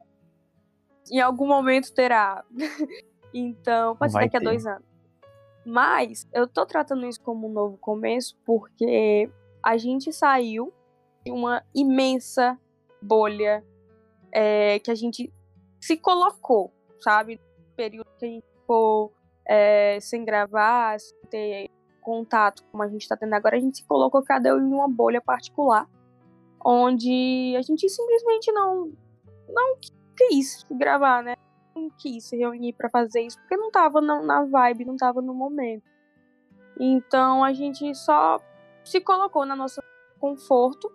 [1.11, 2.45] Em algum momento terá.
[3.33, 4.45] então, pode ser daqui a ter.
[4.45, 4.88] dois anos.
[5.69, 9.31] Mas eu tô tratando isso como um novo começo porque
[9.62, 10.73] a gente saiu
[11.23, 12.59] de uma imensa
[13.03, 13.62] bolha
[14.32, 15.31] é, que a gente
[15.78, 17.39] se colocou, sabe?
[17.59, 19.12] No período que a gente ficou
[19.47, 21.70] é, sem gravar, sem ter
[22.01, 24.89] contato como a gente tá tendo agora, a gente se colocou cada um em uma
[24.89, 25.86] bolha particular,
[26.65, 28.90] onde a gente simplesmente não,
[29.47, 29.77] não
[30.16, 31.35] quis gravar, né?
[31.98, 35.34] Quis se reunir pra fazer isso, porque não tava na, na vibe, não tava no
[35.34, 35.84] momento.
[36.78, 38.38] Então a gente só
[38.84, 39.82] se colocou na nossa
[40.18, 40.90] conforto,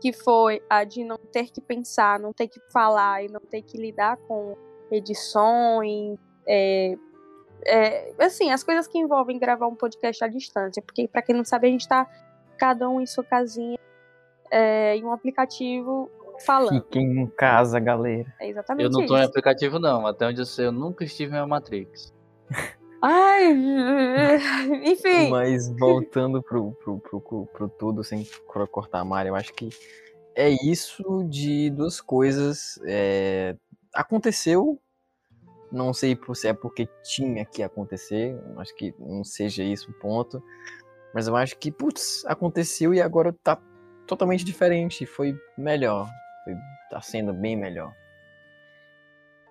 [0.00, 3.62] que foi a de não ter que pensar, não ter que falar e não ter
[3.62, 4.56] que lidar com
[4.90, 6.96] edições, é,
[7.64, 11.44] é, assim, as coisas que envolvem gravar um podcast à distância, porque pra quem não
[11.44, 12.06] sabe, a gente tá
[12.58, 13.78] cada um em sua casinha,
[14.50, 16.10] é, em um aplicativo
[16.44, 16.82] falando.
[16.84, 18.32] Fiquem em casa, galera.
[18.40, 19.28] É exatamente Eu não tô em isso.
[19.30, 20.06] aplicativo, não.
[20.06, 22.12] Até onde eu sei, eu nunca estive em uma Matrix.
[23.02, 23.52] Ai,
[24.84, 25.30] enfim.
[25.30, 29.52] Mas voltando pro, pro, pro, pro, pro tudo, sem cor- cortar a Mari, eu acho
[29.54, 29.68] que
[30.36, 32.78] é isso de duas coisas.
[32.84, 33.56] é,
[33.92, 34.80] aconteceu,
[35.70, 39.94] não sei por- se é porque tinha que acontecer, acho que não seja isso o
[39.94, 40.42] ponto,
[41.12, 43.60] mas eu acho que, putz, aconteceu e agora tá
[44.06, 46.08] totalmente diferente, foi melhor,
[46.90, 47.94] tá sendo bem melhor.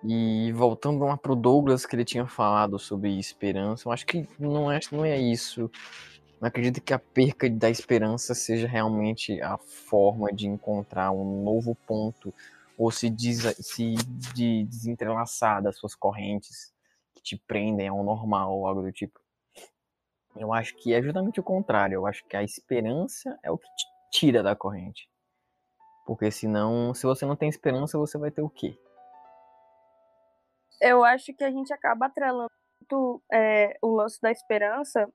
[0.04, 4.70] E voltando lá pro Douglas, que ele tinha falado sobre esperança, eu acho que não
[4.70, 5.70] é, não é isso.
[6.40, 11.76] Não acredito que a perca da esperança seja realmente a forma de encontrar um novo
[11.86, 12.34] ponto
[12.76, 13.94] ou se, desa- se
[14.34, 16.72] de desentrelaçar das suas correntes
[17.14, 19.20] que te prendem ao normal ou algo do tipo.
[20.34, 21.94] Eu acho que é justamente o contrário.
[21.94, 25.08] Eu acho que a esperança é o que te tira da corrente.
[26.12, 28.76] Porque senão, se você não tem esperança, você vai ter o quê?
[30.82, 35.08] eu acho que a gente acaba atrelando muito é, o lance da esperança,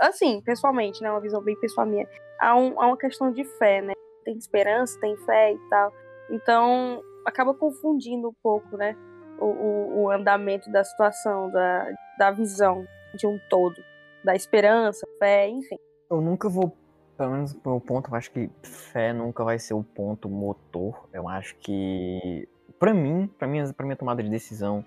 [0.00, 2.06] assim, pessoalmente, né, uma visão bem pessoal minha,
[2.40, 3.92] a, um, a uma questão de fé, né?
[4.24, 5.92] Tem esperança, tem fé e tal.
[6.28, 8.96] Então, acaba confundindo um pouco, né,
[9.38, 11.88] o, o, o andamento da situação, da,
[12.18, 12.84] da visão
[13.14, 13.76] de um todo,
[14.24, 15.78] da esperança, fé, enfim.
[16.10, 16.76] Eu nunca vou,
[17.16, 21.08] pelo menos pro meu ponto, eu acho que fé nunca vai ser o ponto motor.
[21.12, 22.48] Eu acho que,
[22.78, 24.84] pra mim, pra minha, pra minha tomada de decisão,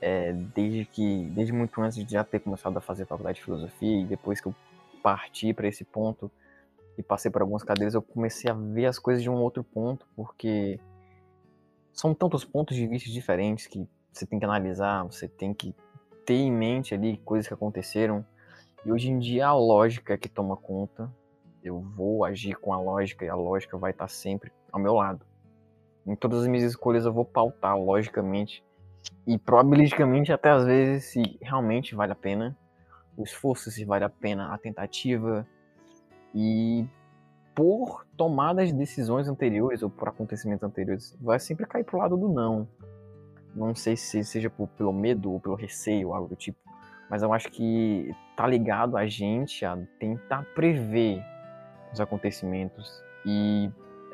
[0.00, 4.00] é, desde que, desde muito antes de já ter começado a fazer faculdade de filosofia
[4.00, 4.54] e depois que eu
[5.02, 6.30] parti para esse ponto
[6.96, 10.06] e passei por algumas cadeiras, eu comecei a ver as coisas de um outro ponto,
[10.14, 10.78] porque
[11.92, 15.74] são tantos pontos de vista diferentes que você tem que analisar, você tem que
[16.26, 18.24] ter em mente ali coisas que aconteceram.
[18.84, 21.10] E hoje em dia a lógica é que toma conta.
[21.62, 25.24] Eu vou agir com a lógica e a lógica vai estar sempre ao meu lado.
[26.06, 28.64] Em todas as minhas escolhas eu vou pautar logicamente
[29.26, 32.56] e probabilisticamente até às vezes se realmente vale a pena
[33.16, 35.46] o esforço, se vale a pena a tentativa
[36.34, 36.86] e
[37.54, 42.28] por tomadas de decisões anteriores ou por acontecimentos anteriores vai sempre cair pro lado do
[42.28, 42.66] não.
[43.54, 46.58] Não sei se seja por- pelo medo ou pelo receio, algo do tipo,
[47.10, 51.22] mas eu acho que tá ligado a gente a tentar prever
[51.92, 53.70] os acontecimentos e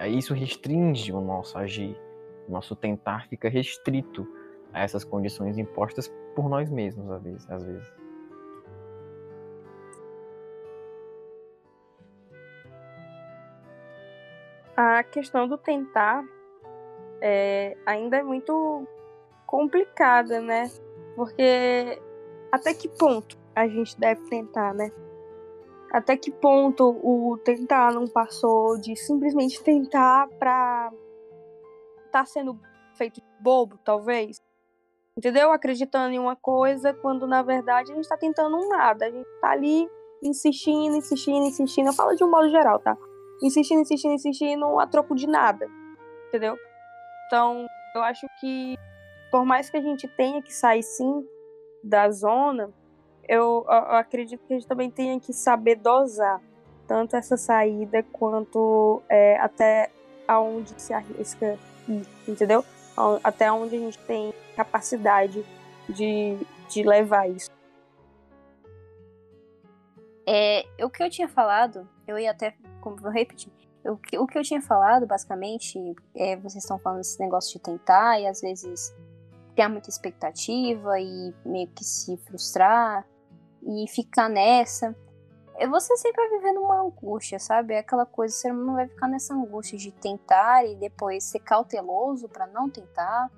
[0.09, 1.99] isso restringe o nosso agir,
[2.49, 4.27] o nosso tentar fica restrito
[4.73, 7.51] a essas condições impostas por nós mesmos às vezes.
[7.51, 7.93] Às vezes.
[14.77, 16.23] A questão do tentar
[17.23, 18.87] é, ainda é muito
[19.47, 20.71] complicada, né?
[21.15, 21.99] Porque
[22.53, 24.91] até que ponto a gente deve tentar, né?
[25.93, 30.93] Até que ponto o tentar não passou de simplesmente tentar pra
[32.11, 32.59] tá sendo
[32.95, 34.43] feito bobo, talvez?
[35.17, 35.53] Entendeu?
[35.53, 39.07] Acreditando em uma coisa quando na verdade a gente tá tentando um nada.
[39.07, 39.89] A gente tá ali
[40.23, 41.89] insistindo, insistindo, insistindo.
[41.89, 42.97] Eu falo de um modo geral, tá?
[43.43, 45.67] Insistindo, insistindo, insistindo a troco de nada.
[46.29, 46.57] Entendeu?
[47.27, 48.77] Então, eu acho que
[49.31, 51.27] por mais que a gente tenha que sair sim
[51.83, 52.73] da zona,
[53.29, 56.41] eu, eu acredito que a gente também tenha que saber dosar
[56.87, 59.91] tanto essa saída quanto é, até
[60.27, 61.59] aonde se arrisca
[61.89, 62.65] ir, entendeu?
[63.23, 65.45] Até onde a gente tem capacidade
[65.89, 66.39] de,
[66.69, 67.51] de levar isso.
[70.29, 73.53] É, o que eu tinha falado, eu ia até, como vou repetir,
[73.85, 75.79] o que, o que eu tinha falado, basicamente,
[76.17, 78.95] é, vocês estão falando desse negócio de tentar e às vezes
[79.55, 83.07] criar muita expectativa e meio que se frustrar
[83.67, 84.95] e ficar nessa.
[85.57, 87.75] É, você sempre vai vivendo uma angústia, sabe?
[87.75, 92.29] É aquela coisa, você não vai ficar nessa angústia de tentar e depois ser cauteloso
[92.29, 93.31] para não tentar.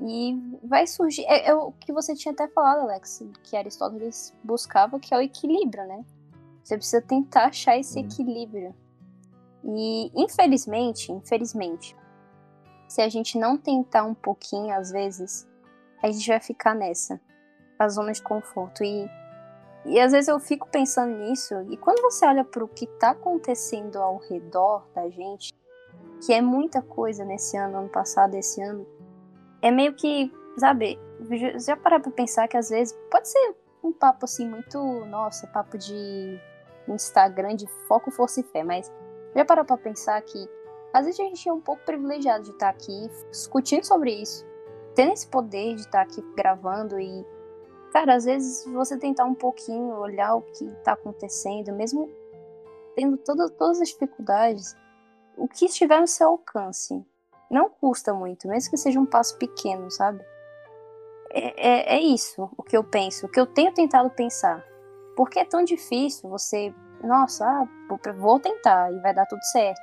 [0.00, 1.24] E vai surgir.
[1.26, 5.20] É, é, o que você tinha até falado, Alex, que Aristóteles buscava, que é o
[5.20, 6.04] equilíbrio, né?
[6.62, 8.74] Você precisa tentar achar esse equilíbrio.
[9.64, 11.96] E infelizmente, infelizmente,
[12.86, 15.46] se a gente não tentar um pouquinho, às vezes,
[16.02, 17.20] a gente vai ficar nessa,
[17.78, 18.84] a zona de conforto.
[18.84, 19.10] E,
[19.84, 23.10] e às vezes eu fico pensando nisso, e quando você olha para o que está
[23.10, 25.52] acontecendo ao redor da gente,
[26.24, 28.86] que é muita coisa nesse ano, ano passado, esse ano,
[29.62, 30.98] é meio que, sabe,
[31.56, 35.78] já parar pra pensar que às vezes pode ser um papo assim muito, nossa, papo
[35.78, 36.40] de
[36.88, 38.92] Instagram de foco, força e fé, mas
[39.34, 40.48] já parou pra pensar que
[40.92, 44.46] às vezes a gente é um pouco privilegiado de estar aqui discutindo sobre isso,
[44.94, 47.26] tendo esse poder de estar aqui gravando e,
[47.88, 52.08] cara, às vezes você tentar um pouquinho olhar o que tá acontecendo, mesmo
[52.94, 54.76] tendo todas, todas as dificuldades,
[55.36, 57.04] o que estiver no seu alcance,
[57.50, 60.24] não custa muito, mesmo que seja um passo pequeno, sabe?
[61.30, 64.64] É, é, é, isso o que eu penso, o que eu tenho tentado pensar.
[65.16, 67.68] Porque é tão difícil você, nossa, ah,
[68.16, 69.80] vou tentar e vai dar tudo certo.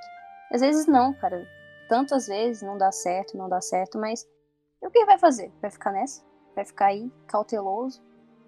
[0.51, 1.47] Às vezes não, cara.
[1.87, 4.27] Tantas vezes não dá certo, não dá certo, mas
[4.81, 5.51] o que vai fazer?
[5.61, 6.23] Vai ficar nessa?
[6.55, 8.01] Vai ficar aí cauteloso,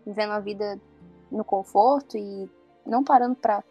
[0.06, 0.80] vivendo a vida
[1.30, 2.50] no conforto e
[2.86, 3.64] não parando pra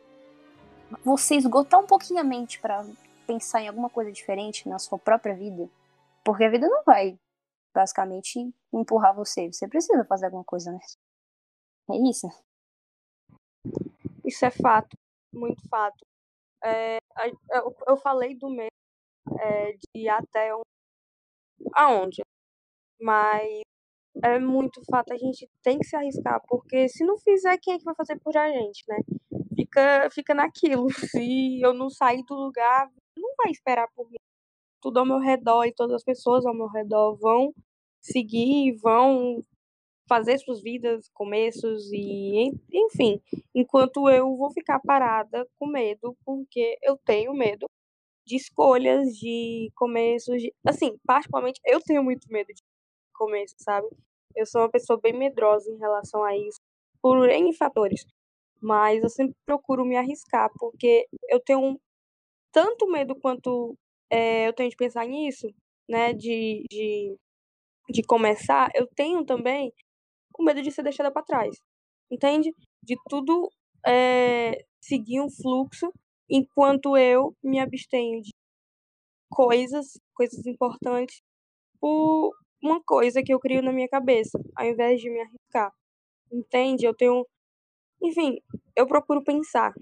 [1.04, 2.84] você esgotar um pouquinho a mente para
[3.26, 5.68] pensar em alguma coisa diferente na sua própria vida,
[6.24, 7.18] porque a vida não vai
[7.74, 9.52] basicamente empurrar você.
[9.52, 10.78] Você precisa fazer alguma coisa, né?
[11.90, 12.28] É isso.
[14.24, 14.96] Isso é fato,
[15.32, 16.04] muito fato.
[16.64, 16.98] É,
[17.50, 18.70] eu, eu, falei do medo
[19.38, 20.64] é, de ir até onde,
[21.74, 22.22] aonde,
[23.00, 23.60] mas
[24.22, 25.12] é muito fato.
[25.12, 28.18] A gente tem que se arriscar, porque se não fizer, quem é que vai fazer
[28.18, 28.98] por a gente, né?
[29.54, 30.86] Fica, fica naquilo.
[31.10, 34.18] Se eu não sair do lugar, não vai esperar por mim.
[34.80, 37.52] Tudo ao meu redor e todas as pessoas ao meu redor vão
[38.00, 39.42] seguir, vão
[40.08, 43.20] fazer suas vidas, começos e enfim,
[43.54, 47.66] enquanto eu vou ficar parada com medo, porque eu tenho medo
[48.24, 50.52] de escolhas, de começos, de...
[50.64, 52.62] assim, particularmente eu tenho muito medo de
[53.16, 53.86] começo, sabe?
[54.34, 56.60] Eu sou uma pessoa bem medrosa em relação a isso,
[57.02, 58.04] por N fatores.
[58.60, 61.78] Mas eu sempre procuro me arriscar, porque eu tenho
[62.52, 63.76] tanto medo quanto
[64.10, 65.48] é, eu tenho de pensar nisso,
[65.88, 67.16] né, de, de,
[67.90, 69.72] de começar, eu tenho também
[70.38, 71.56] o medo de ser deixada para trás,
[72.10, 72.52] entende?
[72.82, 73.50] De tudo
[73.86, 75.92] é, seguir um fluxo,
[76.28, 78.30] enquanto eu me abstenho de
[79.30, 81.20] coisas, coisas importantes,
[81.80, 82.32] por
[82.62, 85.72] uma coisa que eu crio na minha cabeça, ao invés de me arriscar,
[86.32, 86.86] entende?
[86.86, 87.26] Eu tenho,
[88.02, 88.38] enfim,
[88.76, 89.72] eu procuro pensar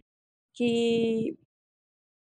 [0.55, 1.37] que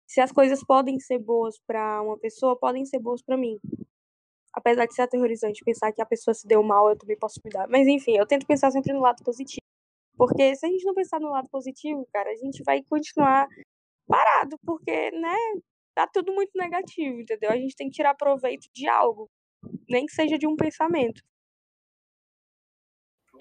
[0.07, 3.59] se as coisas podem ser boas para uma pessoa, podem ser boas para mim.
[4.53, 7.69] Apesar de ser aterrorizante pensar que a pessoa se deu mal, eu também posso cuidar.
[7.69, 9.61] Mas enfim, eu tento pensar sempre no lado positivo.
[10.17, 13.49] Porque se a gente não pensar no lado positivo, cara, a gente vai continuar
[14.07, 15.37] parado, porque, né,
[15.95, 17.51] tá tudo muito negativo, entendeu?
[17.51, 19.31] A gente tem que tirar proveito de algo,
[19.89, 21.23] nem que seja de um pensamento.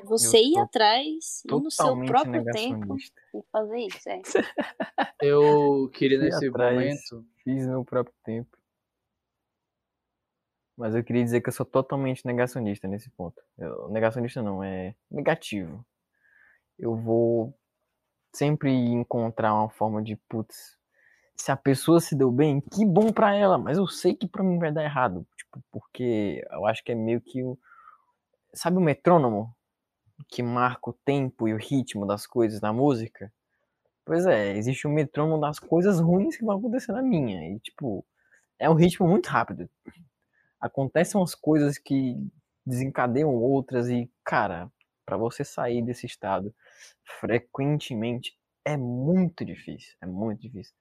[0.06, 4.10] Você ir atrás e no seu próprio tempo e fazer isso.
[4.10, 4.22] É.
[5.22, 7.28] Eu queria nesse atrás, momento.
[7.44, 8.58] Fiz no próprio tempo.
[10.78, 13.44] Mas eu queria dizer que eu sou totalmente negacionista nesse ponto.
[13.58, 15.86] Eu, negacionista não, é negativo.
[16.78, 17.54] Eu vou
[18.34, 20.78] sempre encontrar uma forma de, putz,
[21.36, 24.42] se a pessoa se deu bem, que bom pra ela, mas eu sei que pra
[24.42, 25.28] mim vai dar errado.
[25.54, 27.58] Tipo, porque eu acho que é meio que o.
[28.54, 29.56] Sabe o metrônomo?
[30.28, 33.32] que marca o tempo e o ritmo das coisas na música.
[34.06, 37.56] Pois é, existe um metrônomo das coisas ruins que vão acontecer na minha.
[37.56, 38.06] E, tipo,
[38.58, 39.70] é um ritmo muito rápido.
[40.60, 42.16] Acontecem umas coisas que
[42.66, 44.70] desencadeiam outras e, cara,
[45.06, 46.54] para você sair desse estado
[47.20, 49.96] frequentemente é muito difícil.
[50.02, 50.74] É muito difícil.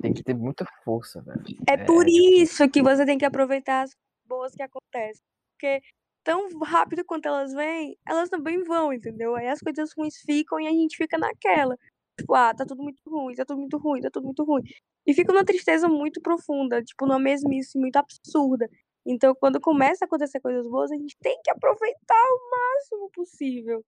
[0.00, 1.42] Tem que ter muita força, velho.
[1.68, 3.96] É, é por isso que você tem que aproveitar as
[4.26, 5.22] boas que acontecem.
[5.52, 5.80] Porque
[6.22, 9.34] tão rápido quanto elas vêm, elas também vão, entendeu?
[9.36, 11.76] Aí as coisas ruins ficam e a gente fica naquela.
[12.18, 14.62] Tipo, ah, tá tudo muito ruim, tá tudo muito ruim, tá tudo muito ruim.
[15.06, 18.68] E fica uma tristeza muito profunda, tipo, numa mesmice muito absurda.
[19.06, 23.84] Então, quando começa a acontecer coisas boas, a gente tem que aproveitar o máximo possível.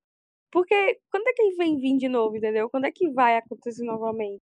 [0.50, 2.70] Porque quando é que vem vir de novo, entendeu?
[2.70, 4.42] Quando é que vai acontecer novamente?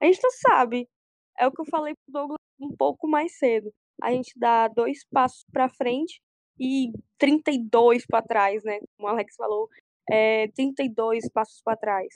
[0.00, 0.88] A gente não sabe.
[1.38, 3.72] É o que eu falei pro Douglas um pouco mais cedo.
[4.02, 6.20] A gente dá dois passos para frente
[6.58, 8.78] e 32 para trás, né?
[8.96, 9.68] Como o Alex falou,
[10.10, 12.08] é, 32 passos para trás.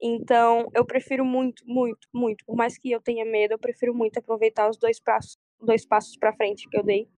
[0.00, 2.44] Então, eu prefiro muito, muito, muito.
[2.44, 6.16] Por mais que eu tenha medo, eu prefiro muito aproveitar os dois passos, dois passos
[6.16, 7.08] para frente que eu dei.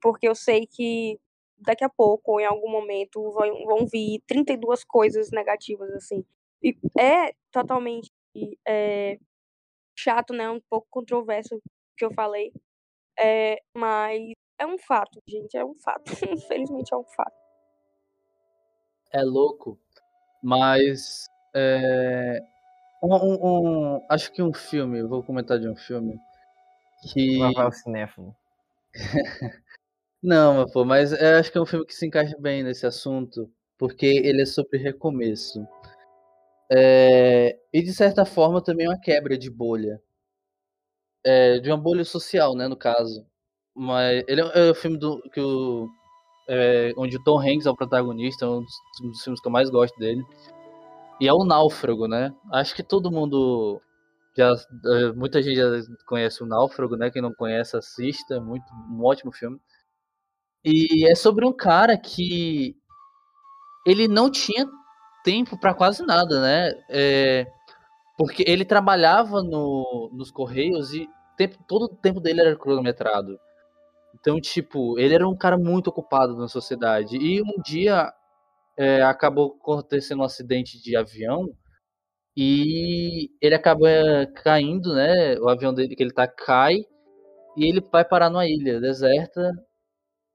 [0.00, 1.18] Porque eu sei que
[1.58, 6.24] daqui a pouco, ou em algum momento, vão, vão vir 32 coisas negativas, assim.
[6.62, 8.10] E é totalmente
[8.66, 9.18] é,
[9.96, 10.48] chato, né?
[10.50, 11.60] Um pouco controverso
[11.96, 12.52] que eu falei.
[13.18, 15.56] É, mas é um fato, gente.
[15.56, 16.04] É um fato.
[16.30, 17.36] Infelizmente é um fato.
[19.12, 19.78] É louco.
[20.42, 21.26] Mas.
[21.54, 22.40] É,
[23.02, 26.18] um, um, um, acho que um filme, vou comentar de um filme.
[27.12, 27.38] Que.
[27.38, 28.36] Lá vai o cinéfilo.
[30.22, 33.50] Não, pô, mas eu acho que é um filme que se encaixa bem nesse assunto,
[33.78, 35.66] porque ele é sobre recomeço.
[36.70, 40.00] É, e de certa forma também é uma quebra de bolha.
[41.24, 43.26] É, de uma bolha social, né, no caso.
[43.74, 45.88] Mas ele é, é o filme do, que o,
[46.48, 49.48] é, onde o Tom Hanks é o protagonista, é um dos, um dos, filmes que
[49.48, 50.22] eu mais gosto dele.
[51.20, 52.34] E é o Náufrago, né?
[52.52, 53.80] Acho que todo mundo
[54.36, 54.52] já
[55.16, 55.64] muita gente já
[56.06, 57.10] conhece o Náufrago, né?
[57.10, 59.58] Quem não conhece assista, muito um ótimo filme.
[60.64, 62.76] E é sobre um cara que
[63.86, 64.66] ele não tinha
[65.26, 66.72] tempo para quase nada, né?
[66.88, 67.46] É,
[68.16, 73.36] porque ele trabalhava no, nos Correios e tempo, todo o tempo dele era cronometrado.
[74.14, 77.16] Então, tipo, ele era um cara muito ocupado na sociedade.
[77.16, 78.12] E um dia
[78.78, 81.48] é, acabou acontecendo um acidente de avião
[82.36, 83.88] e ele acaba
[84.44, 85.36] caindo, né?
[85.40, 86.76] O avião dele que ele tá cai
[87.56, 89.52] e ele vai parar numa ilha deserta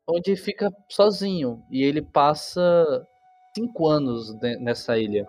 [0.07, 2.61] onde fica sozinho e ele passa
[3.55, 5.27] cinco anos nessa ilha.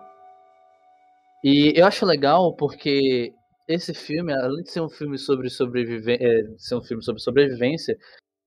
[1.43, 3.33] E eu acho legal porque
[3.67, 7.97] esse filme, além de ser um filme sobre sobrevivência, é, ser um filme sobre sobrevivência,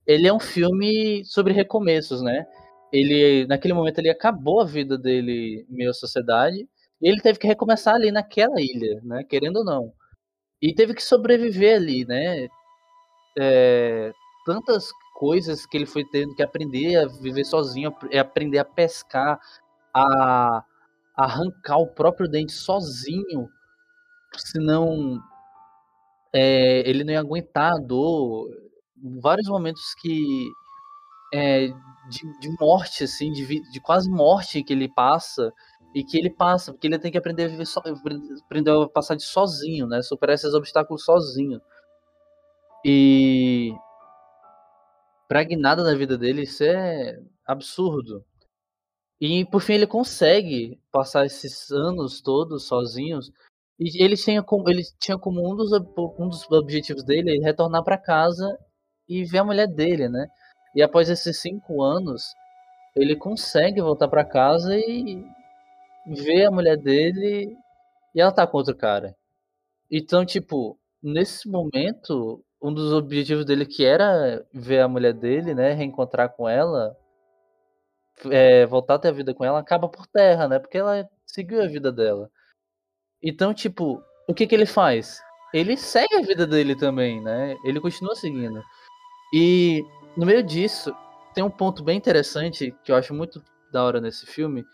[0.06, 2.46] ele é um filme sobre recomeços, né?
[2.92, 6.56] Ele naquele momento ele acabou a vida dele meio à sociedade
[7.02, 9.24] e ele teve que recomeçar ali naquela ilha, né?
[9.24, 9.92] Querendo ou não.
[10.62, 12.48] E teve que sobreviver ali, né?
[13.38, 14.12] É,
[14.46, 14.88] tantas
[15.18, 19.38] coisas que ele foi tendo que aprender a viver sozinho, aprender a pescar,
[19.96, 20.64] a,
[21.16, 23.48] arrancar o próprio dente sozinho,
[24.36, 25.18] senão
[26.32, 28.50] é, ele não ia aguentar a dor.
[29.20, 30.50] Vários momentos que
[31.32, 31.68] é,
[32.08, 35.52] de, de, morte, assim, de, de quase morte que ele passa
[35.94, 37.80] e que ele passa, porque ele tem que aprender a viver so,
[38.44, 40.02] aprender a passar de sozinho, né?
[40.02, 41.60] Superar esses obstáculos sozinho.
[42.84, 43.72] E
[45.26, 48.24] pragnada na vida dele, isso é absurdo.
[49.20, 53.30] E por fim ele consegue passar esses anos todos sozinhos.
[53.78, 55.72] E ele tinha como, ele tinha como um, dos,
[56.18, 58.58] um dos objetivos dele retornar para casa
[59.08, 60.26] e ver a mulher dele, né?
[60.74, 62.34] E após esses cinco anos,
[62.94, 65.24] ele consegue voltar para casa e
[66.06, 67.56] ver a mulher dele
[68.14, 69.14] e ela tá com outro cara.
[69.90, 75.72] Então, tipo, nesse momento, um dos objetivos dele que era ver a mulher dele, né,
[75.72, 76.96] reencontrar com ela,
[78.30, 80.58] é, voltar a ter a vida com ela, acaba por terra, né?
[80.58, 82.30] Porque ela seguiu a vida dela.
[83.22, 85.20] Então, tipo, o que que ele faz?
[85.52, 87.56] Ele segue a vida dele também, né?
[87.64, 88.62] Ele continua seguindo.
[89.32, 89.82] E
[90.16, 90.94] no meio disso,
[91.34, 94.64] tem um ponto bem interessante que eu acho muito da hora nesse filme,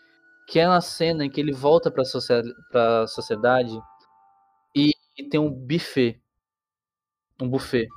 [0.47, 2.03] que é na cena em que ele volta para
[3.03, 3.77] a sociedade
[4.75, 6.23] e, e tem um buffet
[7.41, 7.87] um buffet,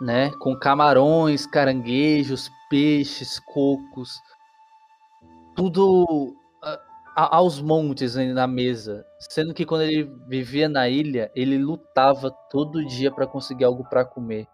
[0.00, 0.30] né?
[0.40, 4.18] Com camarões, caranguejos, peixes, cocos,
[5.58, 6.36] tudo
[7.16, 9.04] aos montes na mesa.
[9.18, 14.04] Sendo que quando ele vivia na ilha, ele lutava todo dia para conseguir algo para
[14.04, 14.46] comer.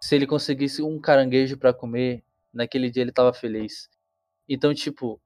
[0.00, 3.88] Se ele conseguisse um caranguejo para comer, naquele dia ele estava feliz.
[4.48, 5.20] Então, tipo,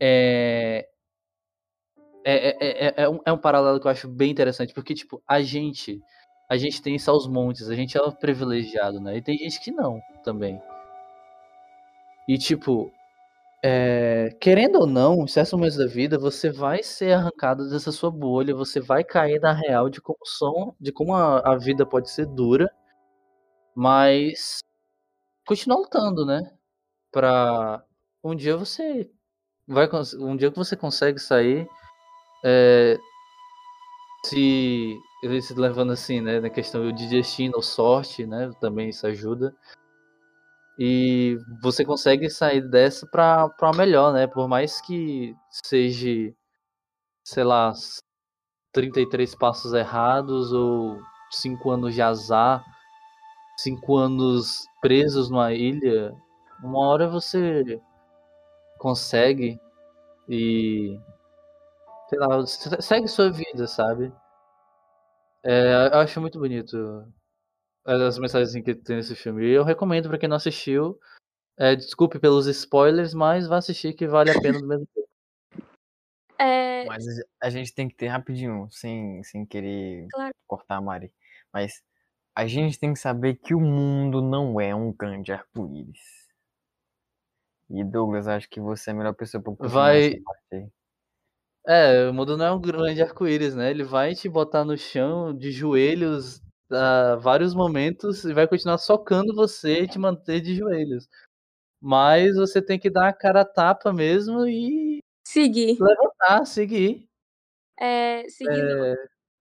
[0.00, 0.88] é...
[2.24, 5.22] É, é, é, é, um, é um paralelo que eu acho bem interessante, porque, tipo,
[5.26, 6.00] a gente
[6.50, 9.16] a gente tem isso aos montes, a gente é privilegiado, né?
[9.16, 10.60] E tem gente que não também.
[12.26, 12.92] E tipo,
[13.62, 18.10] é, querendo ou não, em certos momentos da vida, você vai ser arrancado dessa sua
[18.10, 22.10] bolha, você vai cair na real de como são, de como a, a vida pode
[22.10, 22.70] ser dura,
[23.74, 24.60] mas
[25.46, 26.52] continua lutando, né?
[27.12, 27.84] Pra
[28.24, 29.10] um dia você
[29.66, 29.88] vai
[30.18, 31.68] um dia que você consegue sair
[32.44, 32.98] é,
[34.24, 34.96] se
[35.42, 39.54] se levando assim, né, na questão de destino ou sorte, né, também isso ajuda.
[40.82, 44.26] E você consegue sair dessa pra, pra melhor, né?
[44.26, 46.34] Por mais que seja,
[47.22, 47.70] sei lá,
[48.72, 50.98] 33 passos errados ou
[51.30, 52.64] 5 anos de azar,
[53.58, 56.14] 5 anos presos numa ilha,
[56.64, 57.78] uma hora você
[58.78, 59.60] consegue
[60.26, 60.98] e
[62.08, 64.10] sei lá, segue sua vida, sabe?
[65.44, 67.06] É, eu acho muito bonito
[67.84, 69.46] as mensagens que tem nesse filme.
[69.46, 70.98] E eu recomendo para quem não assistiu.
[71.58, 75.08] É, desculpe pelos spoilers, mas vá assistir que vale a pena do mesmo tempo.
[76.38, 77.04] É, Mas
[77.42, 80.34] a gente tem que ter rapidinho, sem, sem querer Claro.
[80.46, 81.12] cortar a Mari.
[81.52, 81.82] Mas
[82.34, 86.00] a gente tem que saber que o mundo não é um grande arco-íris.
[87.68, 90.68] E Douglas, acho que você é a melhor pessoa para Vai- essa parte aí.
[91.66, 93.70] É, o mundo não é um grande arco-íris, né?
[93.70, 96.40] Ele vai te botar no chão de joelhos
[96.70, 101.08] a vários momentos e vai continuar socando você e te manter de joelhos.
[101.80, 105.78] Mas você tem que dar a cara a tapa mesmo e seguir.
[105.80, 107.08] levantar, seguir.
[107.78, 108.96] É, seguindo,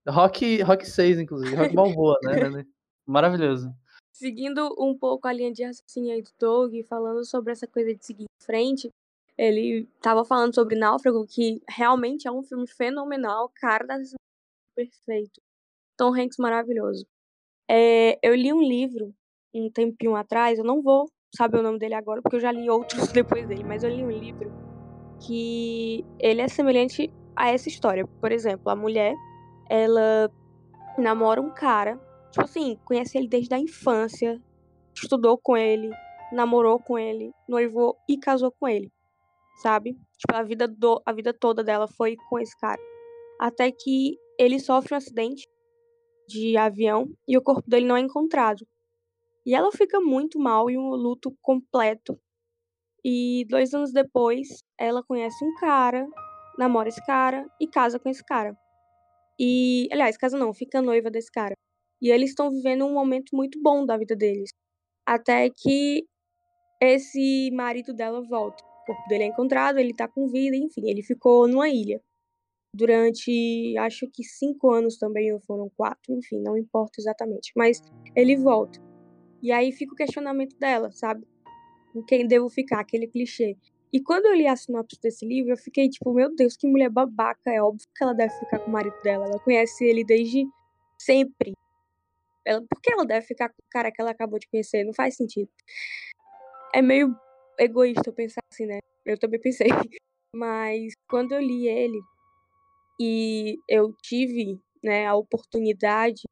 [0.08, 1.56] Rock, Rock 6, inclusive.
[1.56, 2.66] Rock Balboa, né?
[3.06, 3.74] Maravilhoso.
[4.14, 8.06] seguindo um pouco a linha de raciocínio aí do Doug, falando sobre essa coisa de
[8.06, 8.90] seguir em frente,
[9.38, 13.98] ele tava falando sobre Náufrago, que realmente é um filme fenomenal, cara da
[14.76, 15.42] perfeito.
[15.98, 17.06] Tom Hanks maravilhoso.
[17.70, 19.14] É, eu li um livro
[19.54, 22.70] um tempinho atrás, eu não vou saber o nome dele agora, porque eu já li
[22.70, 24.52] outros depois dele, mas eu li um livro
[25.20, 28.08] que ele é semelhante a essa história.
[28.20, 29.14] Por exemplo, a mulher,
[29.70, 30.32] ela
[30.98, 32.00] namora um cara,
[32.32, 34.42] tipo assim, conhece ele desde a infância,
[34.96, 35.92] estudou com ele,
[36.32, 38.92] namorou com ele, noivou e casou com ele,
[39.62, 39.94] sabe?
[40.18, 42.82] Tipo, a vida, do, a vida toda dela foi com esse cara.
[43.40, 45.48] Até que ele sofre um acidente
[46.30, 48.66] de avião e o corpo dele não é encontrado.
[49.46, 52.20] E ela fica muito mal e um luto completo.
[53.04, 54.48] E dois anos depois,
[54.78, 56.08] ela conhece um cara,
[56.58, 58.56] namora esse cara e casa com esse cara.
[59.40, 61.56] E, aliás, casa não, fica noiva desse cara.
[62.02, 64.52] E eles estão vivendo um momento muito bom da vida deles.
[65.06, 66.06] Até que
[66.82, 68.64] esse marido dela volta.
[68.64, 72.02] O corpo dele é encontrado, ele tá com vida, enfim, ele ficou numa ilha.
[72.76, 77.52] Durante, acho que cinco anos também, ou foram quatro, enfim, não importa exatamente.
[77.56, 77.82] Mas
[78.16, 78.80] ele volta.
[79.42, 81.26] E aí fica o questionamento dela, sabe?
[81.94, 83.58] Com quem devo ficar, aquele clichê.
[83.92, 86.90] E quando eu li a sinopse desse livro, eu fiquei tipo, meu Deus, que mulher
[86.90, 87.52] babaca.
[87.52, 89.26] É óbvio que ela deve ficar com o marido dela.
[89.26, 90.46] Ela conhece ele desde
[90.98, 91.54] sempre.
[92.46, 94.84] Ela, por que ela deve ficar com o cara que ela acabou de conhecer?
[94.84, 95.50] Não faz sentido.
[96.74, 97.16] É meio
[97.58, 98.80] egoísta eu pensar assim, né?
[99.06, 99.68] Eu também pensei.
[100.36, 102.00] Mas quando eu li ele
[103.00, 106.24] e eu tive né, a oportunidade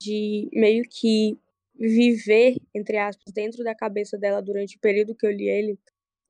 [0.00, 1.36] de meio que
[1.78, 5.78] viver, entre aspas, dentro da cabeça dela durante o período que eu li ele,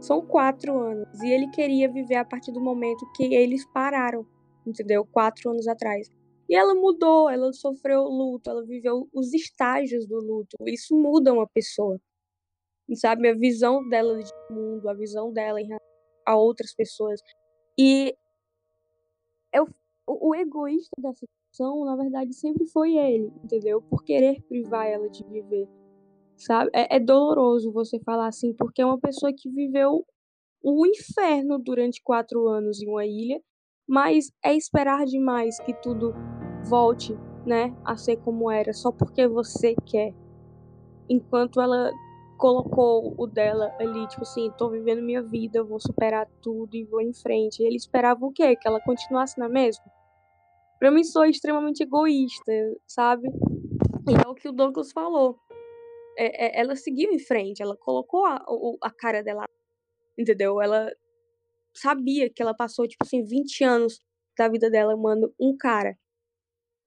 [0.00, 1.06] São quatro anos.
[1.22, 4.26] E ele queria viver a partir do momento que eles pararam,
[4.66, 5.04] entendeu?
[5.04, 6.10] Quatro anos atrás.
[6.48, 10.56] E ela mudou, ela sofreu luto, ela viveu os estágios do luto.
[10.66, 12.00] Isso muda uma pessoa.
[12.94, 15.68] Sabe, a visão dela de mundo, a visão dela em
[16.24, 17.20] a outras pessoas.
[17.78, 18.14] E
[19.52, 19.66] eu,
[20.06, 23.80] o, egoísta da situação, na verdade, sempre foi ele, entendeu?
[23.82, 25.68] Por querer privar ela de viver.
[26.36, 26.70] Sabe?
[26.74, 30.06] É, é doloroso você falar assim, porque é uma pessoa que viveu
[30.62, 33.42] o inferno durante quatro anos em uma ilha,
[33.88, 36.14] mas é esperar demais que tudo
[36.68, 37.16] volte,
[37.46, 40.14] né, a ser como era, só porque você quer.
[41.08, 41.90] Enquanto ela
[42.36, 47.00] colocou o dela ali, tipo assim, tô vivendo minha vida, vou superar tudo e vou
[47.00, 47.62] em frente.
[47.62, 48.54] Ele esperava o quê?
[48.54, 49.84] Que ela continuasse na mesma?
[50.78, 52.52] Pra mim, sou extremamente egoísta,
[52.86, 53.28] sabe?
[54.08, 55.36] E é o que o Douglas falou.
[56.16, 58.44] É, é, ela seguiu em frente, ela colocou a,
[58.82, 59.44] a cara dela,
[60.16, 60.60] entendeu?
[60.60, 60.92] Ela
[61.80, 64.00] sabia que ela passou, tipo assim, 20 anos
[64.36, 65.96] da vida dela amando um cara.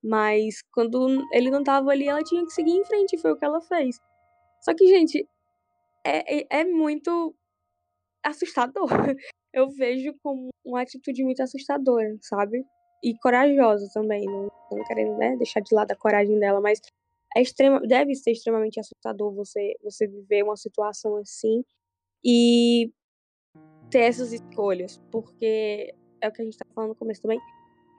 [0.04, 3.46] Mas quando ele não tava ali, ela tinha que seguir em frente, foi o que
[3.46, 4.00] ela fez.
[4.62, 5.28] Só que, gente,
[6.06, 7.36] é, é, é muito
[8.24, 8.88] assustador.
[9.54, 12.66] eu vejo como uma atitude muito assustadora, sabe?
[13.04, 16.80] E corajosa também, não, não querendo né, deixar de lado a coragem dela, mas
[17.36, 21.64] é extrema, deve ser extremamente assustador você, você viver uma situação assim
[22.24, 22.92] e
[23.92, 27.40] ter essas escolhas, porque é o que a gente tá falando no começo também.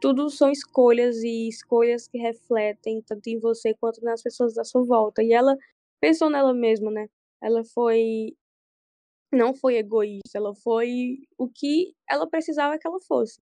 [0.01, 4.85] Tudo são escolhas e escolhas que refletem tanto em você quanto nas pessoas da sua
[4.85, 5.23] volta.
[5.23, 5.57] E ela
[6.01, 7.09] pensou nela mesma, né?
[7.43, 8.35] Ela foi
[9.33, 13.41] não foi egoísta, ela foi o que ela precisava que ela fosse.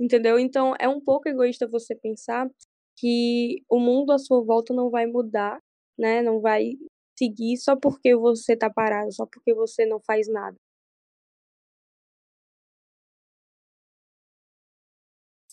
[0.00, 0.38] Entendeu?
[0.38, 2.48] Então é um pouco egoísta você pensar
[2.96, 5.60] que o mundo à sua volta não vai mudar,
[5.98, 6.22] né?
[6.22, 6.72] Não vai
[7.18, 10.56] seguir só porque você tá parado, só porque você não faz nada.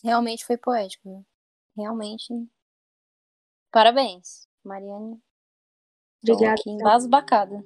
[0.02, 1.24] Realmente foi poético.
[1.76, 2.32] Realmente.
[3.70, 5.20] Parabéns, Mariane.
[6.22, 6.56] Obrigada.
[6.56, 7.64] Tô aqui embasbacada.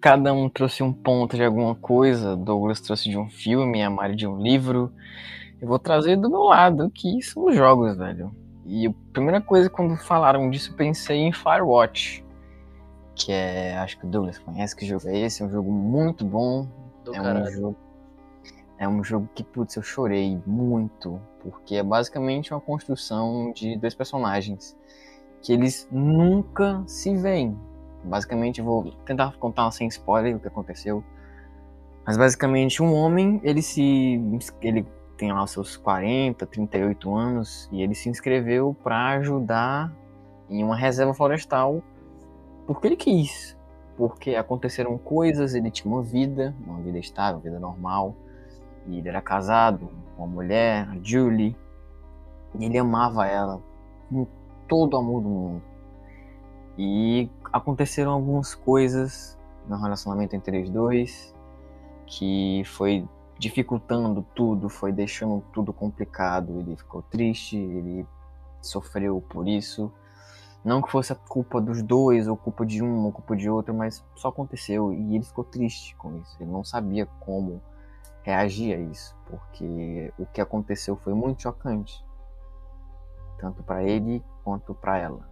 [0.00, 2.36] Cada um trouxe um ponto de alguma coisa.
[2.36, 4.92] Douglas trouxe de um filme, a Mari de um livro.
[5.60, 8.34] Eu vou trazer do meu lado, que são os jogos, velho.
[8.66, 12.24] E a primeira coisa, quando falaram disso, eu pensei em Firewatch.
[13.14, 13.76] Que é.
[13.78, 15.42] Acho que o Douglas conhece que jogo é esse.
[15.42, 16.66] É um jogo muito bom.
[17.04, 17.52] Do é um caralho.
[17.52, 17.83] jogo.
[18.84, 21.18] É um jogo que, putz, eu chorei muito.
[21.40, 24.76] Porque é basicamente uma construção de dois personagens.
[25.40, 27.58] Que eles nunca se veem.
[28.04, 31.02] Basicamente, vou tentar contar sem spoiler o que aconteceu.
[32.06, 34.20] Mas basicamente, um homem, ele se.
[34.60, 34.86] Ele
[35.16, 37.66] tem lá os seus 40, 38 anos.
[37.72, 39.90] E ele se inscreveu para ajudar
[40.50, 41.82] em uma reserva florestal.
[42.66, 43.56] Porque ele quis.
[43.96, 48.14] Porque aconteceram coisas, ele tinha uma vida, uma vida estável, uma vida normal.
[48.86, 51.56] E ele era casado com uma mulher, a Julie.
[52.54, 53.60] E ele amava ela
[54.08, 54.26] com
[54.68, 55.62] todo o amor do mundo.
[56.76, 59.38] E aconteceram algumas coisas
[59.68, 61.34] no relacionamento entre eles dois
[62.06, 63.08] que foi
[63.38, 66.60] dificultando tudo, foi deixando tudo complicado.
[66.60, 68.06] Ele ficou triste, ele
[68.60, 69.92] sofreu por isso.
[70.64, 73.74] Não que fosse a culpa dos dois, ou culpa de um, ou culpa de outro,
[73.74, 76.36] mas só aconteceu e ele ficou triste com isso.
[76.40, 77.60] Ele não sabia como
[78.24, 82.04] reagir a isso, porque o que aconteceu foi muito chocante,
[83.38, 85.28] tanto para ele quanto para ela.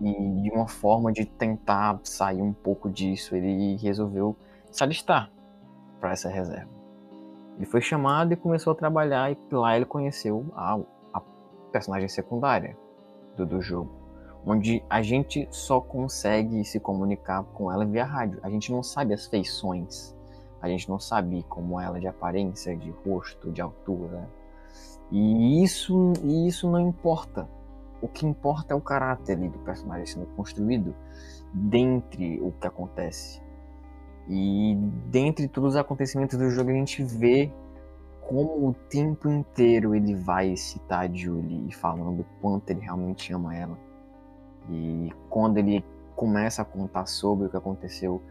[0.00, 0.12] E
[0.42, 4.36] de uma forma de tentar sair um pouco disso, ele resolveu
[4.70, 5.30] se alistar
[6.00, 6.70] para essa reserva.
[7.56, 10.80] Ele foi chamado e começou a trabalhar, e lá ele conheceu a,
[11.12, 11.20] a
[11.70, 12.76] personagem secundária
[13.36, 13.92] do, do jogo,
[14.44, 18.40] onde a gente só consegue se comunicar com ela via rádio.
[18.42, 20.16] A gente não sabe as feições,
[20.60, 24.28] a gente não sabe como ela é de aparência, de rosto, de altura.
[25.10, 27.48] E isso, e isso não importa.
[28.02, 30.94] O que importa é o caráter ali do personagem sendo construído
[31.52, 33.42] dentre o que acontece.
[34.28, 34.76] E
[35.06, 37.52] dentre todos os acontecimentos do jogo, a gente vê
[38.20, 43.56] como o tempo inteiro ele vai citar Julie e falando o quanto ele realmente ama
[43.56, 43.76] ela.
[44.70, 45.84] E quando ele
[46.14, 48.22] começa a contar sobre o que aconteceu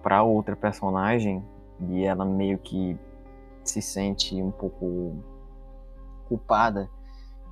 [0.00, 1.42] para outra personagem,
[1.80, 2.98] e ela meio que
[3.64, 5.22] se sente um pouco
[6.26, 6.90] culpada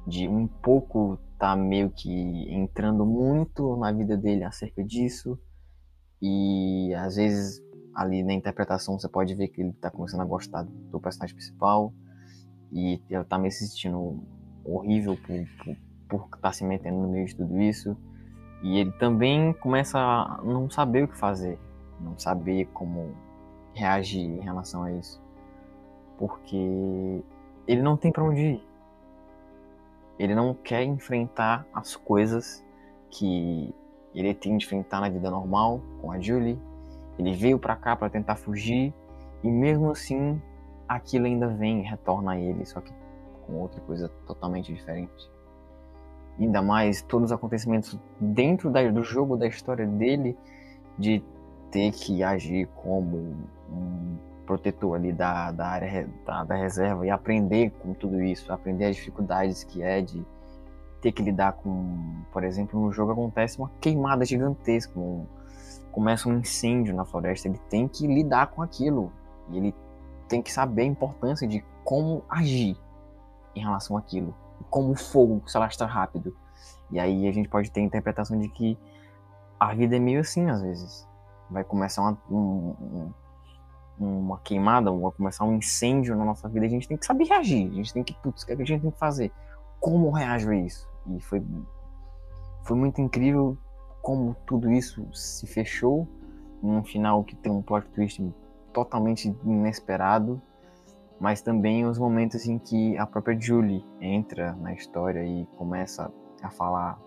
[0.07, 2.11] de um pouco tá meio que
[2.53, 5.39] entrando muito na vida dele acerca disso.
[6.21, 7.63] E às vezes
[7.95, 11.93] ali na interpretação você pode ver que ele tá começando a gostar do personagem principal.
[12.73, 14.23] E ela tá meio se sentindo
[14.65, 15.77] horrível por,
[16.09, 17.97] por, por tá se metendo no meio de tudo isso.
[18.63, 21.59] E ele também começa a não saber o que fazer
[22.01, 23.15] não saber como
[23.77, 25.23] reagir em relação a isso
[26.19, 27.23] porque
[27.67, 28.67] ele não tem para onde ir
[30.19, 32.65] ele não quer enfrentar as coisas
[33.11, 33.75] que
[34.15, 36.59] ele tem de enfrentar na vida normal com a Julie.
[37.19, 38.95] Ele veio para cá para tentar fugir
[39.43, 40.41] e mesmo assim
[40.89, 42.93] aquilo ainda vem e retorna a ele, só que
[43.47, 45.31] com outra coisa totalmente diferente.
[46.39, 50.37] Ainda mais todos os acontecimentos dentro da, do jogo, da história dele,
[50.99, 51.23] de
[51.71, 53.37] ter que agir como
[53.71, 54.17] um
[54.47, 58.97] protetor ali da, da área da, da, reserva e aprender com tudo isso, aprender as
[58.97, 60.25] dificuldades que é de
[61.01, 65.27] ter que lidar com, por exemplo, no jogo acontece uma queimada gigantesca, um,
[65.91, 69.13] começa um incêndio na floresta, ele tem que lidar com aquilo
[69.51, 69.75] e ele
[70.29, 72.77] tem que saber a importância de como agir
[73.55, 74.35] em relação àquilo,
[74.71, 76.37] como o fogo se alastra rápido.
[76.91, 78.79] E aí a gente pode ter a interpretação de que
[79.59, 81.07] a vida é meio assim às vezes.
[81.51, 83.13] Vai começar uma, um,
[83.99, 87.71] uma queimada, ou começar um incêndio na nossa vida, a gente tem que saber reagir.
[87.71, 89.33] A gente tem que, putz, o que, é que a gente tem que fazer?
[89.81, 90.89] Como reage a isso?
[91.09, 91.43] E foi,
[92.65, 93.57] foi muito incrível
[94.03, 96.07] como tudo isso se fechou
[96.63, 98.23] num final que tem um plot twist
[98.73, 100.41] totalmente inesperado,
[101.19, 106.13] mas também os momentos em que a própria Julie entra na história e começa
[106.43, 107.01] a falar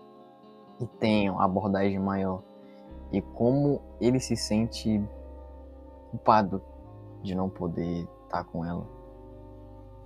[0.80, 2.42] e tem uma abordagem maior
[3.12, 5.02] e como ele se sente
[6.10, 6.62] culpado
[7.22, 8.86] de não poder estar com ela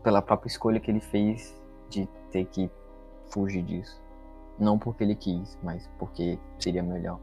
[0.03, 1.55] pela própria escolha que ele fez
[1.89, 2.71] de ter que
[3.31, 4.03] fugir disso.
[4.59, 7.19] Não porque ele quis, mas porque seria melhor,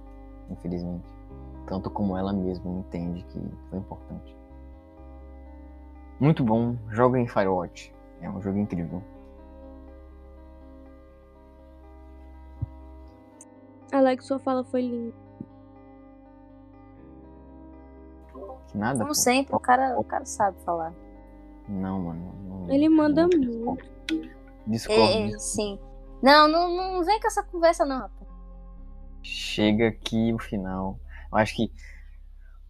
[0.49, 1.07] infelizmente.
[1.67, 3.39] Tanto como ela mesma entende que
[3.69, 4.35] foi importante.
[6.19, 7.93] Muito bom, joga em Firewatch.
[8.19, 9.01] É um jogo incrível.
[13.91, 15.30] Alex, sua fala foi linda.
[18.77, 18.99] Nada.
[18.99, 19.15] Como pô.
[19.15, 20.93] sempre, o cara, o cara sabe falar.
[21.67, 22.33] Não, mano.
[22.67, 23.91] Não, Ele manda não- muito.
[24.67, 25.01] Discordo.
[25.01, 25.79] É, é, sim.
[26.21, 28.29] Não, não, não vem com essa conversa, não, rapaz.
[29.23, 30.99] Chega aqui o final.
[31.31, 31.71] Eu acho que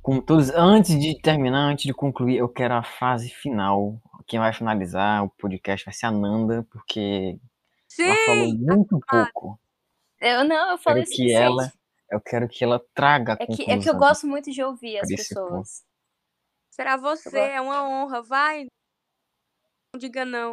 [0.02, 4.00] com todos, antes de terminar, antes de concluir, eu quero a frase final.
[4.28, 7.40] Quem vai finalizar o podcast vai ser a Nanda, porque
[8.00, 8.58] ela falou Sim!
[8.58, 9.60] muito pouco.
[10.20, 11.72] Eu não, eu falei Quero que ela,
[12.12, 13.74] eu quero que ela traga a É que, conclusão.
[13.76, 15.64] é que eu gosto muito de ouvir as esse ponto.
[16.72, 18.22] Será você, é uma honra.
[18.22, 18.66] Vai.
[19.94, 20.52] Não diga não.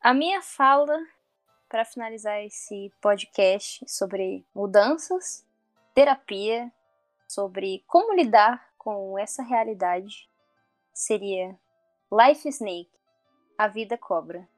[0.00, 0.98] A minha fala
[1.68, 5.46] para finalizar esse podcast sobre mudanças,
[5.94, 6.72] terapia,
[7.28, 10.28] sobre como lidar com essa realidade
[10.92, 11.58] seria
[12.10, 12.90] Life Snake,
[13.58, 14.48] a vida cobra.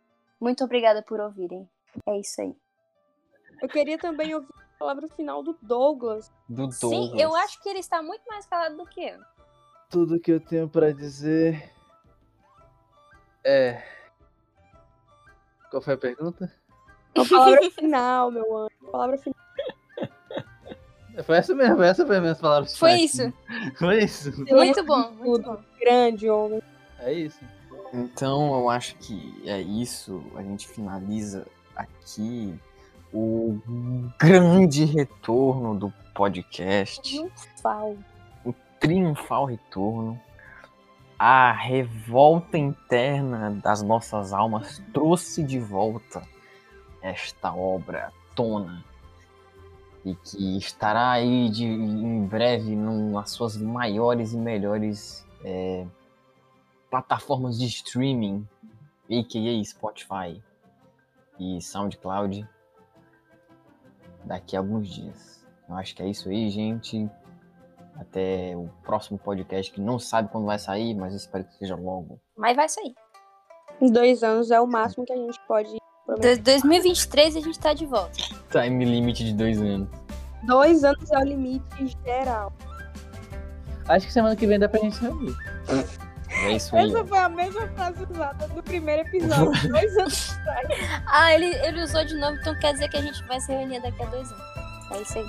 [0.40, 1.68] Muito obrigada por ouvirem.
[2.06, 2.54] É isso aí.
[3.62, 6.30] Eu queria também ouvir a palavra final do Douglas.
[6.48, 7.20] Do Sim, Douglas.
[7.20, 9.20] eu acho que ele está muito mais calado do que eu.
[9.88, 11.72] Tudo que eu tenho pra dizer
[13.44, 13.80] é.
[15.70, 16.52] Qual foi a pergunta?
[17.16, 18.74] A palavra final, meu anjo.
[18.88, 19.36] A palavra final.
[21.24, 22.76] Foi essa mesmo, essa foi as minhas palavras.
[22.76, 23.32] Foi isso.
[23.78, 24.32] Foi isso.
[24.48, 25.62] Muito bom, muito bom.
[25.80, 26.60] Grande homem.
[26.98, 27.40] É isso.
[27.92, 30.22] Então eu acho que é isso.
[30.34, 32.54] A gente finaliza aqui
[33.14, 33.58] o
[34.18, 37.00] grande retorno do podcast.
[37.00, 37.96] Triunfal.
[38.80, 40.20] Triunfal retorno.
[41.18, 46.22] A revolta interna das nossas almas trouxe de volta
[47.00, 48.84] esta obra tona
[50.04, 55.84] e que estará aí de, em breve nas suas maiores e melhores é,
[56.88, 58.46] plataformas de streaming,
[59.10, 59.64] a.k.a.
[59.64, 60.40] Spotify
[61.40, 62.48] e SoundCloud,
[64.24, 65.44] daqui a alguns dias.
[65.68, 67.10] Eu acho que é isso aí, gente.
[67.98, 71.74] Até o próximo podcast que não sabe quando vai sair, mas eu espero que seja
[71.74, 72.20] logo.
[72.36, 72.94] Mas vai sair.
[73.80, 76.36] Em dois anos é o máximo que a gente pode prometer.
[76.36, 78.12] Do- 2023 a gente tá de volta.
[78.50, 79.88] Time limite de dois anos.
[80.44, 82.52] Dois anos é o limite geral.
[83.88, 85.34] Acho que semana que vem dá pra gente se reunir.
[86.44, 86.90] É isso aí.
[86.90, 89.52] Essa foi a mesma frase usada no primeiro episódio.
[89.70, 90.68] dois anos atrás.
[91.06, 93.80] Ah, ele, ele usou de novo, então quer dizer que a gente vai se reunir
[93.80, 94.44] daqui a dois anos.
[94.92, 95.26] É isso aí.